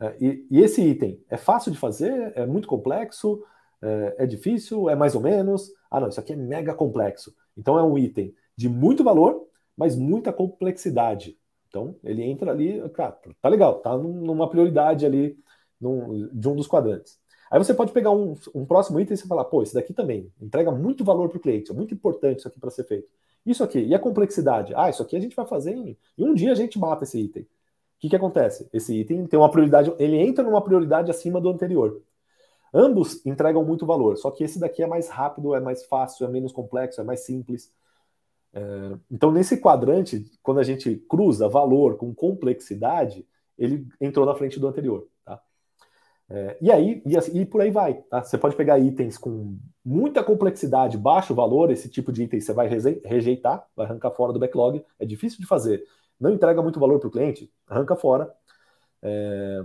É, 0.00 0.16
e, 0.18 0.46
e 0.50 0.60
esse 0.62 0.82
item 0.82 1.22
é 1.28 1.36
fácil 1.36 1.70
de 1.70 1.78
fazer, 1.78 2.32
é 2.34 2.46
muito 2.46 2.66
complexo, 2.66 3.42
é, 3.86 4.24
é 4.24 4.26
difícil? 4.26 4.88
É 4.90 4.96
mais 4.96 5.14
ou 5.14 5.20
menos? 5.20 5.70
Ah, 5.90 6.00
não, 6.00 6.08
isso 6.08 6.20
aqui 6.20 6.32
é 6.32 6.36
mega 6.36 6.74
complexo. 6.74 7.34
Então 7.56 7.78
é 7.78 7.82
um 7.82 7.96
item 7.96 8.34
de 8.56 8.68
muito 8.68 9.04
valor, 9.04 9.46
mas 9.76 9.96
muita 9.96 10.32
complexidade. 10.32 11.38
Então 11.68 11.96
ele 12.02 12.22
entra 12.22 12.50
ali, 12.50 12.80
cara, 12.90 13.18
tá 13.40 13.48
legal, 13.48 13.80
tá 13.80 13.96
numa 13.96 14.48
prioridade 14.48 15.04
ali 15.04 15.38
num, 15.80 16.28
de 16.32 16.48
um 16.48 16.56
dos 16.56 16.66
quadrantes. 16.66 17.18
Aí 17.50 17.58
você 17.58 17.72
pode 17.72 17.92
pegar 17.92 18.10
um, 18.10 18.34
um 18.54 18.64
próximo 18.64 18.98
item 18.98 19.14
e 19.14 19.16
você 19.16 19.26
falar, 19.26 19.44
pô, 19.44 19.62
esse 19.62 19.74
daqui 19.74 19.92
também 19.92 20.32
entrega 20.40 20.70
muito 20.72 21.04
valor 21.04 21.28
para 21.28 21.38
o 21.38 21.40
cliente, 21.40 21.70
é 21.70 21.74
muito 21.74 21.94
importante 21.94 22.40
isso 22.40 22.48
aqui 22.48 22.58
para 22.58 22.70
ser 22.70 22.84
feito. 22.84 23.08
Isso 23.44 23.62
aqui, 23.62 23.78
e 23.78 23.94
a 23.94 23.98
complexidade? 23.98 24.72
Ah, 24.74 24.90
isso 24.90 25.02
aqui 25.02 25.16
a 25.16 25.20
gente 25.20 25.36
vai 25.36 25.46
fazer 25.46 25.72
em, 25.72 25.96
em 26.18 26.24
um 26.24 26.34
dia 26.34 26.50
a 26.50 26.54
gente 26.56 26.78
mata 26.78 27.04
esse 27.04 27.20
item. 27.20 27.42
O 27.42 27.46
que, 28.00 28.08
que 28.08 28.16
acontece? 28.16 28.68
Esse 28.72 28.94
item 28.94 29.26
tem 29.26 29.38
uma 29.38 29.50
prioridade, 29.50 29.92
ele 29.98 30.16
entra 30.16 30.44
numa 30.44 30.60
prioridade 30.60 31.10
acima 31.10 31.40
do 31.40 31.48
anterior. 31.48 32.02
Ambos 32.72 33.24
entregam 33.24 33.64
muito 33.64 33.86
valor, 33.86 34.16
só 34.16 34.30
que 34.30 34.44
esse 34.44 34.58
daqui 34.58 34.82
é 34.82 34.86
mais 34.86 35.08
rápido, 35.08 35.54
é 35.54 35.60
mais 35.60 35.84
fácil, 35.84 36.26
é 36.26 36.28
menos 36.30 36.52
complexo, 36.52 37.00
é 37.00 37.04
mais 37.04 37.20
simples. 37.20 37.72
É, 38.52 38.98
então, 39.10 39.30
nesse 39.30 39.58
quadrante, 39.60 40.24
quando 40.42 40.60
a 40.60 40.62
gente 40.62 40.96
cruza 41.08 41.48
valor 41.48 41.96
com 41.96 42.14
complexidade, 42.14 43.26
ele 43.58 43.86
entrou 44.00 44.26
na 44.26 44.34
frente 44.34 44.58
do 44.58 44.66
anterior. 44.66 45.06
Tá? 45.24 45.40
É, 46.28 46.56
e 46.60 46.72
aí, 46.72 47.02
e, 47.06 47.16
assim, 47.16 47.38
e, 47.38 47.46
por 47.46 47.60
aí 47.60 47.70
vai. 47.70 47.94
Tá? 48.10 48.22
Você 48.22 48.38
pode 48.38 48.56
pegar 48.56 48.78
itens 48.78 49.18
com 49.18 49.58
muita 49.84 50.24
complexidade, 50.24 50.98
baixo 50.98 51.34
valor, 51.34 51.70
esse 51.70 51.88
tipo 51.88 52.10
de 52.12 52.24
item 52.24 52.40
você 52.40 52.52
vai 52.52 52.68
rejeitar, 53.04 53.66
vai 53.76 53.86
arrancar 53.86 54.10
fora 54.10 54.32
do 54.32 54.38
backlog, 54.38 54.84
é 54.98 55.06
difícil 55.06 55.38
de 55.38 55.46
fazer. 55.46 55.84
Não 56.18 56.32
entrega 56.32 56.62
muito 56.62 56.80
valor 56.80 56.98
para 56.98 57.08
o 57.08 57.12
cliente, 57.12 57.52
arranca 57.66 57.94
fora. 57.94 58.32
É, 59.02 59.64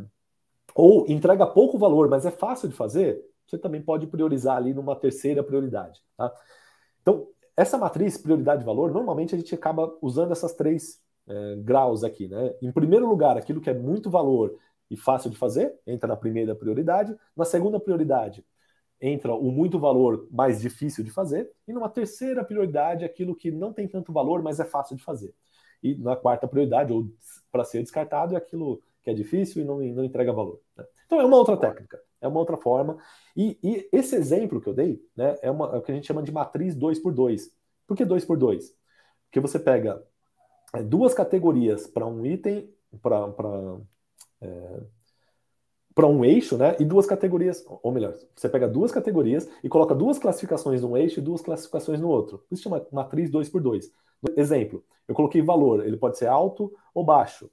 ou 0.75 1.05
entrega 1.07 1.45
pouco 1.45 1.77
valor, 1.77 2.09
mas 2.09 2.25
é 2.25 2.31
fácil 2.31 2.69
de 2.69 2.75
fazer, 2.75 3.21
você 3.45 3.57
também 3.57 3.81
pode 3.81 4.07
priorizar 4.07 4.57
ali 4.57 4.73
numa 4.73 4.95
terceira 4.95 5.43
prioridade. 5.43 6.01
Tá? 6.17 6.33
Então, 7.01 7.27
essa 7.55 7.77
matriz 7.77 8.17
prioridade-valor, 8.17 8.91
normalmente 8.91 9.35
a 9.35 9.37
gente 9.37 9.53
acaba 9.53 9.95
usando 10.01 10.31
essas 10.31 10.53
três 10.53 11.01
é, 11.27 11.55
graus 11.57 12.03
aqui. 12.03 12.27
Né? 12.27 12.53
Em 12.61 12.71
primeiro 12.71 13.07
lugar, 13.07 13.37
aquilo 13.37 13.61
que 13.61 13.69
é 13.69 13.73
muito 13.73 14.09
valor 14.09 14.55
e 14.89 14.95
fácil 14.97 15.29
de 15.29 15.37
fazer, 15.37 15.73
entra 15.85 16.07
na 16.07 16.15
primeira 16.15 16.55
prioridade. 16.55 17.15
Na 17.35 17.45
segunda 17.45 17.79
prioridade, 17.79 18.45
entra 18.99 19.33
o 19.33 19.51
muito 19.51 19.79
valor 19.79 20.27
mais 20.31 20.61
difícil 20.61 21.03
de 21.03 21.09
fazer. 21.09 21.49
E 21.67 21.73
numa 21.73 21.89
terceira 21.89 22.43
prioridade, 22.43 23.03
aquilo 23.03 23.35
que 23.35 23.51
não 23.51 23.73
tem 23.73 23.87
tanto 23.87 24.13
valor, 24.13 24.41
mas 24.41 24.59
é 24.59 24.65
fácil 24.65 24.95
de 24.95 25.03
fazer. 25.03 25.33
E 25.81 25.95
na 25.95 26.15
quarta 26.15 26.47
prioridade, 26.47 26.93
ou 26.93 27.07
para 27.51 27.63
ser 27.63 27.81
descartado, 27.81 28.35
é 28.35 28.37
aquilo 28.37 28.81
que 29.03 29.09
é 29.09 29.13
difícil 29.13 29.61
e 29.61 29.65
não, 29.65 29.79
não 29.79 30.03
entrega 30.03 30.31
valor. 30.31 30.59
Né? 30.75 30.85
Então 31.05 31.19
é 31.19 31.25
uma 31.25 31.37
outra 31.37 31.57
técnica, 31.57 31.99
é 32.19 32.27
uma 32.27 32.39
outra 32.39 32.57
forma. 32.57 32.97
E, 33.35 33.57
e 33.63 33.89
esse 33.91 34.15
exemplo 34.15 34.61
que 34.61 34.67
eu 34.67 34.73
dei 34.73 35.03
né, 35.15 35.37
é, 35.41 35.49
uma, 35.49 35.75
é, 35.75 35.77
o 35.77 35.81
que 35.81 35.91
a 35.91 35.95
gente 35.95 36.07
chama 36.07 36.23
de 36.23 36.31
matriz 36.31 36.75
2 36.75 36.99
por 36.99 37.13
2 37.13 37.49
Por 37.87 37.97
que 37.97 38.05
2 38.05 38.25
por 38.25 38.37
2 38.37 38.75
Porque 39.25 39.39
você 39.39 39.59
pega 39.59 40.03
é, 40.73 40.83
duas 40.83 41.13
categorias 41.13 41.87
para 41.87 42.05
um 42.05 42.25
item, 42.25 42.73
para 43.01 43.79
é, 44.41 44.81
para 45.93 46.07
um 46.07 46.23
eixo, 46.23 46.57
né? 46.57 46.77
E 46.79 46.85
duas 46.85 47.05
categorias, 47.05 47.65
ou 47.67 47.91
melhor, 47.91 48.15
você 48.33 48.47
pega 48.47 48.65
duas 48.65 48.93
categorias 48.93 49.49
e 49.61 49.67
coloca 49.67 49.93
duas 49.93 50.17
classificações 50.17 50.81
num 50.81 50.95
eixo 50.95 51.19
e 51.19 51.21
duas 51.21 51.41
classificações 51.41 51.99
no 51.99 52.07
outro. 52.07 52.45
Isso 52.49 52.63
chama 52.63 52.87
matriz 52.93 53.29
2 53.29 53.49
por 53.49 53.61
2 53.61 53.91
Exemplo, 54.37 54.85
eu 55.05 55.13
coloquei 55.13 55.41
valor, 55.41 55.85
ele 55.85 55.97
pode 55.97 56.17
ser 56.17 56.27
alto 56.27 56.73
ou 56.93 57.03
baixo 57.03 57.51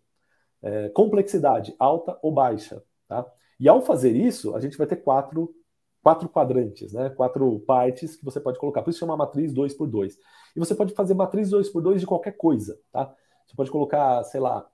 é, 0.62 0.88
complexidade 0.90 1.74
alta 1.78 2.18
ou 2.22 2.32
baixa. 2.32 2.82
Tá? 3.06 3.26
E 3.59 3.68
ao 3.68 3.82
fazer 3.82 4.14
isso, 4.14 4.54
a 4.54 4.61
gente 4.61 4.76
vai 4.76 4.86
ter 4.86 4.96
quatro 4.96 5.54
quatro 6.02 6.28
quadrantes, 6.28 6.92
né? 6.92 7.11
Quatro 7.11 7.61
partes 7.66 8.16
que 8.16 8.24
você 8.24 8.40
pode 8.40 8.59
colocar. 8.59 8.82
Por 8.82 8.90
isso 8.90 9.00
chama 9.00 9.16
matriz 9.16 9.52
2 9.52 9.74
por 9.74 9.86
2 9.86 10.16
E 10.56 10.59
você 10.59 10.74
pode 10.74 10.94
fazer 10.94 11.12
matriz 11.12 11.50
2 11.50 11.68
por 11.68 11.82
2 11.82 12.00
de 12.00 12.06
qualquer 12.06 12.32
coisa, 12.32 12.78
tá? 12.90 13.12
Você 13.46 13.54
pode 13.54 13.70
colocar, 13.70 14.22
sei 14.24 14.40
lá, 14.40 14.66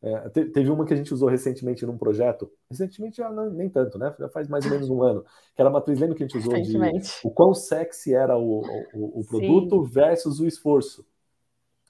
é, 0.00 0.28
teve 0.28 0.70
uma 0.70 0.84
que 0.84 0.94
a 0.94 0.96
gente 0.96 1.12
usou 1.12 1.28
recentemente 1.28 1.84
num 1.84 1.98
projeto, 1.98 2.50
recentemente 2.70 3.20
não, 3.20 3.50
nem 3.50 3.68
tanto, 3.68 3.98
né? 3.98 4.14
Já 4.18 4.28
faz 4.28 4.48
mais 4.48 4.64
ou 4.64 4.70
menos 4.70 4.88
um 4.88 5.02
ano, 5.02 5.24
que 5.54 5.60
era 5.60 5.68
uma 5.68 5.78
matriz, 5.78 5.98
lembra 5.98 6.14
que 6.14 6.22
a 6.22 6.26
gente 6.26 6.38
usou 6.38 6.54
de 6.54 6.78
o 7.24 7.30
quão 7.30 7.52
sexy 7.52 8.14
era 8.14 8.36
o, 8.38 8.62
o, 8.94 9.20
o 9.20 9.26
produto 9.26 9.84
Sim. 9.84 9.90
versus 9.90 10.38
o 10.38 10.46
esforço. 10.46 11.04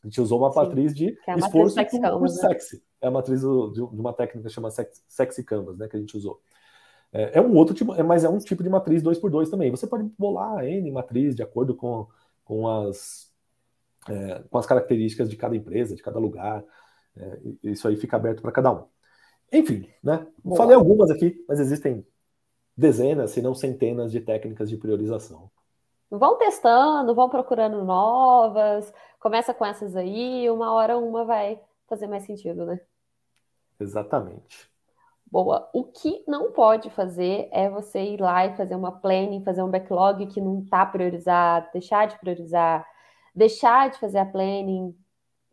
A 0.02 0.06
gente 0.06 0.20
usou 0.20 0.38
uma 0.38 0.52
Sim, 0.52 0.60
matriz 0.60 0.94
de 0.94 1.18
é 1.26 1.34
esforço 1.36 1.76
matriz 1.76 2.00
por, 2.00 2.10
por 2.10 2.22
né? 2.22 2.28
sexy. 2.28 2.82
É 3.00 3.08
a 3.08 3.10
matriz 3.10 3.40
de, 3.40 3.72
de 3.72 4.00
uma 4.00 4.12
técnica 4.12 4.48
que 4.48 4.54
chama 4.54 4.70
sexy 4.70 5.44
canvas, 5.44 5.76
né? 5.76 5.88
Que 5.88 5.96
a 5.96 6.00
gente 6.00 6.16
usou. 6.16 6.40
É, 7.12 7.38
é, 7.38 7.40
um 7.40 7.54
outro 7.56 7.74
tipo, 7.74 7.94
é, 7.94 8.02
mas 8.02 8.24
é 8.24 8.28
um 8.28 8.38
tipo 8.38 8.62
de 8.62 8.68
matriz 8.68 9.02
2x2 9.02 9.50
também. 9.50 9.70
Você 9.70 9.86
pode 9.86 10.04
bolar 10.18 10.64
N 10.64 10.90
matriz 10.90 11.34
de 11.34 11.42
acordo 11.42 11.74
com, 11.74 12.06
com, 12.44 12.68
as, 12.68 13.32
é, 14.08 14.42
com 14.50 14.58
as 14.58 14.66
características 14.66 15.28
de 15.28 15.36
cada 15.36 15.56
empresa, 15.56 15.96
de 15.96 16.02
cada 16.02 16.18
lugar. 16.18 16.64
É, 17.16 17.38
isso 17.64 17.88
aí 17.88 17.96
fica 17.96 18.16
aberto 18.16 18.42
para 18.42 18.52
cada 18.52 18.72
um. 18.72 18.84
Enfim, 19.52 19.88
né? 20.02 20.26
Falei 20.56 20.76
algumas 20.76 21.10
aqui, 21.10 21.44
mas 21.48 21.58
existem 21.58 22.06
dezenas, 22.76 23.30
se 23.30 23.42
não 23.42 23.54
centenas 23.54 24.12
de 24.12 24.20
técnicas 24.20 24.68
de 24.68 24.76
priorização. 24.76 25.50
Vão 26.10 26.38
testando, 26.38 27.14
vão 27.14 27.28
procurando 27.28 27.84
novas, 27.84 28.92
começa 29.18 29.52
com 29.52 29.64
essas 29.64 29.96
aí, 29.96 30.48
uma 30.50 30.72
hora 30.72 30.98
uma 30.98 31.24
vai 31.24 31.60
fazer 31.86 32.06
mais 32.06 32.24
sentido, 32.24 32.64
né? 32.64 32.80
Exatamente. 33.80 34.70
Boa. 35.30 35.68
O 35.74 35.84
que 35.84 36.24
não 36.26 36.52
pode 36.52 36.88
fazer 36.90 37.48
é 37.52 37.68
você 37.68 38.00
ir 38.02 38.20
lá 38.20 38.46
e 38.46 38.56
fazer 38.56 38.74
uma 38.74 38.92
planning, 38.92 39.44
fazer 39.44 39.62
um 39.62 39.70
backlog 39.70 40.26
que 40.26 40.40
não 40.40 40.60
está 40.60 40.86
priorizado, 40.86 41.68
deixar 41.72 42.06
de 42.06 42.18
priorizar, 42.18 42.86
deixar 43.34 43.90
de 43.90 43.98
fazer 43.98 44.18
a 44.18 44.26
planning 44.26 44.96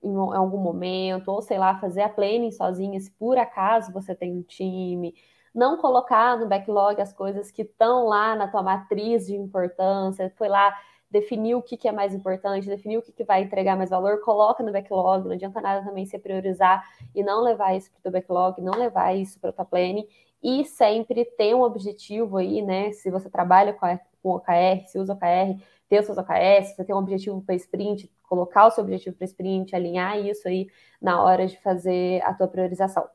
em 0.01 0.15
algum 0.15 0.59
momento, 0.59 1.29
ou 1.29 1.41
sei 1.41 1.57
lá, 1.57 1.79
fazer 1.79 2.03
a 2.03 2.09
planning 2.09 2.51
sozinha, 2.51 2.99
se 2.99 3.11
por 3.11 3.37
acaso 3.37 3.91
você 3.91 4.13
tem 4.13 4.37
um 4.37 4.43
time, 4.43 5.15
não 5.53 5.77
colocar 5.77 6.37
no 6.37 6.47
backlog 6.47 7.01
as 7.01 7.11
coisas 7.11 7.49
que 7.49 7.63
estão 7.63 8.05
lá 8.05 8.35
na 8.35 8.47
tua 8.47 8.61
matriz 8.61 9.25
de 9.25 9.35
importância, 9.35 10.31
foi 10.37 10.47
lá 10.47 10.75
definir 11.15 11.55
o 11.55 11.61
que, 11.61 11.77
que 11.77 11.87
é 11.87 11.93
mais 11.93 12.13
importante, 12.13 12.67
definir 12.67 12.97
o 12.97 13.01
que, 13.01 13.13
que 13.13 13.23
vai 13.23 13.41
entregar 13.41 13.77
mais 13.77 13.89
valor, 13.89 14.19
coloca 14.19 14.61
no 14.61 14.71
backlog, 14.71 15.23
não 15.23 15.31
adianta 15.31 15.61
nada 15.61 15.85
também 15.85 16.05
se 16.05 16.19
priorizar 16.19 16.83
e 17.15 17.23
não 17.23 17.41
levar 17.41 17.73
isso 17.73 17.89
para 18.01 18.09
o 18.09 18.11
backlog, 18.11 18.61
não 18.61 18.73
levar 18.73 19.15
isso 19.15 19.39
para 19.39 19.49
o 19.49 19.53
tua 19.53 19.63
planning, 19.63 20.05
e 20.43 20.65
sempre 20.65 21.23
ter 21.23 21.55
um 21.55 21.61
objetivo 21.61 22.35
aí, 22.35 22.61
né? 22.61 22.91
Se 22.91 23.09
você 23.09 23.29
trabalha 23.29 23.73
com, 23.73 23.85
a, 23.85 23.97
com 24.21 24.31
OKR, 24.31 24.85
se 24.87 24.99
usa 24.99 25.13
OKR, 25.13 25.57
ter 25.87 25.99
os 26.01 26.05
seus 26.05 26.17
OKRs, 26.17 26.67
se 26.67 26.75
você 26.75 26.83
tem 26.83 26.93
um 26.93 26.99
objetivo 26.99 27.41
para 27.41 27.55
sprint, 27.55 28.11
colocar 28.23 28.67
o 28.67 28.71
seu 28.71 28.83
objetivo 28.83 29.15
para 29.15 29.25
sprint, 29.25 29.73
alinhar 29.73 30.19
isso 30.19 30.47
aí 30.49 30.67
na 31.01 31.23
hora 31.23 31.47
de 31.47 31.57
fazer 31.61 32.21
a 32.23 32.33
tua 32.33 32.47
priorização. 32.49 33.07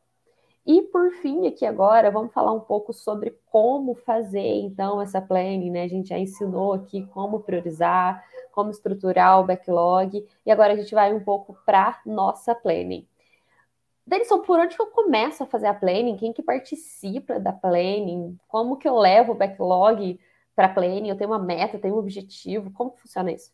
E 0.71 0.83
por 0.83 1.11
fim, 1.15 1.49
aqui 1.49 1.67
agora, 1.67 2.13
vamos 2.13 2.33
falar 2.33 2.53
um 2.53 2.61
pouco 2.61 2.93
sobre 2.93 3.37
como 3.47 3.93
fazer 3.93 4.39
então 4.39 5.03
essa 5.03 5.21
planning, 5.21 5.69
né? 5.69 5.83
A 5.83 5.89
gente 5.89 6.11
já 6.11 6.17
ensinou 6.17 6.73
aqui 6.73 7.05
como 7.09 7.41
priorizar, 7.41 8.25
como 8.53 8.71
estruturar 8.71 9.41
o 9.41 9.45
backlog, 9.45 10.25
e 10.47 10.49
agora 10.49 10.75
a 10.75 10.77
gente 10.77 10.95
vai 10.95 11.13
um 11.13 11.25
pouco 11.25 11.57
para 11.67 12.01
nossa 12.07 12.55
planning. 12.55 13.05
Denison, 14.07 14.43
por 14.43 14.61
onde 14.61 14.77
que 14.77 14.81
eu 14.81 14.87
começo 14.87 15.43
a 15.43 15.47
fazer 15.47 15.67
a 15.67 15.75
planning? 15.75 16.17
Quem 16.17 16.33
que 16.33 16.41
participa 16.41 17.41
da 17.41 17.53
planning? 17.53 18.39
Como 18.47 18.77
que 18.77 18.87
eu 18.89 18.97
levo 18.97 19.33
o 19.33 19.35
backlog 19.37 20.21
para 20.55 20.69
planning? 20.69 21.09
Eu 21.09 21.17
tenho 21.17 21.31
uma 21.31 21.39
meta, 21.41 21.81
tenho 21.81 21.97
um 21.97 21.99
objetivo, 21.99 22.71
como 22.71 22.93
funciona 22.93 23.33
isso? 23.33 23.53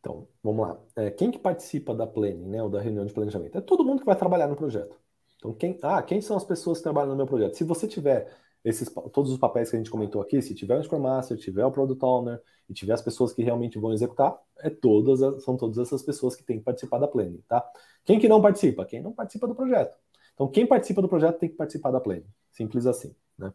Então, 0.00 0.26
vamos 0.42 0.66
lá. 0.66 0.80
É, 0.96 1.12
quem 1.12 1.30
que 1.30 1.38
participa 1.38 1.94
da 1.94 2.08
planning, 2.08 2.48
né, 2.48 2.60
ou 2.60 2.68
da 2.68 2.80
reunião 2.80 3.06
de 3.06 3.14
planejamento? 3.14 3.56
É 3.56 3.60
todo 3.60 3.84
mundo 3.84 4.00
que 4.00 4.06
vai 4.06 4.16
trabalhar 4.16 4.48
no 4.48 4.56
projeto. 4.56 5.03
Então, 5.44 5.52
quem, 5.52 5.78
ah, 5.82 6.02
quem 6.02 6.22
são 6.22 6.38
as 6.38 6.44
pessoas 6.44 6.78
que 6.78 6.84
trabalham 6.84 7.10
no 7.10 7.16
meu 7.16 7.26
projeto? 7.26 7.54
Se 7.54 7.64
você 7.64 7.86
tiver 7.86 8.34
esses, 8.64 8.88
todos 9.12 9.30
os 9.30 9.36
papéis 9.36 9.68
que 9.68 9.76
a 9.76 9.78
gente 9.78 9.90
comentou 9.90 10.22
aqui, 10.22 10.40
se 10.40 10.54
tiver 10.54 10.78
o 10.78 10.82
Scrum 10.82 11.00
Master, 11.00 11.36
tiver 11.36 11.66
o 11.66 11.70
Product 11.70 12.02
Owner 12.02 12.40
e 12.66 12.72
tiver 12.72 12.94
as 12.94 13.02
pessoas 13.02 13.30
que 13.34 13.42
realmente 13.42 13.78
vão 13.78 13.92
executar, 13.92 14.40
é 14.60 14.70
todas, 14.70 15.44
são 15.44 15.54
todas 15.54 15.76
essas 15.76 16.02
pessoas 16.02 16.34
que 16.34 16.42
têm 16.42 16.58
que 16.58 16.64
participar 16.64 16.98
da 16.98 17.06
planning, 17.06 17.42
tá? 17.46 17.62
Quem 18.06 18.18
que 18.18 18.26
não 18.26 18.40
participa? 18.40 18.86
Quem 18.86 19.02
não 19.02 19.12
participa 19.12 19.46
do 19.46 19.54
projeto. 19.54 19.98
Então, 20.32 20.48
quem 20.48 20.66
participa 20.66 21.02
do 21.02 21.08
projeto 21.08 21.38
tem 21.38 21.50
que 21.50 21.56
participar 21.56 21.90
da 21.90 22.00
planning. 22.00 22.26
Simples 22.50 22.86
assim, 22.86 23.14
né? 23.36 23.52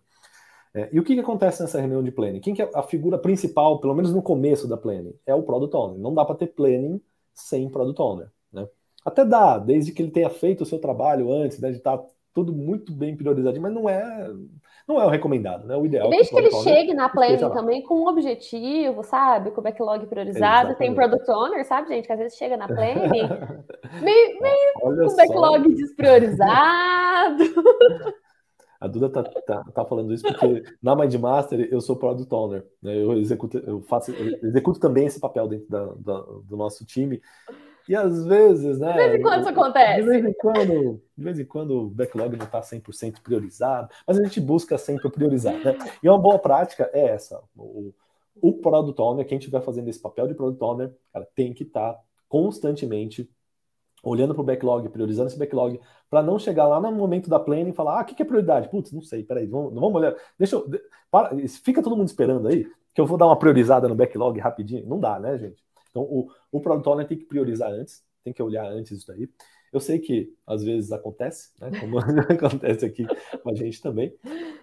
É, 0.76 0.90
e 0.94 1.00
o 1.00 1.04
que, 1.04 1.16
que 1.16 1.22
acontece 1.22 1.60
nessa 1.64 1.80
reunião 1.80 2.04
de 2.04 2.12
planning? 2.12 2.40
Quem 2.40 2.54
que 2.54 2.62
é 2.62 2.70
a 2.76 2.84
figura 2.84 3.18
principal, 3.18 3.80
pelo 3.80 3.96
menos 3.96 4.14
no 4.14 4.22
começo 4.22 4.68
da 4.68 4.78
planning? 4.78 5.16
É 5.26 5.34
o 5.34 5.42
Product 5.42 5.76
Owner. 5.76 5.98
Não 5.98 6.14
dá 6.14 6.24
para 6.24 6.36
ter 6.36 6.48
planning 6.48 7.02
sem 7.34 7.68
Product 7.68 8.00
Owner? 8.00 8.32
Até 9.06 9.24
dá, 9.26 9.58
desde 9.58 9.92
que 9.92 10.02
ele 10.02 10.12
tenha 10.12 10.30
feito 10.30 10.62
o 10.62 10.66
seu 10.66 10.80
trabalho 10.80 11.32
antes, 11.32 11.60
né, 11.60 11.72
de 11.72 11.78
estar 11.78 11.98
tá 11.98 12.06
tudo 12.34 12.54
muito 12.54 12.94
bem 12.94 13.16
priorizado, 13.16 13.60
mas 13.60 13.74
não 13.74 13.90
é 13.90 14.30
não 14.88 15.00
é 15.00 15.06
o 15.06 15.10
recomendado, 15.10 15.68
né? 15.68 15.76
O 15.76 15.86
ideal. 15.86 16.10
Desde 16.10 16.34
que, 16.34 16.42
que 16.42 16.48
ele 16.48 16.64
chegue 16.64 16.94
na 16.96 17.08
planning 17.08 17.38
também 17.38 17.84
com 17.84 17.94
um 17.94 18.08
objetivo, 18.08 19.04
sabe? 19.04 19.52
Com 19.52 19.62
o 19.62 19.64
backlog 19.64 20.04
priorizado, 20.08 20.70
Exatamente. 20.70 20.78
tem 20.80 20.96
product 20.96 21.30
owner, 21.30 21.64
sabe, 21.64 21.90
gente? 21.90 22.08
Que 22.08 22.14
às 22.14 22.18
vezes 22.18 22.36
chega 22.36 22.58
na 22.58 22.66
planning 22.68 23.08
meio, 24.02 24.42
meio 24.42 24.74
com 24.82 24.90
o 24.90 25.16
backlog 25.16 25.76
despriorizado. 25.76 27.44
A 28.82 28.88
Duda 28.88 29.10
tá, 29.10 29.24
tá, 29.24 29.64
tá, 29.74 29.86
falando 29.86 30.14
isso 30.14 30.24
porque 30.24 30.64
na 30.82 30.96
Mindmaster 30.96 31.68
eu 31.70 31.82
sou 31.82 31.98
product 31.98 32.34
owner, 32.34 32.66
né? 32.82 32.96
Eu 32.96 33.14
executo, 33.20 33.58
eu 33.58 33.82
faço, 33.82 34.12
eu 34.12 34.40
executo 34.42 34.80
também 34.80 35.06
esse 35.06 35.20
papel 35.20 35.50
dentro 35.50 35.70
da, 35.70 35.86
da, 35.98 36.22
do 36.46 36.56
nosso 36.56 36.86
time. 36.86 37.22
E 37.90 37.96
às 37.96 38.24
vezes, 38.24 38.78
né? 38.78 38.92
De 38.92 38.98
vez 39.00 39.16
em 39.16 39.22
quando 39.24 39.40
isso 39.40 39.50
acontece. 39.50 40.02
De 40.02 40.08
vez 40.08 40.24
em 40.24 40.34
quando, 40.34 41.02
de 41.18 41.24
vez 41.24 41.40
em 41.40 41.46
quando 41.46 41.72
o 41.72 41.90
backlog 41.90 42.38
não 42.38 42.46
está 42.46 42.62
100% 42.62 43.20
priorizado, 43.24 43.90
mas 44.06 44.20
a 44.20 44.24
gente 44.24 44.40
busca 44.40 44.78
sempre 44.78 45.10
priorizar, 45.10 45.56
né? 45.56 45.76
E 46.04 46.08
uma 46.08 46.20
boa 46.20 46.38
prática 46.38 46.88
é 46.94 47.08
essa. 47.08 47.42
O, 47.58 47.92
o 48.40 48.54
Product 48.54 49.02
Owner, 49.02 49.26
quem 49.26 49.40
estiver 49.40 49.60
fazendo 49.62 49.88
esse 49.88 50.00
papel 50.00 50.28
de 50.28 50.36
Product 50.36 50.64
Owner, 50.64 50.96
cara, 51.12 51.28
tem 51.34 51.52
que 51.52 51.64
estar 51.64 51.94
tá 51.94 52.00
constantemente 52.28 53.28
olhando 54.04 54.36
para 54.36 54.42
o 54.42 54.46
backlog, 54.46 54.88
priorizando 54.90 55.30
esse 55.30 55.40
backlog, 55.40 55.80
para 56.12 56.22
não 56.22 56.38
chegar 56.38 56.68
lá 56.68 56.80
no 56.80 56.92
momento 56.92 57.28
da 57.28 57.40
planning 57.40 57.72
e 57.72 57.74
falar, 57.74 58.00
ah, 58.00 58.04
o 58.04 58.06
que, 58.06 58.14
que 58.14 58.22
é 58.22 58.26
prioridade? 58.26 58.70
Putz, 58.70 58.92
não 58.92 59.02
sei, 59.02 59.24
peraí, 59.24 59.48
vamos, 59.48 59.74
vamos 59.74 59.96
olhar. 59.96 60.16
Deixa 60.38 60.58
eu. 60.58 60.70
Para, 61.10 61.36
fica 61.64 61.82
todo 61.82 61.98
mundo 61.98 62.08
esperando 62.08 62.50
aí, 62.50 62.68
que 62.94 63.02
eu 63.02 63.08
vou 63.08 63.18
dar 63.18 63.26
uma 63.26 63.40
priorizada 63.40 63.88
no 63.88 63.96
backlog 63.96 64.40
rapidinho. 64.40 64.88
Não 64.88 65.00
dá, 65.00 65.20
né, 65.20 65.40
gente? 65.40 65.64
Então, 65.90 66.04
o, 66.04 66.30
o 66.52 66.60
Product 66.60 66.88
Owner 66.90 67.08
tem 67.08 67.18
que 67.18 67.26
priorizar 67.26 67.72
antes, 67.72 68.04
tem 68.24 68.34
que 68.34 68.42
olhar 68.42 68.66
antes 68.66 68.92
isso 68.92 69.08
daí. 69.08 69.30
Eu 69.72 69.80
sei 69.80 70.00
que 70.00 70.34
às 70.48 70.64
vezes 70.64 70.92
acontece, 70.92 71.52
né, 71.60 71.72
como 71.80 72.00
acontece 72.00 72.86
aqui 72.86 73.06
com 73.42 73.50
a 73.50 73.56
gente 73.56 73.82
também, 73.82 74.14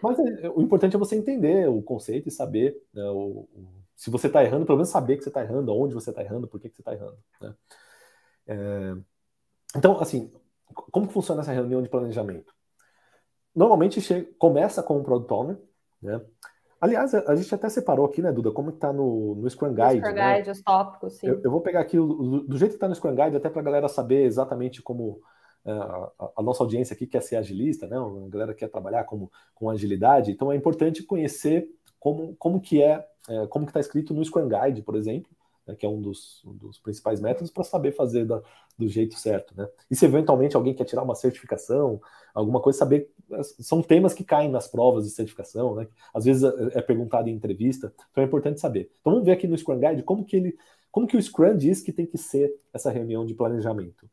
mas 0.03 0.19
é, 0.19 0.51
o 0.51 0.61
importante 0.61 0.97
é 0.97 0.99
você 0.99 1.17
entender 1.17 1.69
o 1.69 1.83
conceito 1.83 2.29
e 2.29 2.33
saber 2.33 2.77
né, 2.93 3.05
o, 3.11 3.49
o, 3.53 3.69
se 3.95 4.11
você 4.11 4.27
está 4.27 4.45
errando, 4.45 4.67
pelo 4.67 4.79
menos 4.79 4.91
saber 4.91 5.17
que 5.17 5.23
você 5.23 5.31
está 5.31 5.43
errando, 5.43 5.75
onde 5.75 5.95
você 5.95 6.11
está 6.11 6.23
errando, 6.23 6.49
por 6.49 6.61
que, 6.61 6.69
que 6.69 6.77
você 6.77 6.83
está 6.83 6.93
errando. 6.93 7.19
Né? 7.41 7.55
É, 8.49 8.97
então, 9.77 9.99
assim, 10.01 10.33
como 10.91 11.09
funciona 11.09 11.41
essa 11.41 11.53
reunião 11.53 11.83
de 11.83 11.89
planejamento? 11.89 12.55
Normalmente 13.55 14.01
chega, 14.01 14.29
começa 14.39 14.83
com 14.83 14.99
o 14.99 15.03
Product 15.03 15.33
Owner, 15.33 15.59
né? 16.03 16.21
Aliás, 16.81 17.15
a, 17.15 17.35
gente 17.35 17.55
até 17.55 17.69
separou 17.69 18.05
aqui, 18.05 18.21
né, 18.21 18.31
Duda, 18.31 18.51
como 18.51 18.71
está 18.71 18.93
no, 18.93 19.35
no 19.35 19.49
Scrum 19.49 19.73
Guide. 19.73 20.01
Scrum 20.01 20.15
né? 20.15 20.37
Guide, 20.37 20.51
os 20.51 20.63
tópicos, 20.63 21.15
sim. 21.15 21.27
Eu, 21.27 21.41
eu, 21.43 21.51
vou 21.51 21.61
pegar 21.61 21.81
aqui 21.81 21.97
do, 21.97 22.43
do 22.43 22.59
jeito 22.59 22.73
que 22.73 22.77
está 22.77 22.89
no 22.89 22.95
Scrum 22.95 23.15
Guide, 23.15 23.37
até 23.37 23.49
para 23.49 23.63
a 23.63 23.65
galera 23.65 23.89
saber 23.89 24.25
exatamente 24.25 24.83
como 24.83 25.21
é, 25.65 25.71
a, 25.73 26.11
a, 26.37 26.43
nossa 26.43 26.63
audiência 26.63 26.95
aqui 26.95 27.07
quer 27.07 27.23
ser 27.23 27.37
agilista, 27.37 27.87
né? 27.87 27.97
A 27.97 28.29
galera 28.29 28.55
quer 28.55 28.69
trabalhar 28.69 29.05
como, 29.05 29.33
com 29.55 29.71
agilidade, 29.71 30.31
então 30.31 30.53
é 30.53 30.57
importante 30.57 31.03
conhecer 31.03 31.69
como, 31.99 32.37
como 32.37 32.61
que 32.61 32.83
é, 32.83 33.05
é 33.29 33.47
como 33.47 33.65
que 33.65 33.71
está 33.71 33.81
escrito 33.81 34.13
no 34.13 34.25
Scrum 34.25 34.49
Guide, 34.49 34.83
por 34.83 34.97
exemplo, 34.97 35.31
né, 35.67 35.75
que 35.75 35.85
é 35.85 35.89
um 35.89 36.01
dos, 36.01 36.45
um 36.45 36.55
dos 36.55 36.79
principais 36.79 37.21
métodos 37.21 37.51
para 37.51 37.65
saber 37.65 37.93
fazer 37.93 38.25
da, 38.25 38.41
do 38.79 38.87
jeito 38.87 39.19
certo. 39.19 39.55
Né? 39.57 39.69
E 39.91 39.97
se 39.97 40.05
eventualmente 40.05 40.57
alguém 40.57 40.75
quer 40.75 40.85
tirar 40.85 41.03
uma 41.03 41.15
certificação, 41.15 42.01
alguma 42.35 42.61
coisa, 42.61 42.79
saber. 42.79 43.11
São 43.59 43.83
temas 43.83 44.15
que 44.15 44.23
caem 44.23 44.51
nas 44.51 44.69
provas 44.69 45.05
de 45.05 45.11
certificação, 45.11 45.75
né? 45.75 45.89
às 46.15 46.25
vezes 46.25 46.45
é, 46.45 46.79
é 46.79 46.83
perguntado 46.83 47.29
em 47.29 47.33
entrevista, 47.33 47.93
então 48.11 48.23
é 48.23 48.27
importante 48.27 48.61
saber. 48.61 48.91
Então 49.01 49.13
vamos 49.13 49.27
ver 49.27 49.33
aqui 49.33 49.49
no 49.49 49.59
Scrum 49.59 49.81
Guide 49.81 50.03
como 50.03 50.25
que 50.25 50.37
ele. 50.37 50.57
Como 50.93 51.07
que 51.07 51.17
o 51.17 51.23
Scrum 51.23 51.57
diz 51.57 51.83
que 51.83 51.93
tem 51.93 52.07
que 52.07 52.17
ser 52.17 52.55
essa 52.73 52.91
reunião 52.91 53.27
de 53.27 53.35
planejamento? 53.35 54.09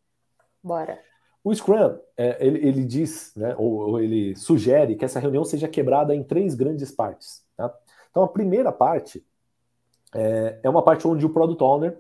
Bora. 0.62 1.00
O 1.42 1.54
Scrum, 1.54 1.98
é, 2.18 2.46
ele, 2.46 2.68
ele, 2.68 2.86
diz, 2.86 3.34
né, 3.36 3.56
ou, 3.58 3.74
ou, 3.74 4.00
ele 4.02 4.36
sugere 4.36 4.96
que 4.96 5.04
essa 5.04 5.20
reunião 5.20 5.46
seja 5.46 5.68
quebrada 5.68 6.16
em 6.16 6.24
três 6.24 6.56
grandes 6.56 6.92
partes. 6.92 7.42
Tá? 7.56 7.74
Então, 8.10 8.24
a 8.24 8.28
primeira 8.28 8.72
parte 8.72 9.26
é, 10.14 10.60
é 10.64 10.70
uma 10.70 10.84
parte 10.84 11.08
onde 11.08 11.26
o 11.26 11.30
Product 11.30 11.64
Owner 11.64 11.98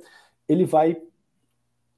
ele 0.47 0.65
vai 0.65 1.01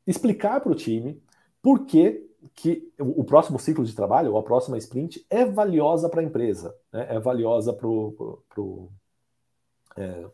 explicar 0.06 0.62
para 0.62 0.72
o 0.72 0.76
time 0.76 1.22
por 1.62 1.86
que, 1.86 2.30
que 2.54 2.92
o 3.00 3.24
próximo 3.24 3.58
ciclo 3.58 3.84
de 3.84 3.96
trabalho, 3.96 4.34
ou 4.34 4.38
a 4.38 4.44
próxima 4.44 4.78
sprint, 4.78 5.26
é 5.30 5.46
valiosa 5.46 6.10
para 6.10 6.22
a 6.22 6.24
empresa, 6.24 6.76
né? 6.92 7.08
é 7.10 7.20
valiosa 7.20 7.74
para 7.74 7.88
o 7.88 8.90
é, 9.98 10.26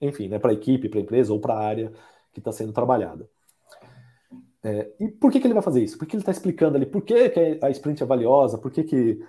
enfim, 0.00 0.28
né, 0.28 0.38
para 0.38 0.50
a 0.50 0.54
equipe, 0.54 0.88
para 0.88 0.98
a 0.98 1.02
empresa 1.02 1.32
ou 1.32 1.40
para 1.40 1.54
a 1.54 1.58
área 1.58 1.92
que 2.32 2.38
está 2.38 2.52
sendo 2.52 2.72
trabalhada. 2.72 3.28
É, 4.62 4.90
e 5.00 5.08
por 5.08 5.30
que, 5.30 5.40
que 5.40 5.46
ele 5.46 5.54
vai 5.54 5.62
fazer 5.62 5.82
isso? 5.82 5.96
Porque 5.96 6.14
ele 6.14 6.22
está 6.22 6.32
explicando 6.32 6.76
ali 6.76 6.86
por 6.86 7.02
que, 7.02 7.28
que, 7.30 7.58
a 7.62 7.70
sprint 7.70 8.02
é 8.02 8.06
valiosa, 8.06 8.58
por 8.58 8.70
que, 8.70 8.84
que, 8.84 9.24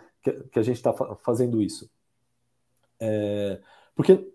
que 0.52 0.60
a 0.60 0.64
gente 0.64 0.78
está 0.78 0.94
fazendo 1.18 1.62
isso. 1.62 1.90
É, 3.00 3.60
porque 3.96 4.28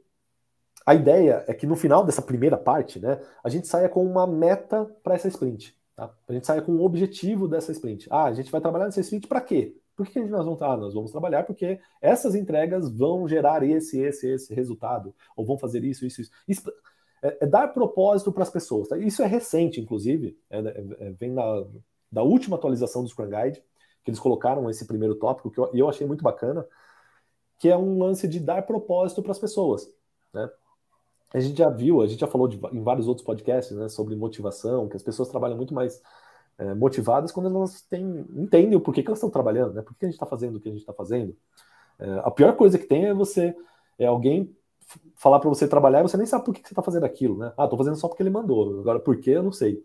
a 0.87 0.95
ideia 0.95 1.45
é 1.47 1.55
que 1.55 1.67
no 1.67 1.77
final 1.77 2.05
dessa 2.05 2.21
primeira 2.21 2.57
parte, 2.57 2.99
né, 2.99 3.21
a 3.43 3.49
gente 3.49 3.67
saia 3.67 3.89
com 3.89 4.05
uma 4.05 4.27
meta 4.27 4.85
para 5.03 5.15
essa 5.15 5.29
sprint. 5.29 5.75
Tá? 5.97 6.13
A 6.29 6.33
gente 6.33 6.47
saia 6.47 6.61
com 6.61 6.73
um 6.73 6.83
objetivo 6.83 7.49
dessa 7.49 7.73
sprint. 7.73 8.07
Ah, 8.11 8.25
a 8.25 8.33
gente 8.33 8.51
vai 8.51 8.61
trabalhar 8.61 8.87
nessa 8.87 9.01
sprint 9.01 9.27
para 9.27 9.41
quê? 9.41 9.77
Por 9.97 10.07
que, 10.07 10.21
nós 10.25 10.45
vamos 10.45 10.61
ah, 10.61 10.77
nós 10.77 10.93
vamos 10.93 11.13
trabalhar 11.13 11.45
porque 11.45 11.79
essas 12.03 12.35
entregas 12.35 12.91
vão 12.91 13.29
gerar 13.29 13.63
esse, 13.63 14.01
esse, 14.01 14.29
esse 14.29 14.53
resultado, 14.53 15.15
ou 15.37 15.47
vão 15.47 15.57
fazer 15.57 15.85
isso, 15.85 16.05
isso, 16.05 16.21
isso. 16.21 16.31
isso 16.49 16.73
é, 17.23 17.39
é 17.41 17.47
dar 17.47 17.69
propósito 17.69 18.31
para 18.33 18.43
as 18.43 18.51
pessoas. 18.51 18.89
Tá? 18.89 18.99
Isso 18.99 19.23
é 19.23 19.27
recente, 19.27 19.81
inclusive, 19.81 20.37
é, 20.51 20.59
é, 20.59 20.85
é, 20.99 21.11
vem 21.13 21.31
na, 21.31 21.65
da 22.11 22.23
última 22.23 22.57
atualização 22.57 23.03
do 23.03 23.09
Scrum 23.09 23.31
Guide, 23.31 23.63
que 24.05 24.11
eles 24.11 24.21
colocaram 24.21 24.69
esse 24.69 24.85
primeiro 24.87 25.15
tópico, 25.15 25.51
que 25.51 25.59
eu, 25.59 25.71
eu 25.73 25.89
achei 25.89 26.07
muito 26.07 26.23
bacana, 26.23 26.67
que 27.59 27.71
é 27.71 27.77
um 27.77 27.99
lance 27.99 28.29
de 28.29 28.41
dar 28.41 28.67
propósito 28.67 29.23
para 29.23 29.33
as 29.33 29.39
pessoas. 29.39 29.89
Né? 30.33 30.51
A 31.33 31.41
gente 31.41 31.59
já 31.59 31.69
viu, 31.69 32.01
a 32.01 32.07
gente 32.07 32.21
já 32.21 32.27
falou 32.27 32.47
de, 32.47 32.61
em 32.73 32.83
vários 32.83 33.09
outros 33.09 33.27
podcasts 33.27 33.77
né, 33.77 33.89
sobre 33.89 34.15
motivação, 34.15 34.89
que 34.89 34.97
as 34.97 35.03
pessoas 35.03 35.29
trabalham 35.29 35.57
muito 35.57 35.75
mais 35.75 36.01
é, 36.59 36.75
motivadas 36.75 37.33
quando 37.33 37.55
elas 37.55 37.83
têm, 37.83 38.25
entendem 38.37 38.77
o 38.77 38.81
porquê 38.81 39.03
que 39.03 39.09
elas 39.09 39.19
estão 39.19 39.31
trabalhando, 39.31 39.75
né? 39.75 39.83
Por 39.83 39.95
que 39.97 40.05
a 40.05 40.09
gente 40.09 40.15
está 40.15 40.27
fazendo 40.27 40.57
o 40.57 40.61
que 40.61 40.69
a 40.69 40.73
gente 40.73 40.81
está 40.81 40.93
fazendo. 40.93 41.37
É, 41.99 42.21
a 42.25 42.31
pior 42.31 42.55
coisa 42.57 42.79
que 42.79 42.87
tem 42.87 43.07
é 43.07 43.15
você, 43.15 43.55
é 43.99 44.07
alguém 44.07 44.55
falar 45.17 45.41
para 45.41 45.49
você 45.49 45.67
trabalhar 45.67 46.01
e 46.01 46.03
você 46.03 46.17
nem 46.17 46.27
sabe 46.27 46.45
por 46.45 46.55
que, 46.55 46.61
que 46.61 46.69
você 46.69 46.75
está 46.75 46.83
fazendo 46.83 47.05
aquilo, 47.05 47.39
né? 47.39 47.53
Ah, 47.57 47.65
estou 47.65 47.79
fazendo 47.79 47.97
só 47.97 48.09
porque 48.09 48.23
ele 48.23 48.31
mandou. 48.31 48.81
Agora, 48.81 49.01
por 49.01 49.17
quê, 49.19 49.31
eu 49.31 49.43
não 49.43 49.53
sei. 49.53 49.83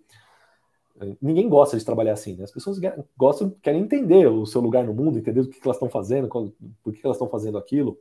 É, 1.00 1.16
ninguém 1.22 1.48
gosta 1.50 1.78
de 1.78 1.86
trabalhar 1.86 2.14
assim, 2.14 2.36
né? 2.36 2.44
As 2.44 2.52
pessoas 2.52 2.78
gostam, 3.18 3.50
querem 3.62 3.82
entender 3.82 4.28
o 4.28 4.46
seu 4.46 4.62
lugar 4.62 4.84
no 4.86 4.94
mundo, 4.94 5.18
entender 5.18 5.42
o 5.42 5.48
que, 5.48 5.60
que 5.60 5.68
elas 5.68 5.78
estão 5.78 5.90
fazendo, 5.90 6.28
por 6.28 6.94
que, 6.94 7.00
que 7.00 7.06
elas 7.06 7.16
estão 7.16 7.30
fazendo 7.30 7.58
aquilo. 7.58 7.98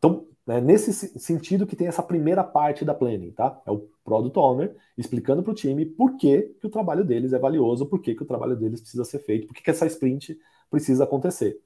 Então, 0.00 0.26
né, 0.46 0.60
nesse 0.60 0.92
sentido 1.20 1.66
que 1.66 1.76
tem 1.76 1.86
essa 1.86 2.02
primeira 2.02 2.42
parte 2.42 2.84
da 2.84 2.94
planning, 2.94 3.30
tá? 3.32 3.60
É 3.66 3.70
o 3.70 3.86
Product 4.02 4.36
Owner 4.38 4.76
explicando 4.96 5.42
para 5.42 5.52
o 5.52 5.54
time 5.54 5.84
por 5.84 6.16
que, 6.16 6.56
que 6.58 6.66
o 6.66 6.70
trabalho 6.70 7.04
deles 7.04 7.34
é 7.34 7.38
valioso, 7.38 7.86
por 7.86 8.00
que, 8.00 8.14
que 8.14 8.22
o 8.22 8.26
trabalho 8.26 8.56
deles 8.56 8.80
precisa 8.80 9.04
ser 9.04 9.18
feito, 9.20 9.46
por 9.46 9.54
que, 9.54 9.62
que 9.62 9.70
essa 9.70 9.86
sprint 9.86 10.36
precisa 10.70 11.04
acontecer. 11.04 11.60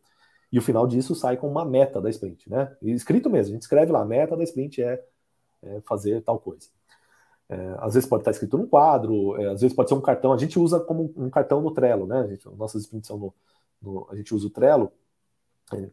E 0.53 0.59
o 0.59 0.63
final 0.63 0.87
disso 0.87 1.15
sai 1.15 1.37
com 1.37 1.49
uma 1.49 1.65
meta 1.65 2.01
da 2.01 2.11
sprint, 2.11 2.51
né? 2.51 2.77
E 2.83 2.91
escrito 2.91 3.31
mesmo, 3.31 3.53
a 3.53 3.55
gente 3.55 3.63
escreve 3.63 3.93
lá, 3.93 4.03
a 4.03 4.05
meta 4.05 4.37
da 4.37 4.43
sprint 4.43 4.83
é, 4.83 5.03
é 5.63 5.81
fazer 5.83 6.23
tal 6.23 6.39
coisa. 6.39 6.69
É, 7.49 7.77
às 7.79 7.95
vezes 7.95 8.09
pode 8.09 8.23
estar 8.23 8.33
escrito 8.33 8.59
num 8.59 8.67
quadro, 8.67 9.41
é, 9.41 9.51
às 9.51 9.61
vezes 9.61 9.75
pode 9.75 9.89
ser 9.89 9.95
um 9.95 10.01
cartão, 10.01 10.33
a 10.33 10.39
gente 10.39 10.59
usa 10.59 10.81
como 10.81 11.13
um 11.17 11.31
cartão 11.31 11.61
no 11.61 11.71
Trello, 11.71 12.07
né? 12.07 12.21
A 12.21 12.27
gente, 12.27 12.49
nossas 12.57 12.83
sprints 12.83 13.07
são 13.07 13.19
no, 13.19 13.35
no, 13.81 14.09
a 14.11 14.17
gente 14.17 14.35
usa 14.35 14.47
o 14.47 14.51
Trello, 14.51 14.93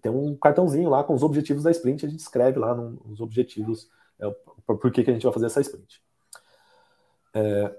tem 0.02 0.12
um 0.12 0.36
cartãozinho 0.36 0.90
lá 0.90 1.04
com 1.04 1.14
os 1.14 1.24
objetivos 1.24 1.64
da 1.64 1.72
sprint, 1.72 2.06
a 2.06 2.10
gente 2.10 2.20
escreve 2.20 2.60
lá 2.60 2.74
nos 2.76 3.20
objetivos 3.20 3.90
é, 4.20 4.30
por 4.66 4.92
que, 4.92 5.04
que 5.04 5.10
a 5.10 5.14
gente 5.14 5.24
vai 5.24 5.34
fazer 5.34 5.48
essa 5.48 5.62
sprint. 5.62 6.02
É, 7.34 7.76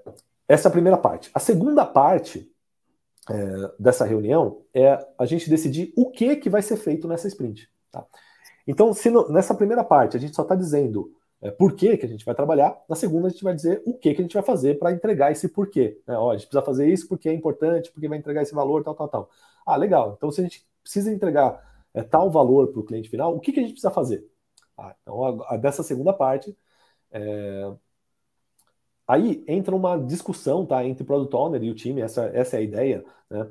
essa 0.47 0.67
é 0.67 0.69
a 0.69 0.71
primeira 0.71 0.97
parte. 0.97 1.31
A 1.33 1.39
segunda 1.39 1.85
parte 1.85 2.51
é, 3.29 3.71
dessa 3.79 4.05
reunião 4.05 4.61
é 4.73 4.99
a 5.17 5.25
gente 5.25 5.49
decidir 5.49 5.93
o 5.95 6.11
que, 6.11 6.35
que 6.35 6.49
vai 6.49 6.61
ser 6.61 6.77
feito 6.77 7.07
nessa 7.07 7.27
sprint. 7.27 7.69
Tá? 7.91 8.05
Então, 8.67 8.93
se 8.93 9.09
no, 9.09 9.29
nessa 9.29 9.53
primeira 9.53 9.83
parte 9.83 10.17
a 10.17 10.19
gente 10.19 10.35
só 10.35 10.41
está 10.41 10.55
dizendo 10.55 11.11
é, 11.41 11.51
por 11.51 11.73
que, 11.73 11.97
que 11.97 12.05
a 12.05 12.09
gente 12.09 12.25
vai 12.25 12.33
trabalhar, 12.35 12.81
na 12.87 12.95
segunda 12.95 13.27
a 13.27 13.29
gente 13.29 13.43
vai 13.43 13.53
dizer 13.53 13.81
o 13.85 13.93
que, 13.93 14.13
que 14.13 14.21
a 14.21 14.23
gente 14.23 14.33
vai 14.33 14.43
fazer 14.43 14.79
para 14.79 14.91
entregar 14.91 15.31
esse 15.31 15.49
porquê. 15.49 16.01
Né? 16.07 16.17
Ó, 16.17 16.31
a 16.31 16.37
gente 16.37 16.47
precisa 16.47 16.65
fazer 16.65 16.87
isso 16.87 17.07
porque 17.07 17.29
é 17.29 17.33
importante, 17.33 17.91
porque 17.91 18.07
vai 18.07 18.17
entregar 18.17 18.41
esse 18.41 18.53
valor, 18.53 18.83
tal, 18.83 18.95
tal, 18.95 19.07
tal. 19.07 19.29
Ah, 19.65 19.75
legal. 19.75 20.15
Então, 20.17 20.31
se 20.31 20.41
a 20.41 20.43
gente 20.43 20.65
precisa 20.81 21.11
entregar 21.11 21.72
é, 21.93 22.03
tal 22.03 22.29
valor 22.31 22.67
para 22.71 22.79
o 22.79 22.85
cliente 22.85 23.09
final, 23.09 23.35
o 23.35 23.39
que, 23.39 23.51
que 23.51 23.59
a 23.59 23.63
gente 23.63 23.73
precisa 23.73 23.91
fazer? 23.91 24.27
Ah, 24.77 24.95
então, 25.01 25.23
a, 25.23 25.53
a, 25.55 25.57
dessa 25.57 25.83
segunda 25.83 26.13
parte, 26.13 26.55
é... 27.11 27.73
aí 29.07 29.43
entra 29.47 29.75
uma 29.75 29.97
discussão 29.97 30.65
tá, 30.65 30.83
entre 30.85 31.03
o 31.03 31.05
Product 31.05 31.35
Owner 31.35 31.63
e 31.63 31.71
o 31.71 31.75
time, 31.75 32.01
essa, 32.01 32.25
essa 32.33 32.57
é 32.57 32.59
a 32.59 32.63
ideia. 32.63 33.05
Né? 33.29 33.49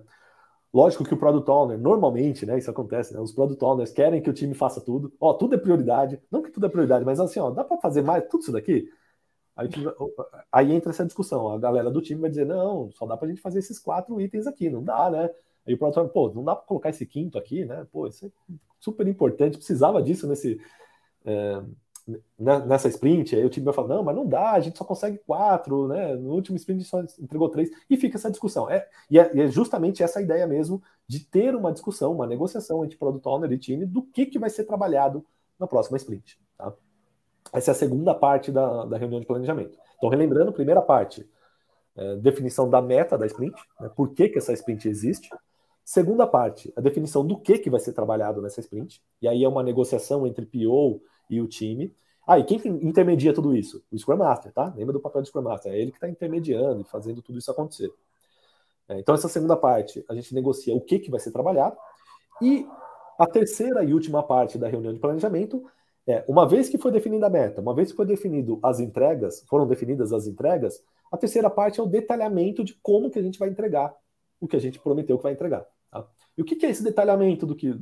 Lógico 0.72 1.04
que 1.04 1.14
o 1.14 1.18
Product 1.18 1.50
Owner, 1.50 1.78
normalmente, 1.78 2.46
né, 2.46 2.58
isso 2.58 2.70
acontece, 2.70 3.12
né, 3.12 3.20
os 3.20 3.32
Product 3.32 3.62
Owners 3.64 3.92
querem 3.92 4.22
que 4.22 4.30
o 4.30 4.32
time 4.32 4.54
faça 4.54 4.80
tudo. 4.80 5.12
Ó, 5.20 5.34
tudo 5.34 5.54
é 5.54 5.58
prioridade, 5.58 6.20
não 6.30 6.42
que 6.42 6.50
tudo 6.50 6.66
é 6.66 6.68
prioridade, 6.68 7.04
mas 7.04 7.20
assim, 7.20 7.40
ó, 7.40 7.50
dá 7.50 7.62
para 7.62 7.78
fazer 7.78 8.02
mais 8.02 8.26
tudo 8.28 8.42
isso 8.42 8.52
daqui? 8.52 8.88
Aí, 9.54 9.68
aí, 10.50 10.72
entra 10.72 10.90
essa 10.90 11.04
discussão. 11.04 11.50
A 11.50 11.58
galera 11.58 11.90
do 11.90 12.00
time 12.00 12.20
vai 12.20 12.30
dizer: 12.30 12.46
não, 12.46 12.90
só 12.92 13.06
dá 13.06 13.16
para 13.16 13.26
a 13.26 13.30
gente 13.30 13.42
fazer 13.42 13.58
esses 13.58 13.78
quatro 13.78 14.20
itens 14.20 14.46
aqui, 14.46 14.70
não 14.70 14.82
dá, 14.82 15.10
né? 15.10 15.30
Aí 15.66 15.74
o 15.74 15.78
produtor, 15.78 16.08
pô, 16.08 16.32
não 16.34 16.44
dá 16.44 16.56
para 16.56 16.66
colocar 16.66 16.90
esse 16.90 17.06
quinto 17.06 17.38
aqui, 17.38 17.64
né? 17.64 17.86
Pô, 17.92 18.06
isso 18.06 18.26
é 18.26 18.30
super 18.80 19.06
importante, 19.06 19.56
precisava 19.56 20.02
disso 20.02 20.26
nesse, 20.26 20.60
é, 21.24 21.62
nessa 22.38 22.88
sprint. 22.88 23.36
Aí 23.36 23.44
o 23.44 23.50
time 23.50 23.64
vai 23.64 23.74
falar, 23.74 23.88
não, 23.88 24.02
mas 24.02 24.16
não 24.16 24.26
dá, 24.26 24.52
a 24.52 24.60
gente 24.60 24.76
só 24.76 24.84
consegue 24.84 25.18
quatro, 25.18 25.86
né? 25.86 26.14
No 26.16 26.32
último 26.32 26.56
sprint 26.56 26.78
a 26.78 26.82
gente 26.82 26.90
só 26.90 27.22
entregou 27.22 27.48
três, 27.48 27.70
e 27.88 27.96
fica 27.96 28.16
essa 28.16 28.30
discussão. 28.30 28.68
É, 28.68 28.86
e, 29.10 29.18
é, 29.18 29.30
e 29.34 29.40
é 29.40 29.46
justamente 29.46 30.02
essa 30.02 30.20
ideia 30.20 30.46
mesmo 30.46 30.82
de 31.06 31.20
ter 31.20 31.54
uma 31.54 31.72
discussão, 31.72 32.12
uma 32.12 32.26
negociação 32.26 32.84
entre 32.84 32.98
product 32.98 33.28
owner 33.28 33.52
e 33.52 33.58
time 33.58 33.86
do 33.86 34.02
que, 34.02 34.26
que 34.26 34.38
vai 34.38 34.50
ser 34.50 34.64
trabalhado 34.64 35.24
na 35.58 35.66
próxima 35.66 35.96
sprint. 35.96 36.40
Tá? 36.58 36.72
Essa 37.52 37.70
é 37.70 37.72
a 37.72 37.76
segunda 37.76 38.14
parte 38.14 38.50
da, 38.50 38.84
da 38.84 38.96
reunião 38.96 39.20
de 39.20 39.26
planejamento. 39.26 39.78
Então, 39.96 40.08
relembrando, 40.08 40.52
primeira 40.52 40.82
parte, 40.82 41.28
é, 41.94 42.16
definição 42.16 42.68
da 42.68 42.80
meta 42.80 43.18
da 43.18 43.26
sprint, 43.26 43.54
né, 43.78 43.90
por 43.94 44.12
que, 44.14 44.28
que 44.28 44.38
essa 44.38 44.52
sprint 44.52 44.88
existe. 44.88 45.28
Segunda 45.84 46.26
parte, 46.26 46.72
a 46.76 46.80
definição 46.80 47.26
do 47.26 47.38
que, 47.38 47.58
que 47.58 47.70
vai 47.70 47.80
ser 47.80 47.92
trabalhado 47.92 48.40
nessa 48.40 48.60
sprint. 48.60 49.02
E 49.20 49.28
aí 49.28 49.42
é 49.42 49.48
uma 49.48 49.62
negociação 49.62 50.26
entre 50.26 50.46
PO 50.46 51.02
e 51.28 51.40
o 51.40 51.48
time. 51.48 51.92
Ah, 52.26 52.38
e 52.38 52.44
quem 52.44 52.60
intermedia 52.82 53.34
tudo 53.34 53.54
isso? 53.54 53.82
O 53.90 53.98
Scrum 53.98 54.16
Master, 54.16 54.52
tá? 54.52 54.72
Lembra 54.76 54.92
do 54.92 55.00
papel 55.00 55.22
do 55.22 55.28
Scrum 55.28 55.42
Master? 55.42 55.72
É 55.72 55.78
ele 55.78 55.90
que 55.90 55.96
está 55.96 56.08
intermediando 56.08 56.82
e 56.82 56.84
fazendo 56.84 57.20
tudo 57.20 57.38
isso 57.38 57.50
acontecer. 57.50 57.92
É, 58.88 58.98
então, 58.98 59.14
essa 59.14 59.28
segunda 59.28 59.56
parte, 59.56 60.04
a 60.08 60.14
gente 60.14 60.34
negocia 60.34 60.74
o 60.74 60.80
que, 60.80 60.98
que 60.98 61.10
vai 61.10 61.18
ser 61.18 61.32
trabalhado. 61.32 61.76
E 62.40 62.66
a 63.18 63.26
terceira 63.26 63.82
e 63.82 63.92
última 63.92 64.22
parte 64.22 64.56
da 64.56 64.68
reunião 64.68 64.92
de 64.92 65.00
planejamento 65.00 65.64
é, 66.06 66.24
uma 66.26 66.48
vez 66.48 66.68
que 66.68 66.78
foi 66.78 66.90
definida 66.90 67.26
a 67.26 67.30
meta, 67.30 67.60
uma 67.60 67.74
vez 67.74 67.90
que 67.90 67.96
foi 67.96 68.06
definido 68.06 68.58
as 68.62 68.80
entregas, 68.80 69.44
foram 69.48 69.66
definidas 69.66 70.12
as 70.12 70.26
entregas, 70.26 70.82
a 71.12 71.16
terceira 71.16 71.48
parte 71.48 71.78
é 71.78 71.82
o 71.82 71.86
detalhamento 71.86 72.64
de 72.64 72.74
como 72.82 73.10
que 73.10 73.18
a 73.18 73.22
gente 73.22 73.38
vai 73.38 73.48
entregar 73.48 73.94
o 74.42 74.48
que 74.48 74.56
a 74.56 74.58
gente 74.58 74.80
prometeu 74.80 75.16
que 75.16 75.22
vai 75.22 75.32
entregar. 75.32 75.64
Tá? 75.88 76.04
E 76.36 76.42
o 76.42 76.44
que, 76.44 76.66
é 76.66 76.68
esse 76.68 76.82
detalhamento 76.82 77.46
do 77.46 77.54
que 77.54 77.72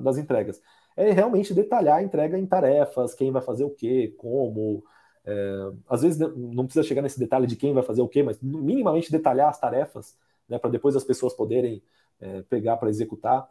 das 0.00 0.16
entregas? 0.16 0.62
É 0.96 1.10
realmente 1.10 1.52
detalhar 1.52 1.98
a 1.98 2.02
entrega 2.02 2.38
em 2.38 2.46
tarefas, 2.46 3.14
quem 3.14 3.32
vai 3.32 3.42
fazer 3.42 3.64
o 3.64 3.70
quê, 3.70 4.14
como. 4.16 4.84
É, 5.26 5.72
às 5.88 6.02
vezes 6.02 6.18
não 6.36 6.66
precisa 6.66 6.86
chegar 6.86 7.02
nesse 7.02 7.18
detalhe 7.18 7.46
de 7.46 7.56
quem 7.56 7.72
vai 7.72 7.82
fazer 7.82 8.02
o 8.02 8.08
quê, 8.08 8.22
mas 8.22 8.40
minimamente 8.40 9.10
detalhar 9.10 9.48
as 9.48 9.58
tarefas, 9.58 10.16
né, 10.48 10.58
para 10.58 10.70
depois 10.70 10.94
as 10.94 11.02
pessoas 11.02 11.32
poderem 11.32 11.82
é, 12.20 12.42
pegar 12.42 12.76
para 12.76 12.90
executar. 12.90 13.48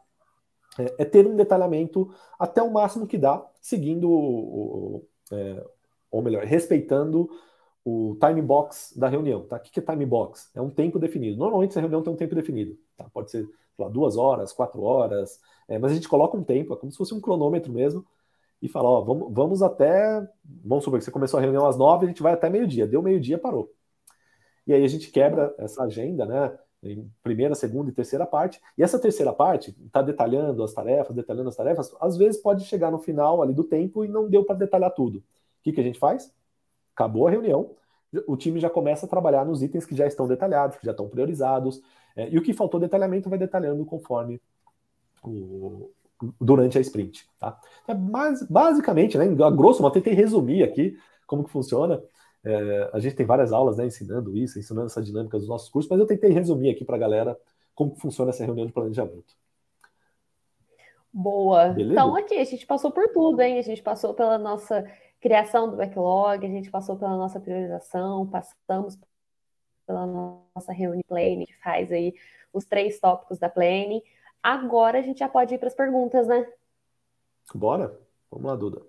É, 0.80 1.02
é, 1.04 1.06
ter 1.06 1.28
um 1.28 1.36
detalhamento 1.36 2.14
até 2.40 2.62
o 2.62 2.72
máximo 2.72 3.06
que 3.06 3.18
dá, 3.18 3.46
seguindo, 3.62 5.04
é, 5.32 5.66
ou 6.10 6.22
melhor, 6.22 6.44
respeitando 6.46 7.30
o 7.86 8.18
time 8.20 8.42
box 8.42 8.98
da 8.98 9.08
reunião. 9.08 9.44
Tá? 9.46 9.58
O 9.58 9.60
que 9.60 9.80
é 9.80 9.84
time 9.84 10.06
box? 10.06 10.50
É 10.56 10.62
um 10.62 10.70
tempo 10.70 11.00
definido. 11.00 11.38
Normalmente 11.38 11.72
essa 11.72 11.82
reunião 11.82 12.02
tem 12.02 12.14
um 12.14 12.18
tempo 12.18 12.36
definido. 12.36 12.78
Tá? 12.96 13.06
Pode 13.14 13.32
ser 13.32 13.48
lá, 13.78 13.90
duas 13.90 14.18
horas, 14.18 14.54
quatro 14.54 14.82
horas, 14.82 15.40
é, 15.68 15.78
mas 15.78 15.92
a 15.92 15.96
gente 15.96 16.08
coloca 16.08 16.38
um 16.38 16.44
tempo, 16.44 16.74
é 16.74 16.78
como 16.78 16.92
se 16.92 16.98
fosse 16.98 17.14
um 17.14 17.22
cronômetro 17.22 17.72
mesmo, 17.72 18.06
e 18.62 18.70
fala, 18.70 18.90
ó, 18.90 19.02
vamos, 19.02 19.34
vamos 19.34 19.62
até. 19.62 20.26
Vamos 20.64 20.86
supor 20.86 20.98
que 20.98 21.04
você 21.04 21.12
começou 21.12 21.38
a 21.38 21.42
reunião 21.42 21.68
às 21.68 21.78
nove, 21.78 22.06
a 22.06 22.08
gente 22.08 22.24
vai 22.24 22.32
até 22.32 22.50
meio-dia. 22.50 22.88
Deu 22.88 23.02
meio-dia, 23.02 23.38
parou. 23.38 23.70
E 24.66 24.74
aí 24.74 24.86
a 24.86 24.88
gente 24.88 25.12
quebra 25.12 25.54
essa 25.58 25.84
agenda, 25.84 26.26
né? 26.26 26.58
Em 26.82 27.10
primeira, 27.22 27.56
segunda 27.56 27.90
e 27.90 27.94
terceira 27.94 28.26
parte. 28.26 28.62
E 28.78 28.84
essa 28.84 28.98
terceira 28.98 29.34
parte 29.34 29.76
está 29.86 30.02
detalhando 30.02 30.64
as 30.64 30.74
tarefas, 30.74 31.14
detalhando 31.14 31.50
as 31.50 31.56
tarefas. 31.58 31.94
Às 32.00 32.16
vezes 32.16 32.42
pode 32.42 32.64
chegar 32.64 32.90
no 32.90 33.00
final 33.00 33.42
ali 33.42 33.54
do 33.54 33.66
tempo 33.66 34.06
e 34.06 34.08
não 34.08 34.30
deu 34.30 34.46
para 34.46 34.56
detalhar 34.56 34.92
tudo. 34.94 35.18
O 35.18 35.24
que, 35.64 35.74
que 35.74 35.82
a 35.82 35.84
gente 35.84 36.00
faz? 36.00 36.34
Acabou 36.94 37.28
a 37.28 37.32
reunião, 37.32 37.72
o 38.28 38.38
time 38.38 38.60
já 38.60 38.70
começa 38.70 39.06
a 39.06 39.10
trabalhar 39.10 39.46
nos 39.46 39.64
itens 39.64 39.86
que 39.86 39.96
já 39.96 40.06
estão 40.06 40.28
detalhados, 40.28 40.78
que 40.78 40.86
já 40.86 40.92
estão 40.92 41.10
priorizados, 41.10 41.82
é, 42.16 42.30
e 42.30 42.38
o 42.38 42.42
que 42.42 42.54
faltou 42.54 42.80
detalhamento 42.80 43.30
vai 43.30 43.40
detalhando 43.40 43.84
conforme 43.86 44.40
o, 45.24 45.90
durante 46.40 46.78
a 46.78 46.82
sprint. 46.82 47.28
Tá? 47.40 47.60
É, 47.88 47.94
mas, 47.94 48.44
basicamente, 48.48 49.18
né, 49.18 49.26
a 49.26 49.50
grosso 49.50 49.82
modo, 49.82 49.94
tentei 49.94 50.14
resumir 50.14 50.64
aqui 50.64 50.98
como 51.26 51.44
que 51.44 51.50
funciona. 51.50 52.02
É, 52.46 52.90
a 52.94 53.00
gente 53.00 53.16
tem 53.16 53.26
várias 53.26 53.52
aulas 53.52 53.78
né, 53.78 53.86
ensinando 53.86 54.38
isso, 54.38 54.60
ensinando 54.60 54.88
essa 54.88 55.02
dinâmica 55.02 55.38
dos 55.40 55.48
nossos 55.48 55.70
cursos, 55.70 55.90
mas 55.90 56.00
eu 56.00 56.06
tentei 56.06 56.32
resumir 56.32 56.70
aqui 56.70 56.86
para 56.86 56.98
a 56.98 57.00
galera 57.00 57.38
como 57.74 57.96
funciona 57.96 58.30
essa 58.30 58.46
reunião 58.46 58.68
de 58.68 58.74
planejamento. 58.74 59.34
Boa. 61.12 61.70
Beleza? 61.70 61.94
Então, 61.94 62.16
aqui, 62.16 62.36
a 62.36 62.44
gente 62.44 62.66
passou 62.66 62.92
por 62.92 63.08
tudo, 63.10 63.40
hein? 63.42 63.60
A 63.60 63.62
gente 63.62 63.82
passou 63.82 64.14
pela 64.14 64.38
nossa 64.38 64.84
criação 65.24 65.70
do 65.70 65.78
backlog, 65.78 66.46
a 66.46 66.50
gente 66.50 66.70
passou 66.70 66.98
pela 66.98 67.16
nossa 67.16 67.40
priorização, 67.40 68.28
passamos 68.28 69.00
pela 69.88 70.06
nossa 70.06 70.74
reunião 70.74 71.02
planning, 71.08 71.46
que 71.46 71.58
faz 71.64 71.94
aí 71.94 72.14
os 72.52 72.66
três 72.66 73.00
tópicos 73.00 73.40
da 73.40 73.50
planning. 73.50 74.02
Agora 74.44 75.00
a 75.00 75.02
gente 75.02 75.20
já 75.20 75.30
pode 75.30 75.56
ir 75.56 75.58
para 75.58 75.70
as 75.70 75.74
perguntas, 75.74 76.28
né? 76.28 76.46
Bora? 77.56 77.98
Vamos 78.30 78.46
lá, 78.46 78.56
Duda. 78.58 78.82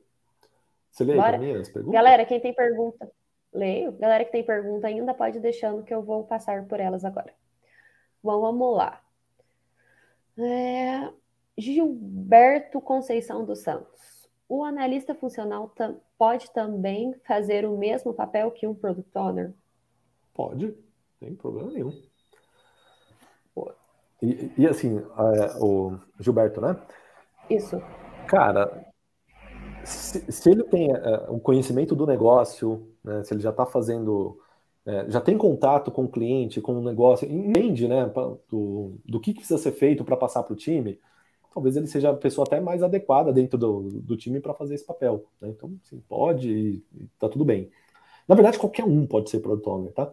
Você 0.91 1.05
lê 1.05 1.15
mim 1.39 1.53
as 1.53 1.69
perguntas? 1.69 1.95
Galera, 1.95 2.25
quem 2.25 2.41
tem 2.41 2.53
pergunta, 2.53 3.09
leio. 3.53 3.93
Galera 3.93 4.25
que 4.25 4.33
tem 4.33 4.45
pergunta 4.45 4.89
ainda 4.89 5.15
pode 5.15 5.39
ir 5.39 5.41
deixando 5.41 5.85
que 5.85 5.95
eu 5.95 6.03
vou 6.03 6.25
passar 6.25 6.67
por 6.67 6.81
elas 6.81 7.05
agora. 7.05 7.33
Bom, 8.21 8.41
vamos 8.41 8.77
lá. 8.77 9.01
É... 10.37 11.13
Gilberto 11.57 12.81
Conceição 12.81 13.45
dos 13.45 13.61
Santos. 13.61 14.14
O 14.49 14.63
analista 14.63 15.15
funcional 15.15 15.73
pode 16.19 16.51
também 16.53 17.15
fazer 17.27 17.65
o 17.65 17.77
mesmo 17.77 18.13
papel 18.13 18.51
que 18.51 18.67
um 18.67 18.75
product 18.75 19.11
owner? 19.17 19.53
Pode, 20.35 20.75
sem 21.19 21.35
problema 21.35 21.71
nenhum. 21.71 21.93
E, 24.23 24.51
e 24.57 24.67
assim, 24.67 24.99
é, 24.99 25.63
o 25.63 25.99
Gilberto, 26.19 26.61
né? 26.61 26.77
Isso. 27.51 27.81
Cara, 28.27 28.87
se, 29.85 30.33
se 30.33 30.51
ele 30.51 30.65
tem 30.65 30.91
é, 30.93 31.31
um 31.31 31.39
conhecimento 31.39 31.95
do 31.95 32.07
negócio, 32.07 32.89
né, 33.03 33.23
se 33.23 33.35
ele 33.35 33.43
já 33.43 33.51
está 33.51 33.67
fazendo, 33.67 34.39
é, 34.87 35.11
já 35.11 35.21
tem 35.21 35.37
contato 35.37 35.91
com 35.91 36.05
o 36.05 36.09
cliente, 36.09 36.61
com 36.61 36.73
o 36.73 36.83
negócio, 36.83 37.31
entende 37.31 37.87
né, 37.87 38.11
do, 38.49 38.97
do 39.05 39.21
que 39.21 39.35
precisa 39.35 39.59
ser 39.59 39.73
feito 39.73 40.05
para 40.05 40.17
passar 40.17 40.43
para 40.43 40.55
o 40.55 40.57
time, 40.57 40.99
talvez 41.55 41.77
ele 41.77 41.87
seja 41.87 42.11
a 42.11 42.15
pessoa 42.15 42.45
até 42.47 42.61
mais 42.61 42.83
adequada 42.83 43.33
dentro 43.33 43.57
do, 43.57 43.89
do 44.03 44.17
time 44.17 44.41
para 44.41 44.53
fazer 44.53 44.75
esse 44.75 44.85
papel. 44.85 45.25
Né? 45.41 45.49
Então, 45.49 45.73
sim, 45.85 46.03
pode 46.09 46.51
e, 46.51 46.85
e 46.95 47.07
tá 47.19 47.29
tudo 47.29 47.45
bem. 47.45 47.71
Na 48.27 48.35
verdade, 48.35 48.59
qualquer 48.59 48.85
um 48.85 49.07
pode 49.07 49.31
ser 49.31 49.41
product 49.41 49.69
owner, 49.69 49.93
tá? 49.93 50.13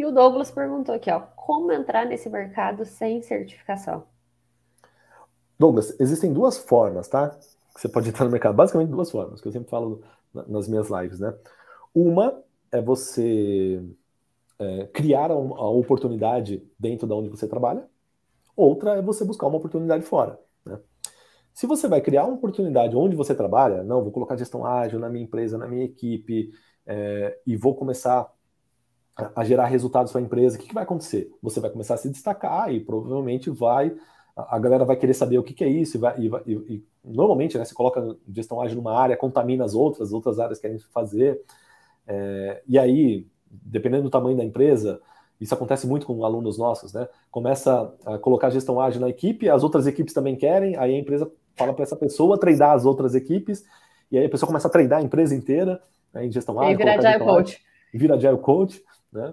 E 0.00 0.04
o 0.06 0.10
Douglas 0.10 0.50
perguntou 0.50 0.94
aqui, 0.94 1.10
ó, 1.10 1.20
como 1.36 1.70
entrar 1.70 2.06
nesse 2.06 2.30
mercado 2.30 2.86
sem 2.86 3.20
certificação? 3.20 4.04
Douglas, 5.58 5.94
existem 6.00 6.32
duas 6.32 6.56
formas, 6.56 7.06
tá? 7.06 7.28
Que 7.74 7.82
você 7.82 7.86
pode 7.86 8.08
entrar 8.08 8.24
no 8.24 8.30
mercado. 8.30 8.54
Basicamente 8.54 8.88
duas 8.88 9.10
formas, 9.10 9.42
que 9.42 9.48
eu 9.48 9.52
sempre 9.52 9.68
falo 9.68 10.02
nas 10.32 10.66
minhas 10.66 10.88
lives, 10.88 11.20
né? 11.20 11.36
Uma 11.94 12.42
é 12.72 12.80
você 12.80 13.84
é, 14.58 14.86
criar 14.86 15.30
a 15.30 15.34
oportunidade 15.68 16.66
dentro 16.78 17.06
da 17.06 17.14
onde 17.14 17.28
você 17.28 17.46
trabalha. 17.46 17.86
Outra 18.56 18.96
é 18.96 19.02
você 19.02 19.24
buscar 19.24 19.46
uma 19.46 19.58
oportunidade 19.58 20.04
fora. 20.04 20.38
Né? 20.64 20.78
Se 21.52 21.66
você 21.66 21.88
vai 21.88 22.00
criar 22.00 22.24
uma 22.24 22.34
oportunidade 22.34 22.96
onde 22.96 23.16
você 23.16 23.34
trabalha, 23.34 23.82
não, 23.82 24.02
vou 24.02 24.12
colocar 24.12 24.36
gestão 24.36 24.64
ágil 24.64 24.98
na 24.98 25.08
minha 25.08 25.24
empresa, 25.24 25.58
na 25.58 25.66
minha 25.66 25.84
equipe, 25.84 26.50
é, 26.86 27.38
e 27.46 27.56
vou 27.56 27.74
começar 27.74 28.32
a, 29.34 29.44
gerar 29.44 29.66
resultados 29.66 30.12
para 30.12 30.20
a 30.20 30.24
empresa, 30.24 30.56
o 30.56 30.60
que, 30.60 30.68
que 30.68 30.74
vai 30.74 30.84
acontecer? 30.84 31.30
Você 31.42 31.60
vai 31.60 31.70
começar 31.70 31.94
a 31.94 31.98
se 31.98 32.08
destacar 32.08 32.72
e 32.72 32.80
provavelmente 32.80 33.50
vai 33.50 33.94
a 34.36 34.58
galera 34.58 34.84
vai 34.84 34.96
querer 34.96 35.14
saber 35.14 35.38
o 35.38 35.42
que, 35.42 35.52
que 35.52 35.64
é 35.64 35.68
isso, 35.68 35.96
e, 35.96 36.00
vai, 36.00 36.18
e, 36.18 36.30
e, 36.46 36.74
e, 36.74 36.84
normalmente 37.04 37.58
né, 37.58 37.64
você 37.64 37.74
coloca 37.74 38.16
gestão 38.28 38.60
ágil 38.60 38.76
numa 38.76 38.96
área, 38.96 39.16
contamina 39.16 39.64
as 39.64 39.74
outras, 39.74 40.08
as 40.08 40.12
outras 40.14 40.38
áreas 40.38 40.58
querem 40.58 40.78
fazer, 40.78 41.40
é, 42.06 42.62
e 42.66 42.78
aí, 42.78 43.26
dependendo 43.50 44.04
do 44.04 44.10
tamanho 44.10 44.36
da 44.36 44.44
empresa, 44.44 45.00
isso 45.40 45.54
acontece 45.54 45.86
muito 45.86 46.06
com 46.06 46.24
alunos 46.24 46.58
nossos, 46.58 46.92
né? 46.92 47.08
Começa 47.30 47.92
a 48.04 48.18
colocar 48.18 48.50
gestão 48.50 48.80
ágil 48.80 49.00
na 49.00 49.08
equipe, 49.08 49.48
as 49.48 49.62
outras 49.62 49.86
equipes 49.86 50.12
também 50.12 50.36
querem, 50.36 50.76
aí 50.76 50.94
a 50.94 50.98
empresa 50.98 51.30
fala 51.56 51.72
para 51.72 51.82
essa 51.82 51.96
pessoa 51.96 52.38
treinar 52.38 52.72
as 52.72 52.84
outras 52.84 53.14
equipes, 53.14 53.64
e 54.10 54.18
aí 54.18 54.26
a 54.26 54.28
pessoa 54.28 54.46
começa 54.46 54.68
a 54.68 54.70
treinar 54.70 54.98
a 54.98 55.02
empresa 55.02 55.34
inteira 55.34 55.82
né, 56.12 56.26
em 56.26 56.30
gestão 56.30 56.60
ágil. 56.60 56.74
E 56.74 56.76
vira 56.76 56.94
agile 56.94 57.24
coach. 57.24 57.64
Vira 57.94 58.14
agile 58.16 58.38
coach, 58.38 58.84
né? 59.10 59.32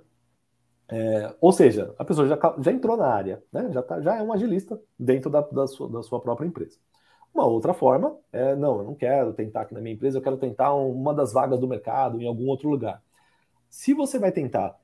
É, 0.89 1.35
ou 1.41 1.51
seja, 1.51 1.93
a 1.99 2.05
pessoa 2.05 2.25
já, 2.25 2.39
já 2.59 2.71
entrou 2.71 2.95
na 2.95 3.07
área, 3.07 3.43
né? 3.51 3.69
já, 3.73 3.83
tá, 3.83 3.99
já 3.99 4.15
é 4.15 4.23
um 4.23 4.31
agilista 4.31 4.79
dentro 4.97 5.29
da, 5.29 5.41
da, 5.41 5.67
sua, 5.67 5.89
da 5.89 6.01
sua 6.01 6.21
própria 6.21 6.47
empresa. 6.47 6.77
Uma 7.33 7.45
outra 7.45 7.73
forma 7.73 8.15
é, 8.31 8.55
não, 8.55 8.77
eu 8.77 8.83
não 8.85 8.95
quero 8.95 9.33
tentar 9.33 9.61
aqui 9.61 9.73
na 9.73 9.81
minha 9.81 9.93
empresa, 9.93 10.17
eu 10.17 10.21
quero 10.21 10.37
tentar 10.37 10.73
uma 10.73 11.13
das 11.13 11.33
vagas 11.33 11.59
do 11.59 11.67
mercado 11.67 12.21
em 12.21 12.27
algum 12.27 12.47
outro 12.47 12.69
lugar. 12.69 13.03
Se 13.69 13.93
você 13.93 14.17
vai 14.17 14.31
tentar 14.31 14.79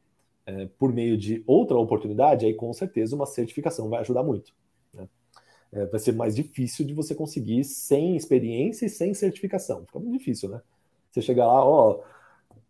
é, 0.46 0.68
por 0.78 0.94
meio 0.94 1.18
de 1.18 1.44
outra 1.48 1.78
oportunidade, 1.78 2.46
aí 2.46 2.54
com 2.54 2.72
certeza 2.74 3.16
uma 3.16 3.26
certificação 3.26 3.90
vai 3.90 4.02
ajudar 4.02 4.24
muito. 4.24 4.54
Né? 4.94 5.08
É, 5.72 5.86
vai 5.86 6.00
ser 6.00 6.14
mais 6.14 6.36
difícil 6.36 6.86
de 6.86 6.94
você 6.94 7.16
conseguir 7.16 7.64
sem 7.64 8.16
experiência 8.16 8.86
e 8.86 8.90
sem 8.90 9.14
certificação. 9.14 9.86
Fica 9.86 10.00
muito 10.00 10.18
difícil, 10.18 10.50
né? 10.50 10.62
Você 11.12 11.22
chegar 11.22 11.48
lá, 11.48 11.64
ó, 11.64 12.02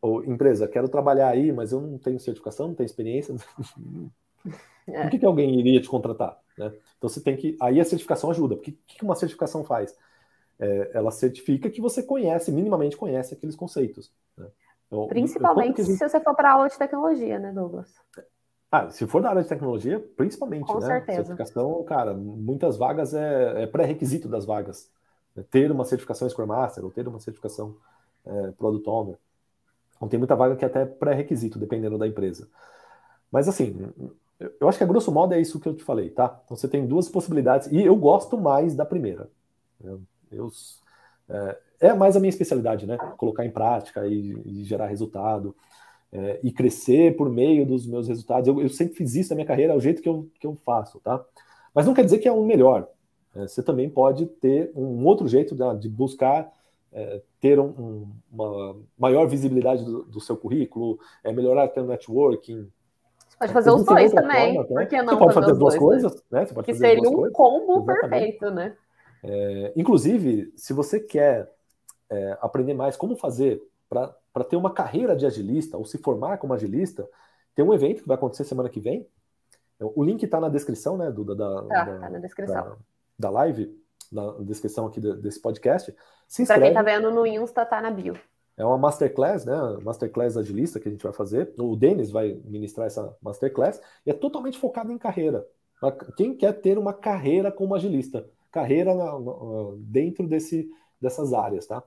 ou 0.02 0.24
empresa, 0.26 0.68
quero 0.68 0.90
trabalhar 0.90 1.30
aí, 1.30 1.52
mas 1.52 1.72
eu 1.72 1.80
não 1.80 1.98
tenho 1.98 2.20
certificação, 2.20 2.68
não 2.68 2.76
tenho 2.76 2.86
experiência. 2.86 3.34
É. 4.88 5.02
Por 5.04 5.12
que, 5.12 5.20
que 5.20 5.26
alguém 5.26 5.58
iria 5.60 5.82
te 5.82 5.88
contratar? 5.88 6.38
Né? 6.58 6.74
Então 6.98 7.10
você 7.10 7.22
tem 7.22 7.38
que. 7.38 7.58
Aí 7.62 7.80
a 7.80 7.86
certificação 7.86 8.30
ajuda. 8.30 8.56
Porque 8.56 8.72
o 8.72 8.78
que 8.86 9.04
uma 9.04 9.16
certificação 9.16 9.64
faz? 9.64 9.96
É, 10.60 10.92
ela 10.94 11.10
certifica 11.10 11.70
que 11.70 11.82
você 11.82 12.04
conhece, 12.04 12.52
minimamente 12.52 12.98
conhece 12.98 13.34
aqueles 13.34 13.56
conceitos. 13.56 14.12
Então, 14.94 15.08
principalmente 15.08 15.84
gente... 15.84 15.98
se 15.98 16.08
você 16.08 16.20
for 16.20 16.36
para 16.36 16.52
a 16.52 16.54
aula 16.54 16.70
de 16.70 16.78
tecnologia, 16.78 17.40
né, 17.40 17.52
Douglas? 17.52 17.92
Ah, 18.72 18.90
se 18.90 19.06
for 19.08 19.22
da 19.22 19.30
área 19.30 19.42
de 19.42 19.50
tecnologia, 19.50 20.00
principalmente, 20.16 20.68
Com 20.68 20.80
né? 20.80 20.86
Certeza. 20.86 21.18
Certificação, 21.26 21.84
cara, 21.84 22.14
muitas 22.14 22.78
vagas 22.78 23.14
é, 23.14 23.64
é 23.64 23.68
pré-requisito 23.68 24.28
das 24.28 24.46
vagas. 24.46 24.90
Né? 25.36 25.44
Ter 25.50 25.72
uma 25.72 25.86
certificação 25.86 26.30
Scrum 26.30 26.48
Master 26.48 26.84
ou 26.84 26.92
ter 26.92 27.08
uma 27.08 27.20
certificação 27.20 27.76
é, 28.26 28.52
Product 28.52 28.88
Owner. 28.88 29.18
Então 29.96 30.08
tem 30.08 30.20
muita 30.20 30.36
vaga 30.36 30.56
que 30.56 30.66
é 30.66 30.68
até 30.68 30.86
pré-requisito, 30.86 31.58
dependendo 31.58 31.98
da 31.98 32.08
empresa. 32.08 32.48
Mas 33.32 33.48
assim, 33.48 33.76
eu 34.60 34.68
acho 34.68 34.78
que 34.78 34.84
a 34.84 34.88
grosso 34.88 35.12
modo 35.12 35.34
é 35.34 35.42
isso 35.42 35.60
que 35.60 35.68
eu 35.68 35.76
te 35.76 35.84
falei, 35.84 36.10
tá? 36.10 36.40
Então 36.46 36.56
você 36.56 36.68
tem 36.68 36.86
duas 36.86 37.08
possibilidades, 37.10 37.72
e 37.72 37.82
eu 37.82 37.96
gosto 37.96 38.38
mais 38.38 38.76
da 38.76 38.86
primeira. 38.86 39.30
Eu, 39.84 40.02
eu 40.32 40.52
é, 41.30 41.58
é, 41.80 41.94
mais 41.94 42.16
a 42.16 42.20
minha 42.20 42.30
especialidade, 42.30 42.86
né? 42.86 42.98
Colocar 43.18 43.46
em 43.46 43.52
prática 43.52 44.06
e, 44.08 44.36
e 44.46 44.64
gerar 44.64 44.88
resultado. 44.88 45.56
É, 46.16 46.40
e 46.44 46.52
crescer 46.52 47.16
por 47.16 47.28
meio 47.28 47.66
dos 47.66 47.88
meus 47.88 48.08
resultados. 48.08 48.48
Eu, 48.48 48.62
eu, 48.62 48.70
sempre 48.70 48.94
fiz 48.94 49.16
isso 49.16 49.32
na 49.32 49.36
minha 49.36 49.48
carreira, 49.48 49.74
é 49.74 49.76
o 49.76 49.80
jeito 49.80 50.00
que 50.00 50.08
eu, 50.08 50.30
que 50.40 50.46
eu 50.46 50.56
faço, 50.64 51.00
tá? 51.00 51.26
Mas 51.74 51.88
não 51.88 51.94
quer 51.96 52.06
dizer 52.06 52.20
que 52.20 52.28
é 52.28 52.32
o 52.32 52.46
melhor. 52.46 52.88
É, 53.36 53.48
você 53.48 53.64
também 53.64 53.90
pode 53.90 54.28
ter 54.28 54.72
um 54.76 55.04
outro 55.06 55.28
jeito 55.28 55.56
de, 55.56 55.80
de 55.80 55.90
buscar 55.90 56.52
é, 56.94 57.22
ter 57.42 57.60
um, 57.60 57.66
um, 57.66 58.12
uma 58.32 58.76
maior 58.98 59.28
visibilidade 59.28 59.84
do, 59.84 60.04
do, 60.04 60.20
seu 60.20 60.38
currículo, 60.38 61.00
é, 61.24 61.34
melhorar 61.34 61.72
o 61.76 61.84
networking. 61.84 62.70
Você 63.28 63.38
pode 63.38 63.54
fazer 63.54 63.72
os 63.72 63.84
dois 63.84 64.12
também. 64.12 64.54
Forma, 64.54 64.68
Por 64.68 64.88
que 64.88 65.02
não? 65.02 65.14
Você 65.14 65.20
pode 65.20 65.34
fazer, 65.34 65.52
as 65.52 65.58
duas 65.58 65.74
dois, 65.74 65.74
né? 65.74 65.80
coisas, 65.80 66.24
né? 66.32 66.46
Você 66.46 66.54
pode 66.54 66.66
que 66.66 66.74
fazer 66.74 66.88
seria 66.88 67.10
um 67.10 67.32
combo 67.32 67.86
perfeito, 67.86 68.52
né? 68.52 68.76
É, 69.24 69.74
inclusive, 69.76 70.52
se 70.56 70.74
você 70.74 71.00
quer 71.00 71.50
é, 72.10 72.38
aprender 72.42 72.74
mais 72.74 72.98
como 72.98 73.16
fazer 73.16 73.62
para 73.90 74.44
ter 74.44 74.56
uma 74.56 74.74
carreira 74.74 75.16
de 75.16 75.26
agilista 75.26 75.78
ou 75.78 75.86
se 75.86 75.98
formar 75.98 76.38
como 76.38 76.54
agilista, 76.54 77.08
tem 77.56 77.64
um 77.64 77.74
evento 77.74 78.02
que 78.02 78.08
vai 78.08 78.16
acontecer 78.16 78.44
semana 78.44 78.70
que 78.70 78.80
vem. 78.80 79.08
O 79.80 80.04
link 80.04 80.24
está 80.24 80.40
na 80.40 80.50
descrição, 80.50 80.98
né, 80.98 81.12
Duda? 81.12 81.36
Da, 81.36 81.62
tá, 81.64 81.86
da, 81.86 82.00
tá 82.00 82.10
na 82.10 82.20
descrição. 82.20 82.64
Da, 82.64 82.78
da 83.20 83.30
live, 83.30 83.78
na 84.12 84.32
descrição 84.40 84.88
aqui 84.88 85.00
desse 85.00 85.40
podcast. 85.40 85.96
Se 86.28 86.46
Para 86.46 86.62
quem 86.62 86.74
tá 86.74 86.82
vendo 86.82 87.12
no 87.12 87.26
Insta, 87.26 87.66
tá 87.66 87.82
na 87.82 87.92
bio. 87.92 88.18
É 88.56 88.64
uma 88.64 88.78
masterclass, 88.78 89.46
né? 89.46 89.56
Masterclass 89.82 90.38
agilista 90.38 90.80
que 90.80 90.88
a 90.88 90.92
gente 90.92 91.04
vai 91.04 91.14
fazer. 91.14 91.54
O 91.58 91.76
Denis 91.76 92.12
vai 92.12 92.40
ministrar 92.46 92.88
essa 92.88 93.16
masterclass 93.22 93.82
e 94.06 94.12
é 94.12 94.14
totalmente 94.14 94.60
focado 94.60 94.92
em 94.92 94.98
carreira. 94.98 95.46
Quem 96.16 96.36
quer 96.36 96.54
ter 96.54 96.78
uma 96.78 96.94
carreira 96.94 97.52
como 97.52 97.76
agilista? 97.76 98.26
Carreira 98.54 98.96
na, 98.96 99.20
na, 99.20 99.34
dentro 99.80 100.26
desse, 100.26 100.70
dessas 101.02 101.34
áreas, 101.34 101.68
tá? 101.68 101.84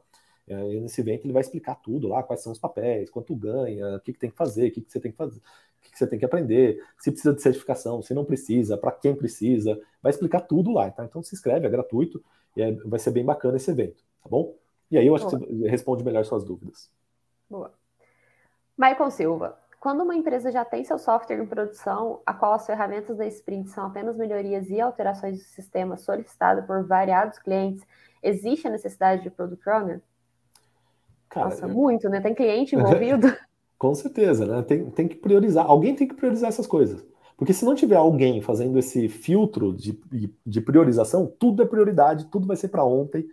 E 0.46 0.80
nesse 0.80 1.00
evento 1.00 1.24
ele 1.24 1.32
vai 1.32 1.40
explicar 1.40 1.76
tudo 1.76 2.06
lá, 2.06 2.22
quais 2.22 2.42
são 2.42 2.52
os 2.52 2.58
papéis, 2.58 3.10
quanto 3.10 3.34
ganha, 3.34 3.96
o 3.96 4.00
que, 4.00 4.12
que 4.12 4.18
tem 4.18 4.30
que 4.30 4.36
fazer, 4.36 4.68
o 4.68 4.72
que, 4.72 4.80
que 4.80 4.92
você 4.92 5.00
tem 5.00 5.10
que 5.10 5.16
fazer, 5.16 5.38
o 5.38 5.82
que, 5.82 5.90
que 5.90 5.98
você 5.98 6.06
tem 6.06 6.18
que 6.18 6.24
aprender, 6.24 6.80
se 6.98 7.10
precisa 7.10 7.34
de 7.34 7.42
certificação, 7.42 8.00
se 8.00 8.14
não 8.14 8.24
precisa, 8.24 8.76
para 8.76 8.92
quem 8.92 9.14
precisa, 9.16 9.80
vai 10.00 10.10
explicar 10.10 10.42
tudo 10.42 10.70
lá, 10.70 10.88
tá? 10.90 11.04
Então 11.04 11.20
se 11.22 11.34
inscreve, 11.34 11.66
é 11.66 11.70
gratuito 11.70 12.22
e 12.56 12.62
é, 12.62 12.70
vai 12.72 13.00
ser 13.00 13.10
bem 13.10 13.24
bacana 13.24 13.56
esse 13.56 13.70
evento 13.70 14.06
tá 14.26 14.28
bom? 14.28 14.56
E 14.90 14.98
aí 14.98 15.06
eu 15.06 15.14
acho 15.14 15.28
Boa. 15.28 15.38
que 15.38 15.54
você 15.54 15.68
responde 15.68 16.04
melhor 16.04 16.24
suas 16.24 16.44
dúvidas. 16.44 16.90
Boa. 17.48 17.72
Michael 18.76 19.10
Silva, 19.10 19.58
quando 19.86 20.02
uma 20.02 20.16
empresa 20.16 20.50
já 20.50 20.64
tem 20.64 20.82
seu 20.82 20.98
software 20.98 21.40
em 21.40 21.46
produção, 21.46 22.20
a 22.26 22.34
qual 22.34 22.54
as 22.54 22.66
ferramentas 22.66 23.16
da 23.16 23.24
sprint 23.28 23.70
são 23.70 23.86
apenas 23.86 24.16
melhorias 24.16 24.68
e 24.68 24.80
alterações 24.80 25.38
do 25.38 25.44
sistema 25.44 25.96
solicitado 25.96 26.64
por 26.64 26.84
variados 26.84 27.38
clientes, 27.38 27.86
existe 28.20 28.66
a 28.66 28.70
necessidade 28.72 29.22
de 29.22 29.30
product 29.30 29.70
owner? 29.70 30.02
Cara, 31.28 31.50
Nossa, 31.50 31.66
eu... 31.66 31.68
muito, 31.68 32.08
né? 32.08 32.20
Tem 32.20 32.34
cliente 32.34 32.74
envolvido. 32.74 33.28
Com 33.78 33.94
certeza, 33.94 34.44
né? 34.44 34.60
Tem, 34.62 34.90
tem 34.90 35.06
que 35.06 35.14
priorizar. 35.14 35.64
Alguém 35.64 35.94
tem 35.94 36.08
que 36.08 36.16
priorizar 36.16 36.48
essas 36.48 36.66
coisas. 36.66 37.06
Porque 37.36 37.52
se 37.52 37.64
não 37.64 37.76
tiver 37.76 37.94
alguém 37.94 38.42
fazendo 38.42 38.76
esse 38.80 39.08
filtro 39.08 39.72
de, 39.72 39.96
de 40.44 40.60
priorização, 40.60 41.32
tudo 41.38 41.62
é 41.62 41.64
prioridade, 41.64 42.24
tudo 42.24 42.44
vai 42.44 42.56
ser 42.56 42.70
para 42.70 42.82
ontem 42.82 43.24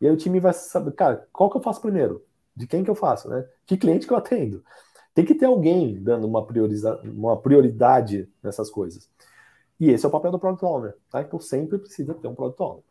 E 0.00 0.06
aí 0.06 0.12
o 0.14 0.16
time 0.16 0.40
vai 0.40 0.54
saber, 0.54 0.92
cara, 0.92 1.28
qual 1.30 1.50
que 1.50 1.58
eu 1.58 1.62
faço 1.62 1.82
primeiro? 1.82 2.24
De 2.56 2.66
quem 2.66 2.82
que 2.82 2.90
eu 2.90 2.94
faço, 2.94 3.28
né? 3.28 3.46
Que 3.66 3.76
cliente 3.76 4.06
que 4.06 4.14
eu 4.14 4.16
atendo? 4.16 4.64
Tem 5.14 5.24
que 5.24 5.34
ter 5.34 5.46
alguém 5.46 6.00
dando 6.02 6.26
uma, 6.26 6.44
prioriza 6.44 7.00
uma 7.04 7.36
prioridade 7.36 8.28
nessas 8.42 8.70
coisas. 8.70 9.08
E 9.78 9.90
esse 9.90 10.04
é 10.04 10.08
o 10.08 10.12
papel 10.12 10.30
do 10.30 10.38
Product 10.38 10.64
Owner, 10.64 10.96
tá? 11.10 11.22
Então 11.22 11.40
sempre 11.40 11.78
precisa 11.78 12.14
ter 12.14 12.28
um 12.28 12.34
Product 12.34 12.62
Owner. 12.62 12.82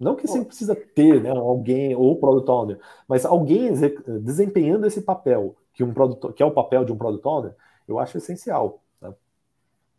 Não 0.00 0.16
que 0.16 0.26
sempre 0.26 0.48
precisa 0.48 0.74
ter 0.74 1.22
né, 1.22 1.30
alguém, 1.30 1.94
ou 1.94 2.18
Product 2.18 2.50
Owner, 2.50 2.80
mas 3.06 3.24
alguém 3.24 3.72
desempenhando 4.20 4.84
esse 4.84 5.00
papel, 5.00 5.54
que, 5.72 5.84
um 5.84 5.94
product, 5.94 6.32
que 6.32 6.42
é 6.42 6.46
o 6.46 6.50
papel 6.50 6.84
de 6.84 6.92
um 6.92 6.98
Product 6.98 7.26
Owner, 7.26 7.54
eu 7.86 8.00
acho 8.00 8.18
essencial 8.18 8.82
né? 9.00 9.14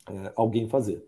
é, 0.10 0.34
alguém 0.36 0.68
fazer. 0.68 1.08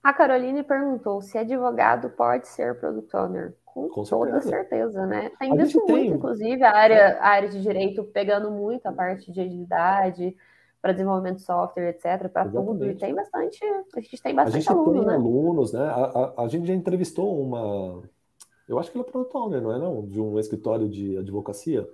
A 0.00 0.12
Caroline 0.12 0.62
perguntou 0.62 1.20
se 1.20 1.36
advogado 1.36 2.08
pode 2.10 2.46
ser 2.46 2.78
product 2.78 3.16
owner. 3.16 3.54
Com, 3.76 3.90
Com 3.90 4.04
toda 4.04 4.40
certeza, 4.40 5.04
né? 5.04 5.30
Tem 5.38 5.54
visto 5.54 5.78
muito, 5.80 5.92
tem... 5.92 6.06
inclusive, 6.06 6.64
a 6.64 6.74
área, 6.74 7.18
a 7.20 7.28
área 7.28 7.48
de 7.50 7.60
direito 7.60 8.04
pegando 8.04 8.50
muito 8.50 8.86
a 8.86 8.92
parte 8.92 9.30
de 9.30 9.38
agilidade, 9.38 10.34
para 10.80 10.92
desenvolvimento 10.92 11.36
de 11.36 11.42
software, 11.42 11.90
etc., 11.90 12.26
para 12.30 12.48
tudo. 12.48 12.86
E 12.86 12.94
tem 12.94 13.14
bastante, 13.14 13.62
a 13.62 14.00
gente 14.00 14.22
tem 14.22 14.34
bastante 14.34 14.56
a 14.56 14.60
gente 14.60 14.72
aluno, 14.72 15.00
tem 15.00 15.06
né? 15.06 15.14
alunos, 15.14 15.72
né? 15.74 15.84
A, 15.84 16.32
a, 16.38 16.44
a, 16.44 16.48
gente 16.48 16.66
já 16.66 16.72
entrevistou 16.72 17.38
uma, 17.38 18.02
eu 18.66 18.78
acho 18.78 18.90
que 18.90 18.96
ela 18.96 19.06
é 19.06 19.10
product 19.10 19.36
owner, 19.36 19.60
não 19.60 19.72
é 19.72 19.78
não? 19.78 20.06
De 20.06 20.18
um 20.18 20.38
escritório 20.38 20.88
de 20.88 21.18
advocacia. 21.18 21.86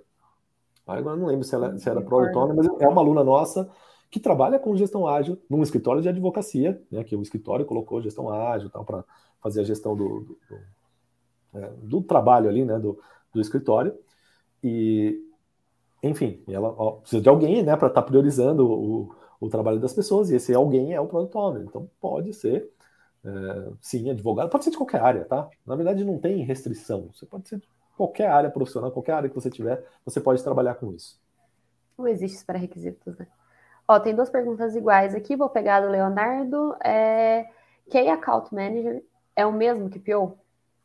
Agora 0.87 1.17
não 1.17 1.27
lembro 1.27 1.43
se, 1.43 1.53
ela, 1.53 1.77
se 1.77 1.89
era 1.89 2.01
product 2.01 2.37
owner, 2.37 2.55
mas 2.55 2.67
é 2.79 2.87
uma 2.87 3.01
aluna 3.01 3.25
nossa 3.25 3.69
que 4.09 4.21
trabalha 4.21 4.57
com 4.57 4.73
gestão 4.77 5.05
ágil 5.05 5.37
num 5.49 5.61
escritório 5.63 6.01
de 6.01 6.07
advocacia, 6.07 6.81
né, 6.89 7.03
que 7.03 7.13
o 7.13 7.21
escritório 7.21 7.65
colocou 7.65 8.01
gestão 8.01 8.29
ágil 8.29 8.69
para 8.69 9.03
fazer 9.41 9.59
a 9.59 9.63
gestão 9.65 9.97
do, 9.97 10.21
do, 10.21 10.37
do, 10.49 10.73
é, 11.53 11.71
do, 11.81 12.01
trabalho 12.01 12.49
ali, 12.49 12.65
né, 12.65 12.79
do, 12.79 12.99
do 13.33 13.41
escritório. 13.41 13.97
E, 14.63 15.19
enfim, 16.01 16.41
ela 16.47 16.73
ó, 16.77 16.93
precisa 16.93 17.21
de 17.21 17.29
alguém 17.29 17.63
né, 17.63 17.75
para 17.75 17.87
estar 17.87 18.01
tá 18.01 18.07
priorizando 18.07 18.69
o, 18.69 19.15
o 19.39 19.49
trabalho 19.49 19.79
das 19.79 19.93
pessoas, 19.93 20.29
e 20.29 20.35
esse 20.35 20.53
alguém 20.53 20.93
é 20.93 20.99
o 20.99 21.07
product 21.07 21.37
owner. 21.37 21.63
Então, 21.63 21.89
pode 21.99 22.33
ser, 22.33 22.69
é, 23.25 23.71
sim, 23.81 24.09
advogado, 24.09 24.49
pode 24.49 24.63
ser 24.63 24.71
de 24.71 24.77
qualquer 24.77 25.01
área, 25.01 25.25
tá? 25.25 25.49
Na 25.65 25.75
verdade, 25.75 26.03
não 26.03 26.17
tem 26.17 26.43
restrição. 26.43 27.09
Você 27.13 27.25
pode 27.25 27.47
ser 27.47 27.59
de 27.59 27.67
qualquer 27.97 28.27
área 28.27 28.49
profissional, 28.49 28.91
qualquer 28.91 29.13
área 29.13 29.29
que 29.29 29.35
você 29.35 29.49
tiver, 29.49 29.83
você 30.05 30.19
pode 30.19 30.43
trabalhar 30.43 30.75
com 30.75 30.93
isso. 30.93 31.21
Não 31.97 32.07
existe 32.07 32.43
pré-requisitos, 32.45 33.17
né? 33.17 33.27
Ó, 33.87 33.99
tem 33.99 34.15
duas 34.15 34.29
perguntas 34.29 34.75
iguais 34.75 35.13
aqui, 35.13 35.35
vou 35.35 35.49
pegar 35.49 35.81
do 35.81 35.89
Leonardo. 35.89 36.75
É... 36.83 37.45
Key 37.89 38.07
Account 38.07 38.53
Manager 38.53 39.03
é 39.35 39.45
o 39.45 39.51
mesmo 39.51 39.89
que 39.89 39.99
PO? 39.99 40.37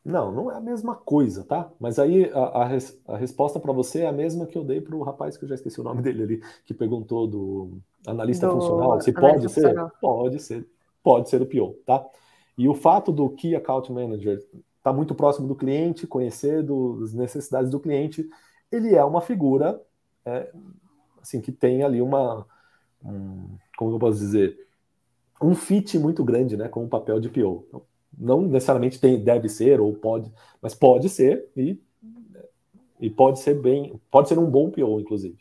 Não, 0.03 0.31
não 0.31 0.51
é 0.51 0.55
a 0.55 0.61
mesma 0.61 0.95
coisa, 0.95 1.43
tá? 1.43 1.69
Mas 1.79 1.99
aí 1.99 2.31
a, 2.33 2.61
a, 2.61 2.65
res, 2.65 2.99
a 3.07 3.17
resposta 3.17 3.59
para 3.59 3.73
você 3.73 4.01
é 4.01 4.07
a 4.07 4.11
mesma 4.13 4.45
que 4.45 4.57
eu 4.57 4.63
dei 4.63 4.79
para 4.79 4.95
o 4.95 5.03
rapaz 5.03 5.37
que 5.37 5.43
eu 5.43 5.49
já 5.49 5.55
esqueci 5.55 5.79
o 5.79 5.83
nome 5.83 6.01
dele 6.03 6.23
ali, 6.23 6.43
que 6.65 6.73
perguntou 6.73 7.27
do 7.27 7.79
analista 8.07 8.47
do 8.47 8.53
funcional. 8.53 9.01
Se 9.01 9.11
pode 9.11 9.49
ser? 9.49 9.61
Funcional. 9.61 9.91
Pode 10.01 10.39
ser. 10.39 10.67
Pode 11.03 11.29
ser 11.29 11.41
o 11.41 11.45
PO, 11.45 11.75
tá? 11.85 12.05
E 12.57 12.67
o 12.67 12.73
fato 12.73 13.11
do 13.11 13.29
Key 13.29 13.55
Account 13.55 13.91
Manager 13.91 14.37
estar 14.37 14.57
tá 14.83 14.93
muito 14.93 15.15
próximo 15.15 15.47
do 15.47 15.55
cliente, 15.55 16.07
conhecer 16.07 16.63
das 16.63 17.13
necessidades 17.13 17.69
do 17.69 17.79
cliente, 17.79 18.29
ele 18.71 18.95
é 18.95 19.03
uma 19.03 19.21
figura 19.21 19.81
é, 20.25 20.51
assim 21.21 21.39
que 21.41 21.51
tem 21.51 21.83
ali 21.83 22.01
uma 22.01 22.45
um, 23.03 23.57
como 23.77 23.93
eu 23.93 23.99
posso 23.99 24.19
dizer, 24.19 24.57
um 25.41 25.55
fit 25.55 25.97
muito 25.97 26.23
grande, 26.23 26.57
né, 26.57 26.67
com 26.67 26.83
o 26.83 26.89
papel 26.89 27.19
de 27.19 27.29
PO. 27.29 27.65
Então, 27.67 27.81
não 28.17 28.41
necessariamente 28.41 28.99
tem, 28.99 29.23
deve 29.23 29.49
ser 29.49 29.79
ou 29.79 29.93
pode, 29.93 30.31
mas 30.61 30.73
pode 30.73 31.09
ser 31.09 31.49
e, 31.55 31.81
e 32.99 33.09
pode 33.09 33.39
ser 33.39 33.55
bem, 33.55 33.99
pode 34.11 34.29
ser 34.29 34.37
um 34.37 34.49
bom 34.49 34.69
PO, 34.69 34.99
inclusive. 34.99 35.39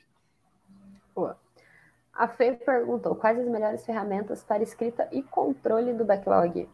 Boa. 1.14 1.36
A 2.12 2.28
Fê 2.28 2.52
perguntou 2.52 3.14
quais 3.14 3.38
as 3.38 3.48
melhores 3.48 3.84
ferramentas 3.84 4.42
para 4.42 4.62
escrita 4.62 5.08
e 5.12 5.22
controle 5.22 5.92
do 5.92 6.04
backlog. 6.04 6.68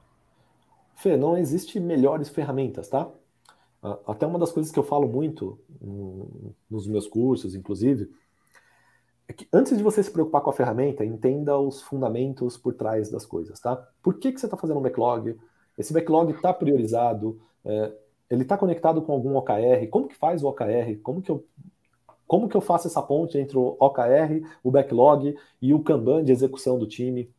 Fê, 0.97 1.17
não 1.17 1.37
existe 1.37 1.81
melhores 1.81 2.29
ferramentas, 2.29 2.89
tá? 2.89 3.11
Até 4.07 4.27
uma 4.27 4.39
das 4.39 4.51
coisas 4.51 4.73
que 4.73 4.79
eu 4.79 4.85
falo 4.85 5.07
muito 5.07 5.59
nos 6.71 6.87
meus 6.87 7.07
cursos, 7.07 7.55
inclusive, 7.55 8.11
é 9.29 9.33
que 9.33 9.47
antes 9.53 9.77
de 9.77 9.83
você 9.83 10.03
se 10.03 10.11
preocupar 10.11 10.41
com 10.43 10.51
a 10.51 10.55
ferramenta, 10.55 11.05
entenda 11.05 11.59
os 11.59 11.83
fundamentos 11.83 12.57
por 12.57 12.75
trás 12.75 13.11
das 13.11 13.27
coisas, 13.27 13.61
tá? 13.61 13.77
Por 14.03 14.19
que, 14.19 14.33
que 14.33 14.41
você 14.41 14.47
está 14.47 14.57
fazendo 14.57 14.79
um 14.79 14.83
backlog? 14.83 15.39
Esse 15.77 15.93
backlog 15.93 16.33
está 16.33 16.53
priorizado? 16.53 17.41
É, 17.65 17.93
ele 18.31 18.43
está 18.43 18.57
conectado 18.57 19.03
com 19.03 19.13
algum 19.13 19.37
OKR? 19.37 19.87
Como 19.91 20.09
que 20.09 20.15
faz 20.15 20.43
o 20.43 20.49
OKR? 20.49 20.97
Como 21.03 21.21
que 21.21 21.31
eu 21.31 21.45
como 22.27 22.49
que 22.49 22.57
eu 22.57 22.61
faço 22.61 22.87
essa 22.87 23.03
ponte 23.03 23.37
entre 23.39 23.57
o 23.59 23.77
OKR, 23.79 24.43
o 24.63 24.71
backlog 24.71 25.37
e 25.61 25.75
o 25.75 25.81
Kanban 25.81 26.25
de 26.25 26.33
execução 26.33 26.79
do 26.79 26.87
time? 26.87 27.31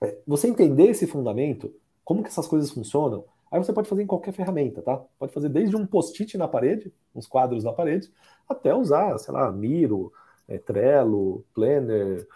É, 0.00 0.16
você 0.26 0.48
entender 0.48 0.84
esse 0.84 1.06
fundamento, 1.06 1.74
como 2.04 2.22
que 2.22 2.28
essas 2.28 2.46
coisas 2.46 2.70
funcionam, 2.70 3.24
aí 3.50 3.62
você 3.62 3.72
pode 3.72 3.88
fazer 3.88 4.02
em 4.02 4.06
qualquer 4.06 4.32
ferramenta, 4.32 4.82
tá? 4.82 5.02
Pode 5.18 5.32
fazer 5.32 5.48
desde 5.48 5.76
um 5.76 5.86
post-it 5.86 6.38
na 6.38 6.46
parede, 6.46 6.92
uns 7.14 7.26
quadros 7.26 7.64
na 7.64 7.72
parede, 7.72 8.10
até 8.48 8.74
usar, 8.74 9.18
sei 9.18 9.34
lá, 9.34 9.50
Miro, 9.50 10.12
é, 10.46 10.58
Trello, 10.58 11.44
Planner, 11.54 12.26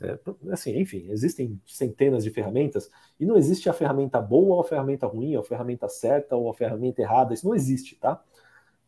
é, 0.00 0.18
assim, 0.52 0.78
enfim, 0.78 1.06
existem 1.10 1.60
centenas 1.66 2.22
de 2.22 2.30
ferramentas 2.30 2.88
e 3.18 3.26
não 3.26 3.36
existe 3.36 3.68
a 3.68 3.72
ferramenta 3.72 4.20
boa 4.20 4.56
ou 4.56 4.60
a 4.60 4.64
ferramenta 4.64 5.06
ruim, 5.06 5.34
ou 5.34 5.42
a 5.42 5.44
ferramenta 5.44 5.88
certa 5.88 6.36
ou 6.36 6.50
a 6.50 6.54
ferramenta 6.54 7.02
errada, 7.02 7.34
isso 7.34 7.46
não 7.46 7.54
existe, 7.54 7.96
tá? 7.96 8.22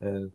É, 0.01 0.29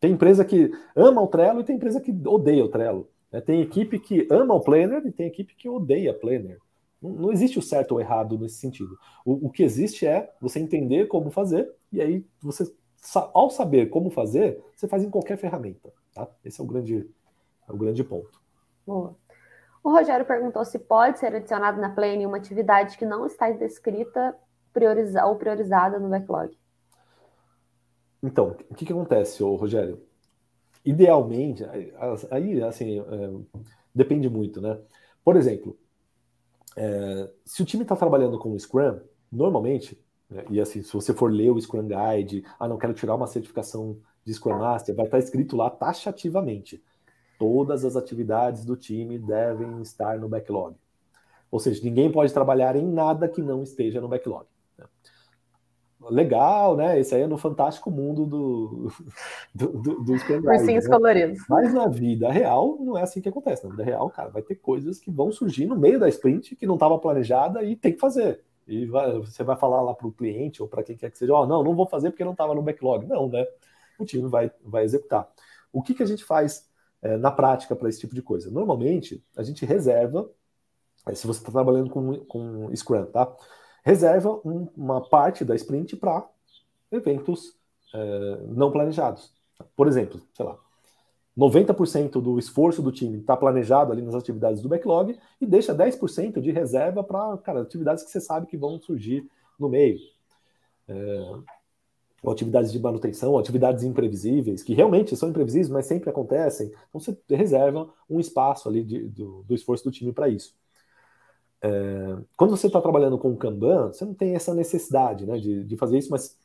tem 0.00 0.12
empresa 0.12 0.44
que 0.44 0.70
ama 0.96 1.22
o 1.22 1.28
Trello 1.28 1.60
e 1.60 1.64
tem 1.64 1.76
empresa 1.76 2.00
que 2.00 2.10
odeia 2.26 2.64
o 2.64 2.68
Trello. 2.68 3.08
Né? 3.30 3.40
Tem 3.40 3.60
equipe 3.60 3.98
que 3.98 4.26
ama 4.30 4.54
o 4.54 4.60
Planner 4.60 5.06
e 5.06 5.12
tem 5.12 5.26
equipe 5.26 5.54
que 5.54 5.68
odeia 5.68 6.12
Planner. 6.12 6.58
Não, 7.00 7.10
não 7.10 7.32
existe 7.32 7.58
o 7.58 7.62
certo 7.62 7.92
ou 7.92 8.00
errado 8.00 8.38
nesse 8.38 8.56
sentido. 8.56 8.98
O, 9.24 9.46
o 9.46 9.50
que 9.50 9.62
existe 9.62 10.06
é 10.06 10.32
você 10.40 10.58
entender 10.58 11.06
como 11.06 11.30
fazer 11.30 11.70
e 11.92 12.00
aí 12.00 12.26
você, 12.40 12.72
ao 13.32 13.50
saber 13.50 13.90
como 13.90 14.10
fazer, 14.10 14.60
você 14.74 14.88
faz 14.88 15.04
em 15.04 15.10
qualquer 15.10 15.36
ferramenta, 15.36 15.92
tá? 16.14 16.28
Esse 16.44 16.60
é 16.60 16.64
o 16.64 16.66
grande 16.66 17.08
é 17.68 17.72
o 17.72 17.76
grande 17.76 18.02
ponto. 18.02 18.40
Boa. 18.86 19.16
O 19.82 19.90
Rogério 19.90 20.24
perguntou 20.24 20.64
se 20.64 20.78
pode 20.78 21.18
ser 21.18 21.34
adicionado 21.34 21.80
na 21.80 21.90
Plane 21.90 22.24
uma 22.24 22.36
atividade 22.36 22.96
que 22.96 23.04
não 23.04 23.26
está 23.26 23.50
descrita 23.50 24.34
prioriza 24.72 25.24
ou 25.26 25.36
priorizada 25.36 25.98
no 25.98 26.08
backlog. 26.08 26.56
Então, 28.22 28.56
o 28.70 28.74
que, 28.74 28.86
que 28.86 28.92
acontece, 28.92 29.42
Rogério? 29.42 30.00
Idealmente, 30.84 31.64
aí, 32.30 32.62
assim, 32.62 33.00
é, 33.00 33.60
depende 33.94 34.28
muito, 34.28 34.60
né? 34.60 34.78
Por 35.24 35.36
exemplo, 35.36 35.76
é, 36.76 37.28
se 37.44 37.62
o 37.62 37.64
time 37.66 37.82
está 37.82 37.96
trabalhando 37.96 38.38
com 38.38 38.52
o 38.52 38.58
Scrum, 38.58 39.00
normalmente, 39.30 40.00
né, 40.30 40.44
e 40.48 40.60
assim, 40.60 40.82
se 40.82 40.92
você 40.92 41.12
for 41.12 41.30
ler 41.30 41.50
o 41.50 41.60
Scrum 41.60 41.88
Guide, 41.88 42.44
ah, 42.58 42.68
não 42.68 42.78
quero 42.78 42.94
tirar 42.94 43.14
uma 43.14 43.26
certificação 43.26 43.98
de 44.24 44.32
Scrum 44.32 44.58
Master, 44.58 44.94
vai 44.94 45.06
estar 45.06 45.18
escrito 45.18 45.56
lá 45.56 45.68
taxativamente 45.68 46.82
todas 47.38 47.84
as 47.84 47.96
atividades 47.96 48.64
do 48.64 48.76
time 48.76 49.18
devem 49.18 49.80
estar 49.82 50.18
no 50.18 50.28
backlog. 50.28 50.76
Ou 51.50 51.58
seja, 51.58 51.82
ninguém 51.84 52.10
pode 52.10 52.32
trabalhar 52.32 52.76
em 52.76 52.86
nada 52.86 53.28
que 53.28 53.42
não 53.42 53.62
esteja 53.62 54.00
no 54.00 54.08
backlog. 54.08 54.46
Legal, 56.10 56.76
né? 56.76 56.98
Esse 56.98 57.14
aí 57.14 57.22
é 57.22 57.26
no 57.26 57.38
fantástico 57.38 57.90
mundo 57.90 58.26
do, 58.26 58.92
do, 59.54 59.68
do, 59.68 60.04
do 60.04 60.12
Ursinhos 60.12 60.84
né? 60.84 60.90
coloridos. 60.90 61.38
Mas 61.48 61.72
na 61.72 61.86
vida 61.86 62.30
real, 62.30 62.76
não 62.80 62.98
é 62.98 63.02
assim 63.02 63.20
que 63.20 63.28
acontece. 63.28 63.64
Na 63.64 63.70
vida 63.70 63.84
real, 63.84 64.10
cara, 64.10 64.30
vai 64.30 64.42
ter 64.42 64.56
coisas 64.56 64.98
que 64.98 65.10
vão 65.10 65.30
surgir 65.30 65.66
no 65.66 65.76
meio 65.76 66.00
da 66.00 66.08
sprint 66.08 66.56
que 66.56 66.66
não 66.66 66.74
estava 66.74 66.98
planejada 66.98 67.62
e 67.62 67.76
tem 67.76 67.92
que 67.92 68.00
fazer. 68.00 68.40
E 68.66 68.86
vai, 68.86 69.18
você 69.18 69.44
vai 69.44 69.56
falar 69.56 69.82
lá 69.82 69.94
para 69.94 70.06
o 70.06 70.12
cliente 70.12 70.62
ou 70.62 70.68
para 70.68 70.82
quem 70.82 70.96
quer 70.96 71.10
que 71.10 71.18
seja, 71.18 71.34
ó, 71.34 71.42
oh, 71.42 71.46
não, 71.46 71.62
não 71.62 71.74
vou 71.74 71.86
fazer 71.86 72.10
porque 72.10 72.24
não 72.24 72.32
estava 72.32 72.54
no 72.54 72.62
backlog. 72.62 73.06
Não, 73.06 73.28
né? 73.28 73.46
O 73.98 74.04
time 74.04 74.28
vai, 74.28 74.50
vai 74.64 74.84
executar. 74.84 75.28
O 75.72 75.82
que, 75.82 75.94
que 75.94 76.02
a 76.02 76.06
gente 76.06 76.24
faz 76.24 76.68
é, 77.02 77.16
na 77.16 77.30
prática 77.30 77.74
para 77.74 77.88
esse 77.88 78.00
tipo 78.00 78.14
de 78.14 78.22
coisa. 78.22 78.50
Normalmente, 78.50 79.22
a 79.36 79.42
gente 79.42 79.66
reserva, 79.66 80.30
é, 81.06 81.14
se 81.14 81.26
você 81.26 81.40
está 81.40 81.50
trabalhando 81.50 81.90
com, 81.90 82.24
com 82.26 82.74
Scrum, 82.74 83.06
tá? 83.06 83.34
Reserva 83.84 84.40
um, 84.44 84.68
uma 84.76 85.00
parte 85.00 85.44
da 85.44 85.54
sprint 85.56 85.96
para 85.96 86.26
eventos 86.90 87.56
é, 87.92 88.46
não 88.48 88.70
planejados. 88.70 89.32
Por 89.76 89.88
exemplo, 89.88 90.20
sei 90.32 90.46
lá, 90.46 90.56
90% 91.36 92.20
do 92.20 92.38
esforço 92.38 92.82
do 92.82 92.92
time 92.92 93.18
está 93.18 93.36
planejado 93.36 93.90
ali 93.90 94.02
nas 94.02 94.14
atividades 94.14 94.60
do 94.62 94.68
backlog 94.68 95.18
e 95.40 95.46
deixa 95.46 95.74
10% 95.74 96.40
de 96.40 96.50
reserva 96.50 97.02
para 97.02 97.60
atividades 97.60 98.04
que 98.04 98.10
você 98.10 98.20
sabe 98.20 98.46
que 98.46 98.56
vão 98.56 98.80
surgir 98.80 99.26
no 99.58 99.68
meio. 99.68 99.98
É, 100.86 101.34
ou 102.22 102.32
atividades 102.32 102.72
de 102.72 102.78
manutenção, 102.78 103.36
atividades 103.36 103.84
imprevisíveis, 103.84 104.62
que 104.62 104.74
realmente 104.74 105.16
são 105.16 105.30
imprevisíveis, 105.30 105.68
mas 105.68 105.86
sempre 105.86 106.08
acontecem. 106.10 106.68
Então 106.88 107.00
você 107.00 107.18
reserva 107.30 107.92
um 108.08 108.20
espaço 108.20 108.68
ali 108.68 108.84
de, 108.84 109.08
do, 109.08 109.42
do, 109.42 109.54
esforço 109.54 109.84
do 109.84 109.90
time 109.90 110.12
para 110.12 110.28
isso. 110.28 110.54
É, 111.60 112.16
quando 112.36 112.56
você 112.56 112.66
está 112.66 112.80
trabalhando 112.80 113.18
com 113.18 113.30
o 113.32 113.36
Kanban, 113.36 113.88
você 113.92 114.04
não 114.04 114.14
tem 114.14 114.34
essa 114.34 114.54
necessidade 114.54 115.26
né, 115.26 115.38
de, 115.38 115.64
de 115.64 115.76
fazer 115.76 115.98
isso, 115.98 116.10
mas 116.10 116.36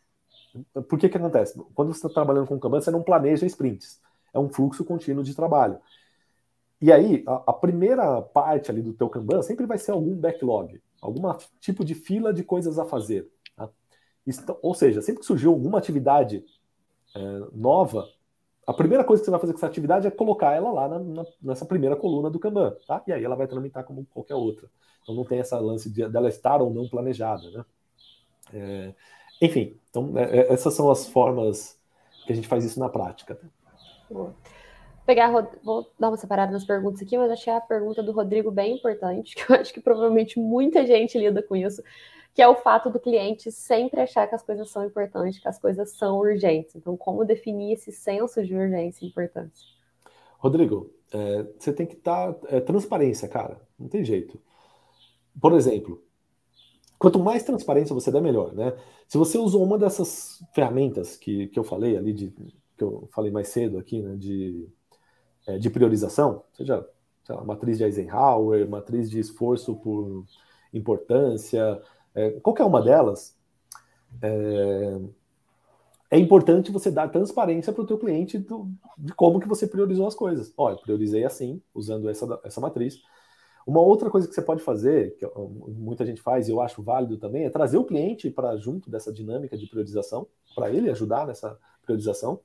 Por 0.89 0.97
que 0.99 1.09
que 1.09 1.17
acontece? 1.17 1.59
Quando 1.73 1.93
você 1.93 1.99
está 1.99 2.09
trabalhando 2.09 2.47
com 2.47 2.59
Kanban, 2.59 2.81
você 2.81 2.91
não 2.91 3.03
planeja 3.03 3.45
sprints. 3.45 4.01
É 4.33 4.39
um 4.39 4.49
fluxo 4.49 4.83
contínuo 4.85 5.23
de 5.23 5.35
trabalho. 5.35 5.79
E 6.81 6.91
aí, 6.91 7.23
a, 7.27 7.43
a, 7.47 7.53
primeira 7.53 8.21
parte 8.21 8.69
ali 8.69 8.81
do 8.81 8.93
teu 8.93 9.09
Kanban 9.09 9.41
sempre 9.41 9.65
vai 9.65 9.77
ser 9.77 9.91
algum 9.91 10.15
backlog, 10.15 10.79
algum 11.01 11.21
tipo 11.59 11.83
de 11.83 11.95
fila 11.95 12.33
de 12.33 12.43
coisas 12.43 12.77
a 12.77 12.85
fazer. 12.85 13.27
Tá? 14.45 14.55
ou 14.61 14.73
seja, 14.73 15.01
sempre 15.01 15.21
que 15.21 15.25
surgiu 15.25 15.51
alguma 15.51 15.77
atividade 15.77 16.43
é, 17.15 17.19
nova, 17.53 18.07
a 18.65 18.73
primeira 18.73 19.03
coisa 19.03 19.21
que 19.21 19.25
você 19.25 19.31
vai 19.31 19.39
fazer 19.39 19.53
com 19.53 19.59
essa 19.59 19.67
atividade 19.67 20.07
é 20.07 20.11
colocar 20.11 20.53
ela 20.53 20.71
lá 20.71 20.87
na, 20.89 20.99
na, 20.99 21.25
nessa 21.41 21.65
primeira 21.65 21.95
coluna 21.95 22.29
do 22.29 22.39
Kanban, 22.39 22.75
tá? 22.85 23.01
E 23.07 23.13
aí 23.13 23.23
ela 23.23 23.35
vai 23.35 23.47
tramitar 23.47 23.85
como 23.85 24.05
qualquer 24.13 24.35
outra. 24.35 24.69
Então 25.01 25.15
não 25.15 25.23
tem 25.23 25.39
essa 25.39 25.57
lance 25.59 25.89
de, 25.89 26.07
dela 26.09 26.27
estar 26.27 26.61
ou 26.61 26.73
não 26.73 26.87
planejada, 26.89 27.49
né? 27.49 27.65
É, 28.53 28.93
enfim, 29.41 29.77
então 29.89 30.17
é, 30.17 30.39
é 30.39 30.53
essas 30.53 30.73
são 30.73 30.91
as 30.91 31.07
formas 31.07 31.79
que 32.25 32.33
a 32.33 32.35
gente 32.35 32.47
faz 32.47 32.65
isso 32.65 32.79
na 32.79 32.89
prática. 32.89 33.39
Vou 34.09 34.33
pegar, 35.07 35.31
vou 35.63 35.89
dar 35.97 36.09
uma 36.09 36.17
separada 36.17 36.51
nas 36.51 36.65
perguntas 36.65 37.01
aqui, 37.01 37.17
mas 37.17 37.31
achei 37.31 37.53
a 37.53 37.61
pergunta 37.61 38.03
do 38.03 38.11
Rodrigo 38.11 38.51
bem 38.51 38.75
importante, 38.75 39.33
que 39.39 39.51
eu 39.51 39.55
acho 39.55 39.73
que 39.73 39.79
provavelmente 39.79 40.37
muita 40.37 40.85
gente 40.85 41.17
lida 41.17 41.41
com 41.41 41.55
isso, 41.55 41.81
que 42.35 42.41
é 42.41 42.47
o 42.47 42.55
fato 42.55 42.89
do 42.89 42.99
cliente 42.99 43.49
sempre 43.49 44.01
achar 44.01 44.27
que 44.27 44.35
as 44.35 44.43
coisas 44.43 44.69
são 44.69 44.85
importantes, 44.85 45.39
que 45.39 45.47
as 45.47 45.57
coisas 45.57 45.91
são 45.93 46.19
urgentes. 46.19 46.75
Então, 46.75 46.97
como 46.97 47.25
definir 47.25 47.73
esse 47.73 47.91
senso 47.91 48.45
de 48.45 48.53
urgência 48.53 49.05
e 49.05 49.07
importância? 49.07 49.65
Rodrigo, 50.37 50.91
é, 51.11 51.45
você 51.57 51.73
tem 51.73 51.87
que 51.87 51.95
estar. 51.95 52.33
Tá, 52.33 52.47
é, 52.49 52.59
transparência, 52.59 53.27
cara. 53.27 53.59
Não 53.79 53.87
tem 53.87 54.03
jeito. 54.03 54.39
Por 55.41 55.53
exemplo, 55.53 56.03
quanto 56.99 57.17
mais 57.17 57.41
transparência 57.43 57.95
você 57.95 58.11
der, 58.11 58.21
melhor, 58.21 58.53
né? 58.53 58.77
Se 59.07 59.17
você 59.17 59.37
usou 59.37 59.63
uma 59.63 59.79
dessas 59.79 60.43
ferramentas 60.53 61.15
que, 61.15 61.47
que 61.47 61.57
eu 61.57 61.63
falei 61.63 61.97
ali, 61.97 62.13
de, 62.13 62.27
que 62.77 62.83
eu 62.83 63.07
falei 63.11 63.31
mais 63.31 63.47
cedo 63.47 63.79
aqui, 63.79 64.01
né, 64.01 64.15
de, 64.15 64.69
é, 65.47 65.57
de 65.57 65.69
priorização, 65.69 66.43
seja 66.53 66.87
lá, 67.29 67.43
matriz 67.43 67.77
de 67.77 67.83
Eisenhower, 67.83 68.69
matriz 68.69 69.09
de 69.09 69.19
esforço 69.19 69.75
por 69.75 70.25
importância, 70.73 71.81
é, 72.13 72.31
qualquer 72.41 72.65
uma 72.65 72.81
delas, 72.81 73.35
é, 74.21 74.99
é 76.09 76.17
importante 76.17 76.71
você 76.71 76.89
dar 76.89 77.09
transparência 77.09 77.73
para 77.73 77.81
o 77.81 77.87
teu 77.87 77.97
cliente 77.97 78.37
do, 78.37 78.69
de 78.97 79.13
como 79.13 79.39
que 79.39 79.47
você 79.47 79.67
priorizou 79.67 80.07
as 80.07 80.15
coisas. 80.15 80.53
Olha, 80.55 80.77
priorizei 80.77 81.25
assim, 81.25 81.61
usando 81.73 82.09
essa, 82.09 82.39
essa 82.43 82.61
matriz. 82.61 83.01
Uma 83.65 83.81
outra 83.81 84.09
coisa 84.09 84.25
que 84.27 84.33
você 84.33 84.41
pode 84.41 84.63
fazer, 84.63 85.17
que 85.17 85.25
muita 85.35 86.05
gente 86.05 86.21
faz 86.21 86.47
e 86.47 86.51
eu 86.51 86.61
acho 86.61 86.81
válido 86.81 87.17
também, 87.17 87.43
é 87.43 87.49
trazer 87.49 87.77
o 87.77 87.83
cliente 87.83 88.29
para 88.29 88.55
junto 88.55 88.89
dessa 88.89 89.11
dinâmica 89.11 89.57
de 89.57 89.67
priorização, 89.67 90.25
para 90.55 90.71
ele 90.71 90.89
ajudar 90.89 91.27
nessa 91.27 91.59
priorização. 91.83 92.39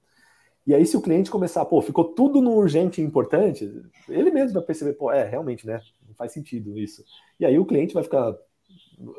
E 0.66 0.74
aí, 0.74 0.86
se 0.86 0.96
o 0.96 1.02
cliente 1.02 1.30
começar, 1.30 1.64
pô, 1.64 1.82
ficou 1.82 2.04
tudo 2.04 2.40
no 2.40 2.54
urgente 2.54 3.00
e 3.00 3.04
importante, 3.04 3.64
ele 4.08 4.30
mesmo 4.30 4.54
vai 4.54 4.62
perceber, 4.62 4.92
pô, 4.92 5.10
é, 5.10 5.28
realmente, 5.28 5.66
né? 5.66 5.80
Não 6.06 6.14
faz 6.14 6.32
sentido 6.32 6.78
isso. 6.78 7.04
E 7.40 7.44
aí 7.44 7.58
o 7.58 7.66
cliente 7.66 7.94
vai 7.94 8.02
ficar 8.02 8.36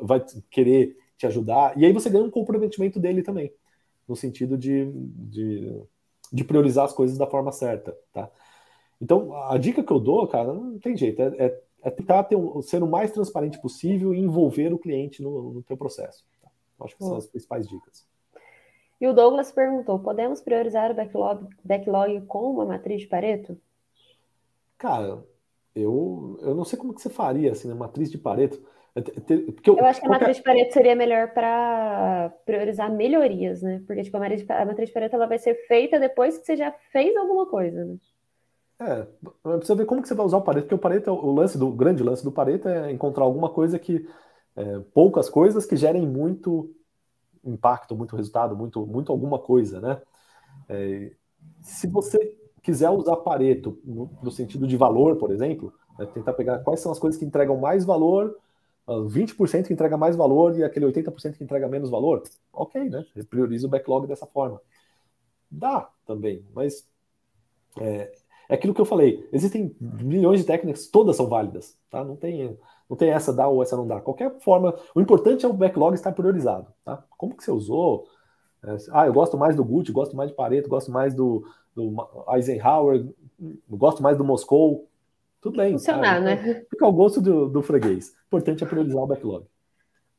vai 0.00 0.24
querer 0.50 0.96
te 1.16 1.26
ajudar, 1.26 1.78
e 1.78 1.84
aí 1.84 1.92
você 1.92 2.10
ganha 2.10 2.24
um 2.24 2.30
comprometimento 2.30 2.98
dele 2.98 3.22
também, 3.22 3.52
no 4.08 4.16
sentido 4.16 4.58
de, 4.58 4.90
de, 4.92 5.82
de 6.32 6.44
priorizar 6.44 6.84
as 6.84 6.92
coisas 6.92 7.16
da 7.16 7.26
forma 7.26 7.52
certa, 7.52 7.96
tá? 8.12 8.30
Então, 9.00 9.34
a 9.48 9.58
dica 9.58 9.82
que 9.82 9.92
eu 9.92 10.00
dou, 10.00 10.26
cara, 10.26 10.52
não 10.52 10.78
tem 10.78 10.96
jeito, 10.96 11.20
é, 11.20 11.26
é, 11.38 11.62
é 11.82 11.90
tentar 11.90 12.24
ter 12.24 12.36
um, 12.36 12.62
ser 12.62 12.82
o 12.82 12.86
mais 12.86 13.12
transparente 13.12 13.60
possível 13.60 14.14
e 14.14 14.18
envolver 14.18 14.72
o 14.72 14.78
cliente 14.78 15.22
no, 15.22 15.52
no 15.52 15.62
teu 15.62 15.76
processo. 15.76 16.24
Tá? 16.40 16.48
Acho 16.80 16.96
que 16.96 17.04
são 17.04 17.16
as 17.16 17.26
principais 17.26 17.68
dicas. 17.68 18.06
E 19.00 19.06
o 19.06 19.12
Douglas 19.12 19.52
perguntou: 19.52 19.98
podemos 19.98 20.40
priorizar 20.40 20.90
o 20.90 20.94
backlog, 20.94 21.46
backlog 21.64 22.20
com 22.26 22.50
uma 22.50 22.64
matriz 22.64 23.02
de 23.02 23.06
Pareto? 23.06 23.58
Cara, 24.78 25.24
eu, 25.74 26.38
eu 26.40 26.54
não 26.54 26.64
sei 26.64 26.78
como 26.78 26.94
que 26.94 27.02
você 27.02 27.10
faria 27.10 27.52
assim, 27.52 27.68
na 27.68 27.74
matriz 27.74 28.10
de 28.10 28.18
Pareto. 28.18 28.62
Porque 28.94 29.70
eu, 29.70 29.76
eu 29.76 29.84
acho 29.86 30.00
que 30.00 30.06
a 30.06 30.10
matriz 30.10 30.36
de 30.36 30.42
Pareto 30.42 30.72
seria 30.72 30.94
melhor 30.94 31.34
para 31.34 32.32
priorizar 32.46 32.92
melhorias, 32.92 33.60
né? 33.60 33.82
Porque 33.86 34.04
tipo, 34.04 34.16
a, 34.16 34.20
matriz 34.20 34.44
de, 34.44 34.52
a 34.52 34.64
matriz 34.64 34.88
de 34.88 34.94
Pareto 34.94 35.16
ela 35.16 35.26
vai 35.26 35.38
ser 35.38 35.54
feita 35.66 35.98
depois 35.98 36.38
que 36.38 36.46
você 36.46 36.56
já 36.56 36.70
fez 36.92 37.16
alguma 37.16 37.46
coisa, 37.46 37.84
né? 37.84 37.96
É, 38.80 39.06
precisa 39.42 39.74
ver 39.74 39.86
como 39.86 40.02
que 40.02 40.08
você 40.08 40.14
vai 40.14 40.26
usar 40.26 40.36
o 40.36 40.42
Pareto, 40.42 40.66
porque 40.66 40.74
o 40.74 40.78
Pareto, 40.78 41.12
o 41.12 41.34
lance 41.34 41.58
do 41.58 41.68
o 41.68 41.72
grande 41.72 42.02
lance 42.02 42.22
do 42.22 42.30
Pareto 42.30 42.68
é 42.68 42.92
encontrar 42.92 43.24
alguma 43.24 43.48
coisa 43.48 43.78
que 43.78 44.06
é, 44.56 44.78
poucas 44.92 45.28
coisas 45.28 45.66
que 45.66 45.76
gerem 45.76 46.06
muito 46.06 46.70
impacto, 47.44 47.96
muito 47.96 48.16
resultado, 48.16 48.56
muito, 48.56 48.86
muito 48.86 49.12
alguma 49.12 49.38
coisa, 49.38 49.80
né? 49.80 50.00
É, 50.68 51.12
se 51.60 51.86
você 51.86 52.36
quiser 52.62 52.90
usar 52.90 53.16
Pareto 53.16 53.78
no, 53.84 54.10
no 54.22 54.30
sentido 54.30 54.66
de 54.66 54.76
valor, 54.76 55.16
por 55.16 55.30
exemplo, 55.30 55.72
né, 55.98 56.06
tentar 56.06 56.32
pegar 56.32 56.58
quais 56.60 56.80
são 56.80 56.90
as 56.90 56.98
coisas 56.98 57.18
que 57.18 57.24
entregam 57.24 57.56
mais 57.56 57.84
valor 57.84 58.36
20% 58.86 59.66
que 59.66 59.72
entrega 59.72 59.96
mais 59.96 60.14
valor 60.16 60.56
e 60.58 60.62
aquele 60.62 60.86
80% 60.86 61.36
que 61.36 61.44
entrega 61.44 61.68
menos 61.68 61.90
valor, 61.90 62.22
ok, 62.52 62.90
né? 62.90 63.04
Prioriza 63.30 63.66
o 63.66 63.70
backlog 63.70 64.06
dessa 64.06 64.26
forma. 64.26 64.60
Dá 65.50 65.88
também, 66.06 66.44
mas 66.54 66.86
é, 67.80 68.12
é 68.48 68.54
aquilo 68.54 68.74
que 68.74 68.80
eu 68.80 68.84
falei. 68.84 69.28
Existem 69.32 69.74
milhões 69.80 70.40
de 70.40 70.46
técnicas, 70.46 70.86
todas 70.88 71.16
são 71.16 71.28
válidas, 71.28 71.76
tá? 71.90 72.04
Não 72.04 72.16
tem, 72.16 72.56
não 72.88 72.96
tem 72.96 73.10
essa 73.10 73.32
dá 73.32 73.48
ou 73.48 73.62
essa 73.62 73.76
não 73.76 73.86
dá. 73.86 74.00
Qualquer 74.00 74.38
forma, 74.40 74.74
o 74.94 75.00
importante 75.00 75.44
é 75.44 75.48
o 75.48 75.52
backlog 75.52 75.94
estar 75.94 76.12
priorizado, 76.12 76.66
tá? 76.84 77.04
Como 77.16 77.36
que 77.36 77.44
você 77.44 77.50
usou? 77.50 78.06
É, 78.62 78.76
ah, 78.92 79.06
eu 79.06 79.12
gosto 79.12 79.36
mais 79.36 79.54
do 79.56 79.64
Gucci, 79.64 79.92
gosto 79.92 80.16
mais 80.16 80.30
de 80.30 80.36
Pareto, 80.36 80.68
gosto 80.68 80.90
mais 80.90 81.14
do, 81.14 81.46
do 81.74 81.94
Eisenhower, 82.30 83.06
gosto 83.68 84.02
mais 84.02 84.16
do 84.16 84.24
Moscou. 84.24 84.88
Tudo 85.40 85.58
bem. 85.58 85.72
Funcionar, 85.72 86.20
né? 86.20 86.64
Fica 86.70 86.86
ao 86.86 86.92
gosto 86.92 87.20
do, 87.20 87.48
do 87.48 87.62
freguês. 87.62 88.10
O 88.10 88.26
importante 88.28 88.64
é 88.64 88.66
priorizar 88.66 89.02
o 89.02 89.06
backlog. 89.06 89.44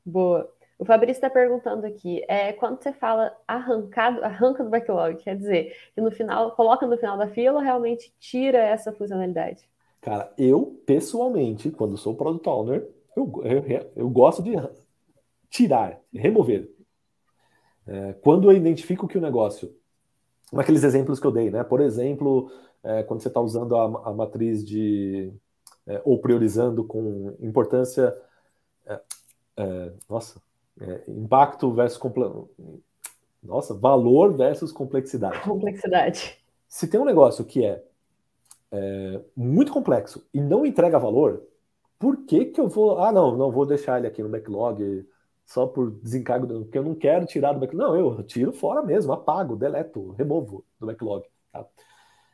Boa. 0.06 0.48
O 0.78 0.84
Fabrício 0.84 1.20
está 1.20 1.30
perguntando 1.30 1.86
aqui, 1.86 2.24
é, 2.28 2.52
quando 2.52 2.82
você 2.82 2.92
fala 2.92 3.36
arrancado, 3.48 4.24
arranca 4.24 4.64
do 4.64 4.70
backlog, 4.70 5.16
quer 5.24 5.38
dizer 5.38 5.74
que 5.94 6.02
no 6.02 6.12
final, 6.12 6.52
coloca 6.52 6.86
no 6.86 6.98
final 6.98 7.18
da 7.18 7.30
fila, 7.30 7.62
realmente 7.62 8.14
tira 8.20 8.58
essa 8.58 8.92
funcionalidade? 8.92 9.70
Cara, 10.02 10.32
eu, 10.38 10.82
pessoalmente, 10.86 11.72
quando 11.72 11.98
sou 11.98 12.14
product 12.14 12.48
owner, 12.48 12.90
eu, 13.16 13.32
eu, 13.44 13.92
eu 13.96 14.10
gosto 14.10 14.44
de 14.44 14.52
tirar, 15.50 16.00
remover. 16.14 16.70
É, 17.88 18.14
quando 18.22 18.52
eu 18.52 18.56
identifico 18.56 19.08
que 19.08 19.18
o 19.18 19.22
negócio, 19.22 19.74
naqueles 20.52 20.84
exemplos 20.84 21.20
que 21.20 21.26
eu 21.26 21.32
dei, 21.32 21.50
né? 21.50 21.64
Por 21.64 21.80
exemplo, 21.80 22.52
é, 22.84 23.04
quando 23.04 23.22
você 23.22 23.30
está 23.30 23.40
usando 23.40 23.76
a, 23.76 24.10
a, 24.10 24.14
matriz 24.14 24.64
de. 24.66 25.32
É, 25.88 26.02
ou 26.04 26.20
priorizando 26.20 26.84
com 26.84 27.36
importância. 27.40 28.16
É, 28.86 29.00
é 29.58 29.92
nossa, 30.10 30.42
é, 30.80 31.04
impacto 31.08 31.72
versus. 31.72 32.00
Nossa, 33.42 33.74
valor 33.74 34.34
versus 34.34 34.72
complexidade. 34.72 35.40
Complexidade. 35.42 36.38
Se 36.68 36.88
tem 36.88 37.00
um 37.00 37.06
negócio 37.06 37.46
que 37.46 37.64
é, 38.72 39.22
muito 39.36 39.72
complexo 39.72 40.26
e 40.34 40.42
não 40.42 40.66
entrega 40.66 41.00
valor, 41.00 41.44
por 42.00 42.26
que, 42.26 42.46
que 42.46 42.60
eu 42.60 42.68
vou. 42.68 43.00
Ah, 43.00 43.12
não, 43.12 43.36
não 43.38 43.52
vou 43.52 43.66
deixar 43.66 43.98
ele 43.98 44.08
aqui 44.08 44.22
no 44.22 44.30
backlog 44.30 45.08
só 45.46 45.68
por 45.68 45.92
desencargo, 45.92 46.48
porque 46.48 46.78
eu 46.78 46.84
não 46.84 46.96
quero 46.96 47.26
tirar 47.26 47.54
do 47.54 47.60
backlog. 47.60 47.88
Não, 47.88 47.96
eu 47.96 48.24
tiro 48.24 48.52
fora 48.52 48.82
mesmo, 48.82 49.14
apago, 49.14 49.56
deleto, 49.56 50.12
removo 50.12 50.66
do 50.80 50.88
backlog. 50.88 51.26
Tá? 51.52 51.66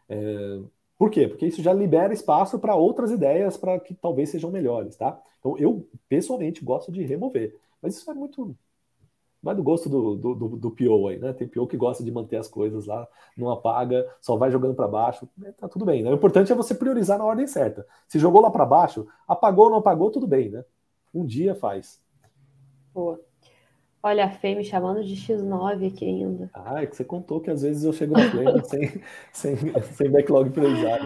É, 0.09 0.59
por 0.97 1.09
quê? 1.09 1.27
Porque 1.27 1.47
isso 1.47 1.61
já 1.61 1.73
libera 1.73 2.13
espaço 2.13 2.59
para 2.59 2.75
outras 2.75 3.11
ideias 3.11 3.57
para 3.57 3.79
que 3.79 3.93
talvez 3.93 4.29
sejam 4.29 4.51
melhores, 4.51 4.95
tá? 4.95 5.19
Então 5.39 5.57
eu 5.57 5.87
pessoalmente 6.07 6.63
gosto 6.63 6.91
de 6.91 7.03
remover, 7.03 7.55
mas 7.81 7.95
isso 7.95 8.09
é 8.09 8.13
muito 8.13 8.55
vai 9.41 9.55
do 9.55 9.63
gosto 9.63 9.89
do, 9.89 10.15
do, 10.15 10.35
do, 10.35 10.71
do 10.71 11.07
aí, 11.07 11.17
né? 11.17 11.33
Tem 11.33 11.47
PO 11.47 11.65
que 11.65 11.75
gosta 11.75 12.03
de 12.03 12.11
manter 12.11 12.37
as 12.37 12.47
coisas 12.47 12.85
lá, 12.85 13.07
não 13.35 13.49
apaga, 13.49 14.07
só 14.21 14.37
vai 14.37 14.51
jogando 14.51 14.75
para 14.75 14.87
baixo, 14.87 15.27
né? 15.37 15.51
tá 15.53 15.67
tudo 15.67 15.83
bem. 15.83 16.03
Né? 16.03 16.11
O 16.11 16.13
importante 16.13 16.51
é 16.51 16.55
você 16.55 16.75
priorizar 16.75 17.17
na 17.17 17.25
ordem 17.25 17.47
certa. 17.47 17.87
Se 18.07 18.19
jogou 18.19 18.41
lá 18.41 18.51
para 18.51 18.65
baixo, 18.65 19.07
apagou 19.27 19.65
ou 19.65 19.71
não 19.71 19.77
apagou, 19.79 20.11
tudo 20.11 20.27
bem, 20.27 20.49
né? 20.49 20.63
Um 21.13 21.25
dia 21.25 21.55
faz. 21.55 21.99
Boa. 22.93 23.19
Olha, 24.03 24.25
a 24.25 24.29
Fê 24.31 24.55
me 24.55 24.63
chamando 24.63 25.03
de 25.03 25.15
X9 25.15 25.87
aqui 25.87 26.05
ainda. 26.05 26.49
Ah, 26.53 26.81
é 26.81 26.87
que 26.87 26.95
você 26.95 27.03
contou 27.03 27.39
que 27.39 27.51
às 27.51 27.61
vezes 27.61 27.83
eu 27.83 27.93
chego 27.93 28.13
na 28.13 28.31
frente 28.31 28.65
sem, 28.67 29.01
sem, 29.31 29.55
sem 29.93 30.09
backlog 30.09 30.49
priorizado. 30.49 31.03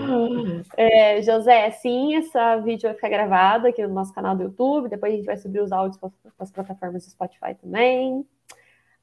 É, 0.78 1.22
José, 1.22 1.72
sim, 1.72 2.16
essa 2.16 2.56
vídeo 2.58 2.88
vai 2.88 2.94
ficar 2.94 3.10
gravada 3.10 3.68
aqui 3.68 3.86
no 3.86 3.94
nosso 3.94 4.14
canal 4.14 4.36
do 4.36 4.44
YouTube. 4.44 4.88
Depois 4.88 5.12
a 5.12 5.16
gente 5.18 5.26
vai 5.26 5.36
subir 5.36 5.62
os 5.62 5.74
áudios 5.74 5.98
para 5.98 6.10
as 6.40 6.52
plataformas 6.52 7.06
do 7.06 7.12
Spotify 7.12 7.54
também. 7.62 8.26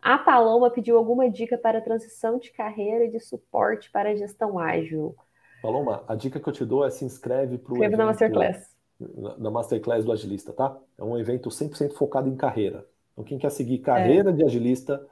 A 0.01 0.19
Paloma 0.19 0.71
pediu 0.71 0.97
alguma 0.97 1.29
dica 1.31 1.59
para 1.59 1.81
transição 1.81 2.39
de 2.39 2.51
carreira 2.51 3.05
e 3.05 3.11
de 3.11 3.21
suporte 3.21 3.91
para 3.91 4.11
a 4.11 4.15
gestão 4.15 4.59
ágil. 4.59 5.15
Paloma, 5.63 6.03
a 6.09 6.15
dica 6.17 6.41
que 6.41 6.49
eu 6.49 6.53
te 6.53 6.65
dou 6.65 6.85
é 6.85 6.91
se 6.91 7.05
inscreve 7.05 7.59
para 7.59 7.75
o 7.75 7.77
evento 7.77 7.99
na 7.99 8.07
Masterclass. 8.07 8.75
Na, 8.99 9.37
na 9.37 9.51
Masterclass 9.51 10.05
do 10.05 10.11
Agilista, 10.11 10.53
tá? 10.53 10.77
É 10.99 11.05
um 11.05 11.17
evento 11.19 11.51
100% 11.51 11.93
focado 11.93 12.29
em 12.29 12.35
carreira. 12.35 12.85
Então, 13.13 13.25
quem 13.25 13.39
quer 13.39 13.51
seguir 13.51 13.79
carreira 13.79 14.31
é. 14.31 14.33
de 14.33 14.45
agilista, 14.45 15.07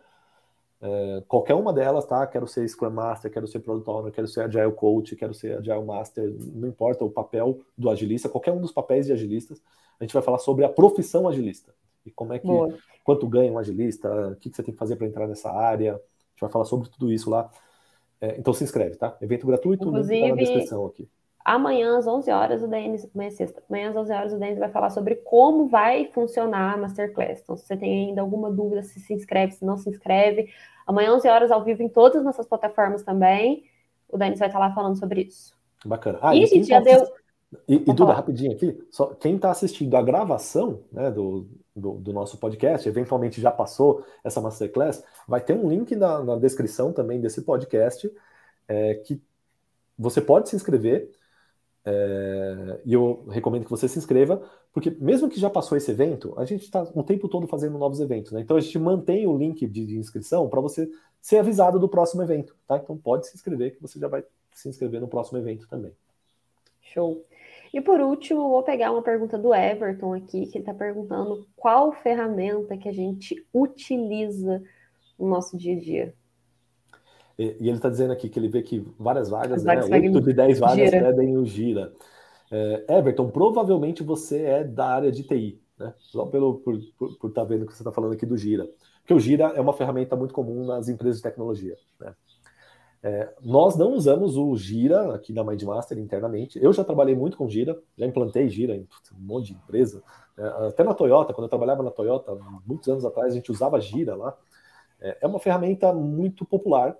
É, 0.82 1.22
qualquer 1.28 1.54
uma 1.54 1.74
delas, 1.74 2.06
tá? 2.06 2.26
Quero 2.26 2.46
ser 2.46 2.66
Scrum 2.66 2.88
Master, 2.88 3.30
quero 3.30 3.46
ser 3.46 3.60
Product 3.60 3.90
Owner, 3.90 4.10
quero 4.10 4.26
ser 4.26 4.40
Agile 4.40 4.72
Coach, 4.72 5.14
quero 5.14 5.34
ser 5.34 5.58
Agile 5.58 5.84
Master, 5.84 6.34
não 6.54 6.66
importa 6.66 7.04
o 7.04 7.10
papel 7.10 7.60
do 7.76 7.90
agilista, 7.90 8.30
qualquer 8.30 8.52
um 8.52 8.60
dos 8.62 8.72
papéis 8.72 9.04
de 9.04 9.12
agilistas, 9.12 9.60
a 10.00 10.04
gente 10.04 10.14
vai 10.14 10.22
falar 10.22 10.38
sobre 10.38 10.64
a 10.64 10.70
profissão 10.70 11.28
agilista. 11.28 11.74
E 12.06 12.10
como 12.10 12.32
é 12.32 12.38
que, 12.38 12.46
Boa. 12.46 12.74
quanto 13.04 13.28
ganha 13.28 13.52
um 13.52 13.58
agilista, 13.58 14.08
o 14.28 14.36
que, 14.36 14.48
que 14.48 14.56
você 14.56 14.62
tem 14.62 14.72
que 14.72 14.78
fazer 14.78 14.96
para 14.96 15.06
entrar 15.06 15.26
nessa 15.26 15.50
área. 15.52 15.92
A 15.92 15.96
gente 15.96 16.40
vai 16.40 16.50
falar 16.50 16.64
sobre 16.64 16.88
tudo 16.88 17.12
isso 17.12 17.28
lá. 17.28 17.50
É, 18.18 18.38
então 18.38 18.54
se 18.54 18.64
inscreve, 18.64 18.96
tá? 18.96 19.14
Evento 19.20 19.46
gratuito, 19.46 19.86
Inclusive, 19.86 20.22
tá 20.22 20.28
na 20.28 20.34
descrição 20.34 20.86
aqui. 20.86 21.06
Amanhã 21.44 21.96
às 21.96 22.06
11 22.06 22.30
horas 22.30 22.62
o 22.62 22.68
Denis, 22.68 23.08
amanhã 23.14 23.28
é 23.28 23.30
sexta, 23.30 23.62
amanhã 23.68 23.90
às 23.90 23.96
11 23.96 24.12
horas 24.12 24.32
o 24.32 24.38
Denis 24.38 24.58
vai 24.58 24.68
falar 24.68 24.90
sobre 24.90 25.16
como 25.16 25.68
vai 25.68 26.06
funcionar 26.12 26.74
a 26.74 26.76
Masterclass. 26.76 27.40
Então, 27.42 27.56
se 27.56 27.66
você 27.66 27.76
tem 27.76 28.08
ainda 28.08 28.20
alguma 28.20 28.50
dúvida, 28.50 28.82
se 28.82 29.00
se 29.00 29.14
inscreve, 29.14 29.52
se 29.52 29.64
não 29.64 29.78
se 29.78 29.88
inscreve. 29.88 30.50
Amanhã 30.86 31.14
11 31.14 31.28
horas 31.28 31.50
ao 31.50 31.64
vivo 31.64 31.82
em 31.82 31.88
todas 31.88 32.18
as 32.18 32.24
nossas 32.24 32.46
plataformas 32.46 33.02
também. 33.02 33.64
O 34.08 34.18
Denis 34.18 34.38
vai 34.38 34.48
estar 34.48 34.58
lá 34.58 34.74
falando 34.74 34.98
sobre 34.98 35.22
isso. 35.22 35.54
Bacana. 35.84 36.18
Ah, 36.20 36.36
e, 36.36 36.46
gente 36.46 36.68
já 36.68 36.78
tá 36.78 36.84
deu... 36.84 37.06
E, 37.66 37.76
e 37.76 37.92
Duda, 37.92 38.12
rapidinho 38.12 38.52
aqui, 38.52 38.80
só 38.92 39.06
quem 39.06 39.34
está 39.34 39.50
assistindo 39.50 39.96
a 39.96 40.02
gravação 40.02 40.84
né, 40.92 41.10
do, 41.10 41.48
do, 41.74 41.94
do, 41.94 42.12
nosso 42.12 42.38
podcast, 42.38 42.88
eventualmente 42.88 43.40
já 43.40 43.50
passou 43.50 44.04
essa 44.22 44.40
Masterclass, 44.40 45.02
vai 45.26 45.40
ter 45.40 45.54
um 45.54 45.68
link 45.68 45.96
na, 45.96 46.22
na 46.22 46.36
descrição 46.36 46.92
também 46.92 47.20
desse 47.20 47.42
podcast 47.42 48.08
é, 48.68 48.94
que 48.94 49.20
você 49.98 50.20
pode 50.20 50.48
se 50.48 50.54
inscrever 50.54 51.10
é, 51.84 52.80
e 52.84 52.92
eu 52.92 53.24
recomendo 53.30 53.64
que 53.64 53.70
você 53.70 53.88
se 53.88 53.98
inscreva, 53.98 54.42
porque 54.72 54.90
mesmo 55.00 55.28
que 55.28 55.40
já 55.40 55.48
passou 55.48 55.76
esse 55.76 55.90
evento, 55.90 56.34
a 56.36 56.44
gente 56.44 56.64
está 56.64 56.82
o 56.94 57.02
tempo 57.02 57.28
todo 57.28 57.46
fazendo 57.46 57.78
novos 57.78 58.00
eventos, 58.00 58.32
né? 58.32 58.40
Então 58.40 58.56
a 58.56 58.60
gente 58.60 58.78
mantém 58.78 59.26
o 59.26 59.36
link 59.36 59.66
de, 59.66 59.86
de 59.86 59.96
inscrição 59.96 60.48
para 60.48 60.60
você 60.60 60.88
ser 61.20 61.38
avisado 61.38 61.78
do 61.78 61.88
próximo 61.88 62.22
evento, 62.22 62.54
tá? 62.66 62.76
Então 62.76 62.96
pode 62.96 63.26
se 63.26 63.34
inscrever 63.34 63.74
que 63.74 63.82
você 63.82 63.98
já 63.98 64.08
vai 64.08 64.24
se 64.52 64.68
inscrever 64.68 65.00
no 65.00 65.08
próximo 65.08 65.38
evento 65.38 65.66
também. 65.68 65.92
Show. 66.82 67.24
E 67.72 67.80
por 67.80 68.00
último, 68.00 68.48
vou 68.48 68.62
pegar 68.62 68.90
uma 68.90 69.02
pergunta 69.02 69.38
do 69.38 69.54
Everton 69.54 70.14
aqui, 70.14 70.46
que 70.46 70.58
ele 70.58 70.62
está 70.62 70.74
perguntando 70.74 71.46
qual 71.56 71.92
ferramenta 71.92 72.76
que 72.76 72.88
a 72.88 72.92
gente 72.92 73.46
utiliza 73.54 74.62
no 75.18 75.28
nosso 75.28 75.56
dia 75.56 75.76
a 75.76 75.78
dia. 75.78 76.14
E, 77.40 77.56
e 77.58 77.68
ele 77.68 77.78
está 77.78 77.88
dizendo 77.88 78.12
aqui 78.12 78.28
que 78.28 78.38
ele 78.38 78.48
vê 78.48 78.60
que 78.62 78.86
várias 78.98 79.30
vagas, 79.30 79.64
né, 79.64 79.82
8 79.82 80.20
de 80.20 80.32
10 80.34 80.58
vagas 80.58 80.76
gira. 80.76 81.06
pedem 81.06 81.38
o 81.38 81.46
Gira. 81.46 81.90
É, 82.50 82.98
Everton, 82.98 83.30
provavelmente 83.30 84.02
você 84.02 84.42
é 84.42 84.62
da 84.62 84.88
área 84.88 85.10
de 85.10 85.22
TI, 85.22 85.58
né? 85.78 85.94
Só 85.96 86.26
pelo, 86.26 86.58
por 86.58 86.74
estar 86.74 87.06
por, 87.18 87.32
tá 87.32 87.42
vendo 87.42 87.64
que 87.64 87.72
você 87.72 87.80
está 87.80 87.90
falando 87.90 88.12
aqui 88.12 88.26
do 88.26 88.36
Gira. 88.36 88.68
Porque 88.98 89.14
o 89.14 89.18
Gira 89.18 89.44
é 89.56 89.60
uma 89.60 89.72
ferramenta 89.72 90.14
muito 90.16 90.34
comum 90.34 90.66
nas 90.66 90.90
empresas 90.90 91.16
de 91.16 91.22
tecnologia. 91.22 91.78
Né? 91.98 92.14
É, 93.02 93.32
nós 93.40 93.74
não 93.74 93.94
usamos 93.94 94.36
o 94.36 94.54
Gira 94.54 95.14
aqui 95.14 95.32
na 95.32 95.42
Mindmaster 95.42 95.96
internamente. 95.98 96.62
Eu 96.62 96.74
já 96.74 96.84
trabalhei 96.84 97.14
muito 97.14 97.38
com 97.38 97.48
Gira, 97.48 97.80
já 97.96 98.04
implantei 98.04 98.50
Gira 98.50 98.76
em 98.76 98.86
um 99.14 99.26
monte 99.26 99.46
de 99.46 99.52
empresa. 99.54 100.02
É, 100.36 100.66
até 100.66 100.84
na 100.84 100.92
Toyota, 100.92 101.32
quando 101.32 101.44
eu 101.44 101.48
trabalhava 101.48 101.82
na 101.82 101.90
Toyota, 101.90 102.36
muitos 102.66 102.86
anos 102.86 103.06
atrás, 103.06 103.32
a 103.32 103.34
gente 103.34 103.50
usava 103.50 103.80
Gira 103.80 104.14
lá. 104.14 104.36
É, 105.00 105.16
é 105.22 105.26
uma 105.26 105.40
ferramenta 105.40 105.90
muito 105.94 106.44
popular 106.44 106.94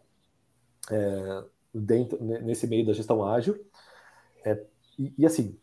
é, 0.91 1.45
dentro, 1.73 2.23
nesse 2.23 2.67
meio 2.67 2.85
da 2.87 2.93
gestão 2.93 3.25
ágil. 3.25 3.59
É, 4.45 4.63
e, 4.99 5.13
e, 5.19 5.27
assim, 5.27 5.57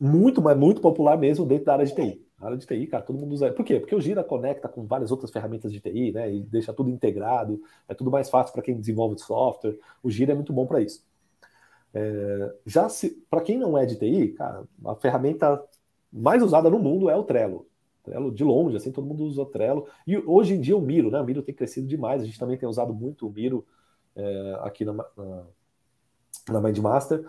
muito, 0.00 0.42
mas 0.42 0.56
muito 0.56 0.80
popular 0.80 1.16
mesmo 1.16 1.46
dentro 1.46 1.66
da 1.66 1.74
área 1.74 1.86
de 1.86 1.94
TI. 1.94 2.26
A 2.38 2.46
área 2.46 2.58
de 2.58 2.66
TI, 2.66 2.86
cara, 2.86 3.02
todo 3.02 3.18
mundo 3.18 3.32
usa. 3.32 3.50
Por 3.52 3.64
quê? 3.64 3.80
Porque 3.80 3.94
o 3.94 4.00
Gira 4.00 4.22
conecta 4.22 4.68
com 4.68 4.84
várias 4.86 5.10
outras 5.10 5.30
ferramentas 5.30 5.72
de 5.72 5.80
TI, 5.80 6.12
né? 6.12 6.32
E 6.34 6.40
deixa 6.42 6.72
tudo 6.72 6.90
integrado, 6.90 7.60
é 7.88 7.94
tudo 7.94 8.10
mais 8.10 8.28
fácil 8.28 8.52
para 8.52 8.62
quem 8.62 8.78
desenvolve 8.78 9.18
software. 9.18 9.78
O 10.02 10.10
Gira 10.10 10.32
é 10.32 10.34
muito 10.34 10.52
bom 10.52 10.66
para 10.66 10.80
isso. 10.80 11.04
É, 11.94 12.54
já 12.66 12.88
se, 12.88 13.10
para 13.30 13.40
quem 13.40 13.58
não 13.58 13.78
é 13.78 13.86
de 13.86 13.96
TI, 13.96 14.28
cara, 14.32 14.64
a 14.84 14.94
ferramenta 14.96 15.62
mais 16.12 16.42
usada 16.42 16.68
no 16.68 16.78
mundo 16.78 17.08
é 17.08 17.16
o 17.16 17.24
Trello. 17.24 17.66
Trello 18.02 18.30
de 18.30 18.44
longe, 18.44 18.76
assim, 18.76 18.92
todo 18.92 19.06
mundo 19.06 19.24
usa 19.24 19.42
o 19.42 19.46
Trello. 19.46 19.86
E 20.06 20.16
hoje 20.18 20.54
em 20.54 20.60
dia 20.60 20.76
o 20.76 20.80
Miro, 20.80 21.10
né? 21.10 21.20
O 21.20 21.24
Miro 21.24 21.42
tem 21.42 21.54
crescido 21.54 21.86
demais. 21.86 22.22
A 22.22 22.24
gente 22.26 22.38
também 22.38 22.58
tem 22.58 22.68
usado 22.68 22.92
muito 22.92 23.26
o 23.26 23.32
Miro 23.32 23.66
é, 24.16 24.58
aqui 24.62 24.84
na, 24.84 24.92
na, 24.92 25.42
na 26.48 26.60
Mindmaster. 26.60 27.24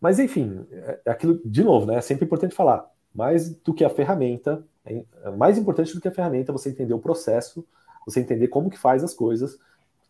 Mas, 0.00 0.18
enfim, 0.18 0.66
é, 0.72 1.00
é 1.04 1.10
aquilo, 1.10 1.40
de 1.44 1.62
novo, 1.62 1.86
né? 1.86 1.96
É 1.96 2.00
sempre 2.00 2.24
importante 2.24 2.54
falar. 2.54 2.90
Mais 3.14 3.50
do 3.50 3.74
que 3.74 3.84
a 3.84 3.90
ferramenta, 3.90 4.64
é, 4.84 5.04
é 5.24 5.30
mais 5.30 5.58
importante 5.58 5.94
do 5.94 6.00
que 6.00 6.08
a 6.08 6.12
ferramenta 6.12 6.52
você 6.52 6.70
entender 6.70 6.94
o 6.94 6.98
processo, 6.98 7.66
você 8.06 8.20
entender 8.20 8.48
como 8.48 8.70
que 8.70 8.78
faz 8.78 9.04
as 9.04 9.12
coisas. 9.12 9.58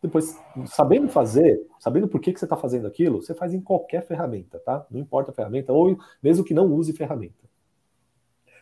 Depois, 0.00 0.38
sabendo 0.66 1.08
fazer, 1.08 1.66
sabendo 1.78 2.08
por 2.08 2.20
que, 2.20 2.32
que 2.32 2.38
você 2.38 2.46
está 2.46 2.56
fazendo 2.56 2.86
aquilo, 2.86 3.20
você 3.20 3.34
faz 3.34 3.52
em 3.52 3.60
qualquer 3.60 4.06
ferramenta, 4.06 4.58
tá? 4.60 4.86
Não 4.90 5.00
importa 5.00 5.30
a 5.30 5.34
ferramenta, 5.34 5.72
ou 5.72 5.98
mesmo 6.22 6.44
que 6.44 6.54
não 6.54 6.72
use 6.72 6.92
ferramenta. 6.92 7.49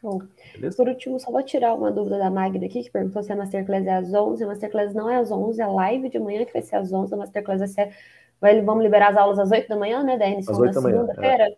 Show. 0.01 0.23
Beleza? 0.55 0.77
Por 0.77 0.89
último, 0.89 1.19
só 1.19 1.31
vou 1.31 1.43
tirar 1.43 1.75
uma 1.75 1.91
dúvida 1.91 2.19
da 2.19 2.31
Magda 2.31 2.65
aqui, 2.65 2.83
que 2.83 2.91
perguntou 2.91 3.23
se 3.23 3.33
a 3.33 3.37
Masterclass 3.37 3.87
é 3.87 3.93
às 3.93 4.13
11. 4.13 4.45
A 4.45 4.47
Masterclass 4.47 4.95
não 4.95 5.11
é 5.11 5.17
às 5.17 5.31
11, 5.31 5.61
é 5.61 5.67
live 5.67 6.09
de 6.09 6.19
manhã 6.19 6.45
que 6.45 6.53
vai 6.53 6.63
ser 6.63 6.77
às 6.77 6.93
11. 6.93 7.15
A 7.15 7.17
Masterclass 7.17 7.59
vai 7.59 7.69
ser... 7.69 7.95
Vai, 8.41 8.61
vamos 8.63 8.85
liberar 8.85 9.11
as 9.11 9.17
aulas 9.17 9.39
às 9.39 9.51
8 9.51 9.69
da 9.69 9.77
manhã, 9.77 10.03
né, 10.03 10.17
Denis? 10.17 10.49
Às 10.49 10.59
8 10.59 10.75
da 10.75 10.81
manhã. 10.81 11.01
Segunda-feira? 11.01 11.57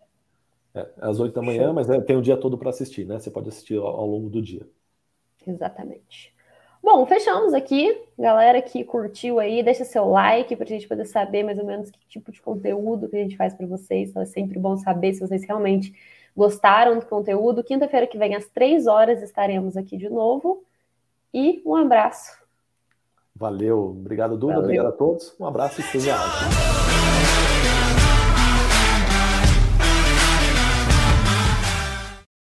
É. 0.73 0.79
é. 0.79 0.87
às 0.99 1.19
8 1.19 1.33
da 1.33 1.41
manhã, 1.41 1.65
Show. 1.65 1.73
mas 1.73 1.89
é, 1.89 2.01
tem 2.01 2.15
o 2.15 2.21
dia 2.21 2.37
todo 2.37 2.57
para 2.57 2.71
assistir, 2.71 3.05
né? 3.05 3.19
Você 3.19 3.29
pode 3.29 3.49
assistir 3.49 3.77
ao, 3.77 3.87
ao 3.87 4.07
longo 4.07 4.29
do 4.29 4.41
dia. 4.41 4.67
Exatamente. 5.45 6.33
Bom, 6.83 7.05
fechamos 7.05 7.53
aqui. 7.53 7.95
Galera 8.17 8.59
que 8.59 8.83
curtiu 8.83 9.39
aí, 9.39 9.61
deixa 9.61 9.85
seu 9.85 10.09
like 10.09 10.55
para 10.55 10.65
a 10.65 10.67
gente 10.67 10.87
poder 10.87 11.05
saber 11.05 11.43
mais 11.43 11.59
ou 11.59 11.65
menos 11.65 11.91
que 11.91 11.99
tipo 12.07 12.31
de 12.31 12.41
conteúdo 12.41 13.07
que 13.07 13.15
a 13.15 13.19
gente 13.19 13.37
faz 13.37 13.53
para 13.53 13.67
vocês. 13.67 14.09
Então 14.09 14.21
é 14.23 14.25
sempre 14.25 14.57
bom 14.57 14.75
saber 14.77 15.13
se 15.13 15.19
vocês 15.19 15.43
realmente 15.43 15.93
gostaram 16.35 16.99
do 16.99 17.05
conteúdo. 17.05 17.63
Quinta-feira 17.63 18.07
que 18.07 18.17
vem, 18.17 18.35
às 18.35 18.47
três 18.47 18.87
horas, 18.87 19.21
estaremos 19.21 19.77
aqui 19.77 19.97
de 19.97 20.09
novo. 20.09 20.63
E 21.33 21.61
um 21.65 21.75
abraço. 21.75 22.39
Valeu. 23.35 23.95
Obrigado, 23.99 24.37
Duda. 24.37 24.53
Valeu. 24.53 24.63
Obrigado 24.63 24.87
a 24.87 24.91
todos. 24.91 25.33
Um 25.39 25.45
abraço 25.45 25.81
e 25.81 25.83
seja. 25.83 26.15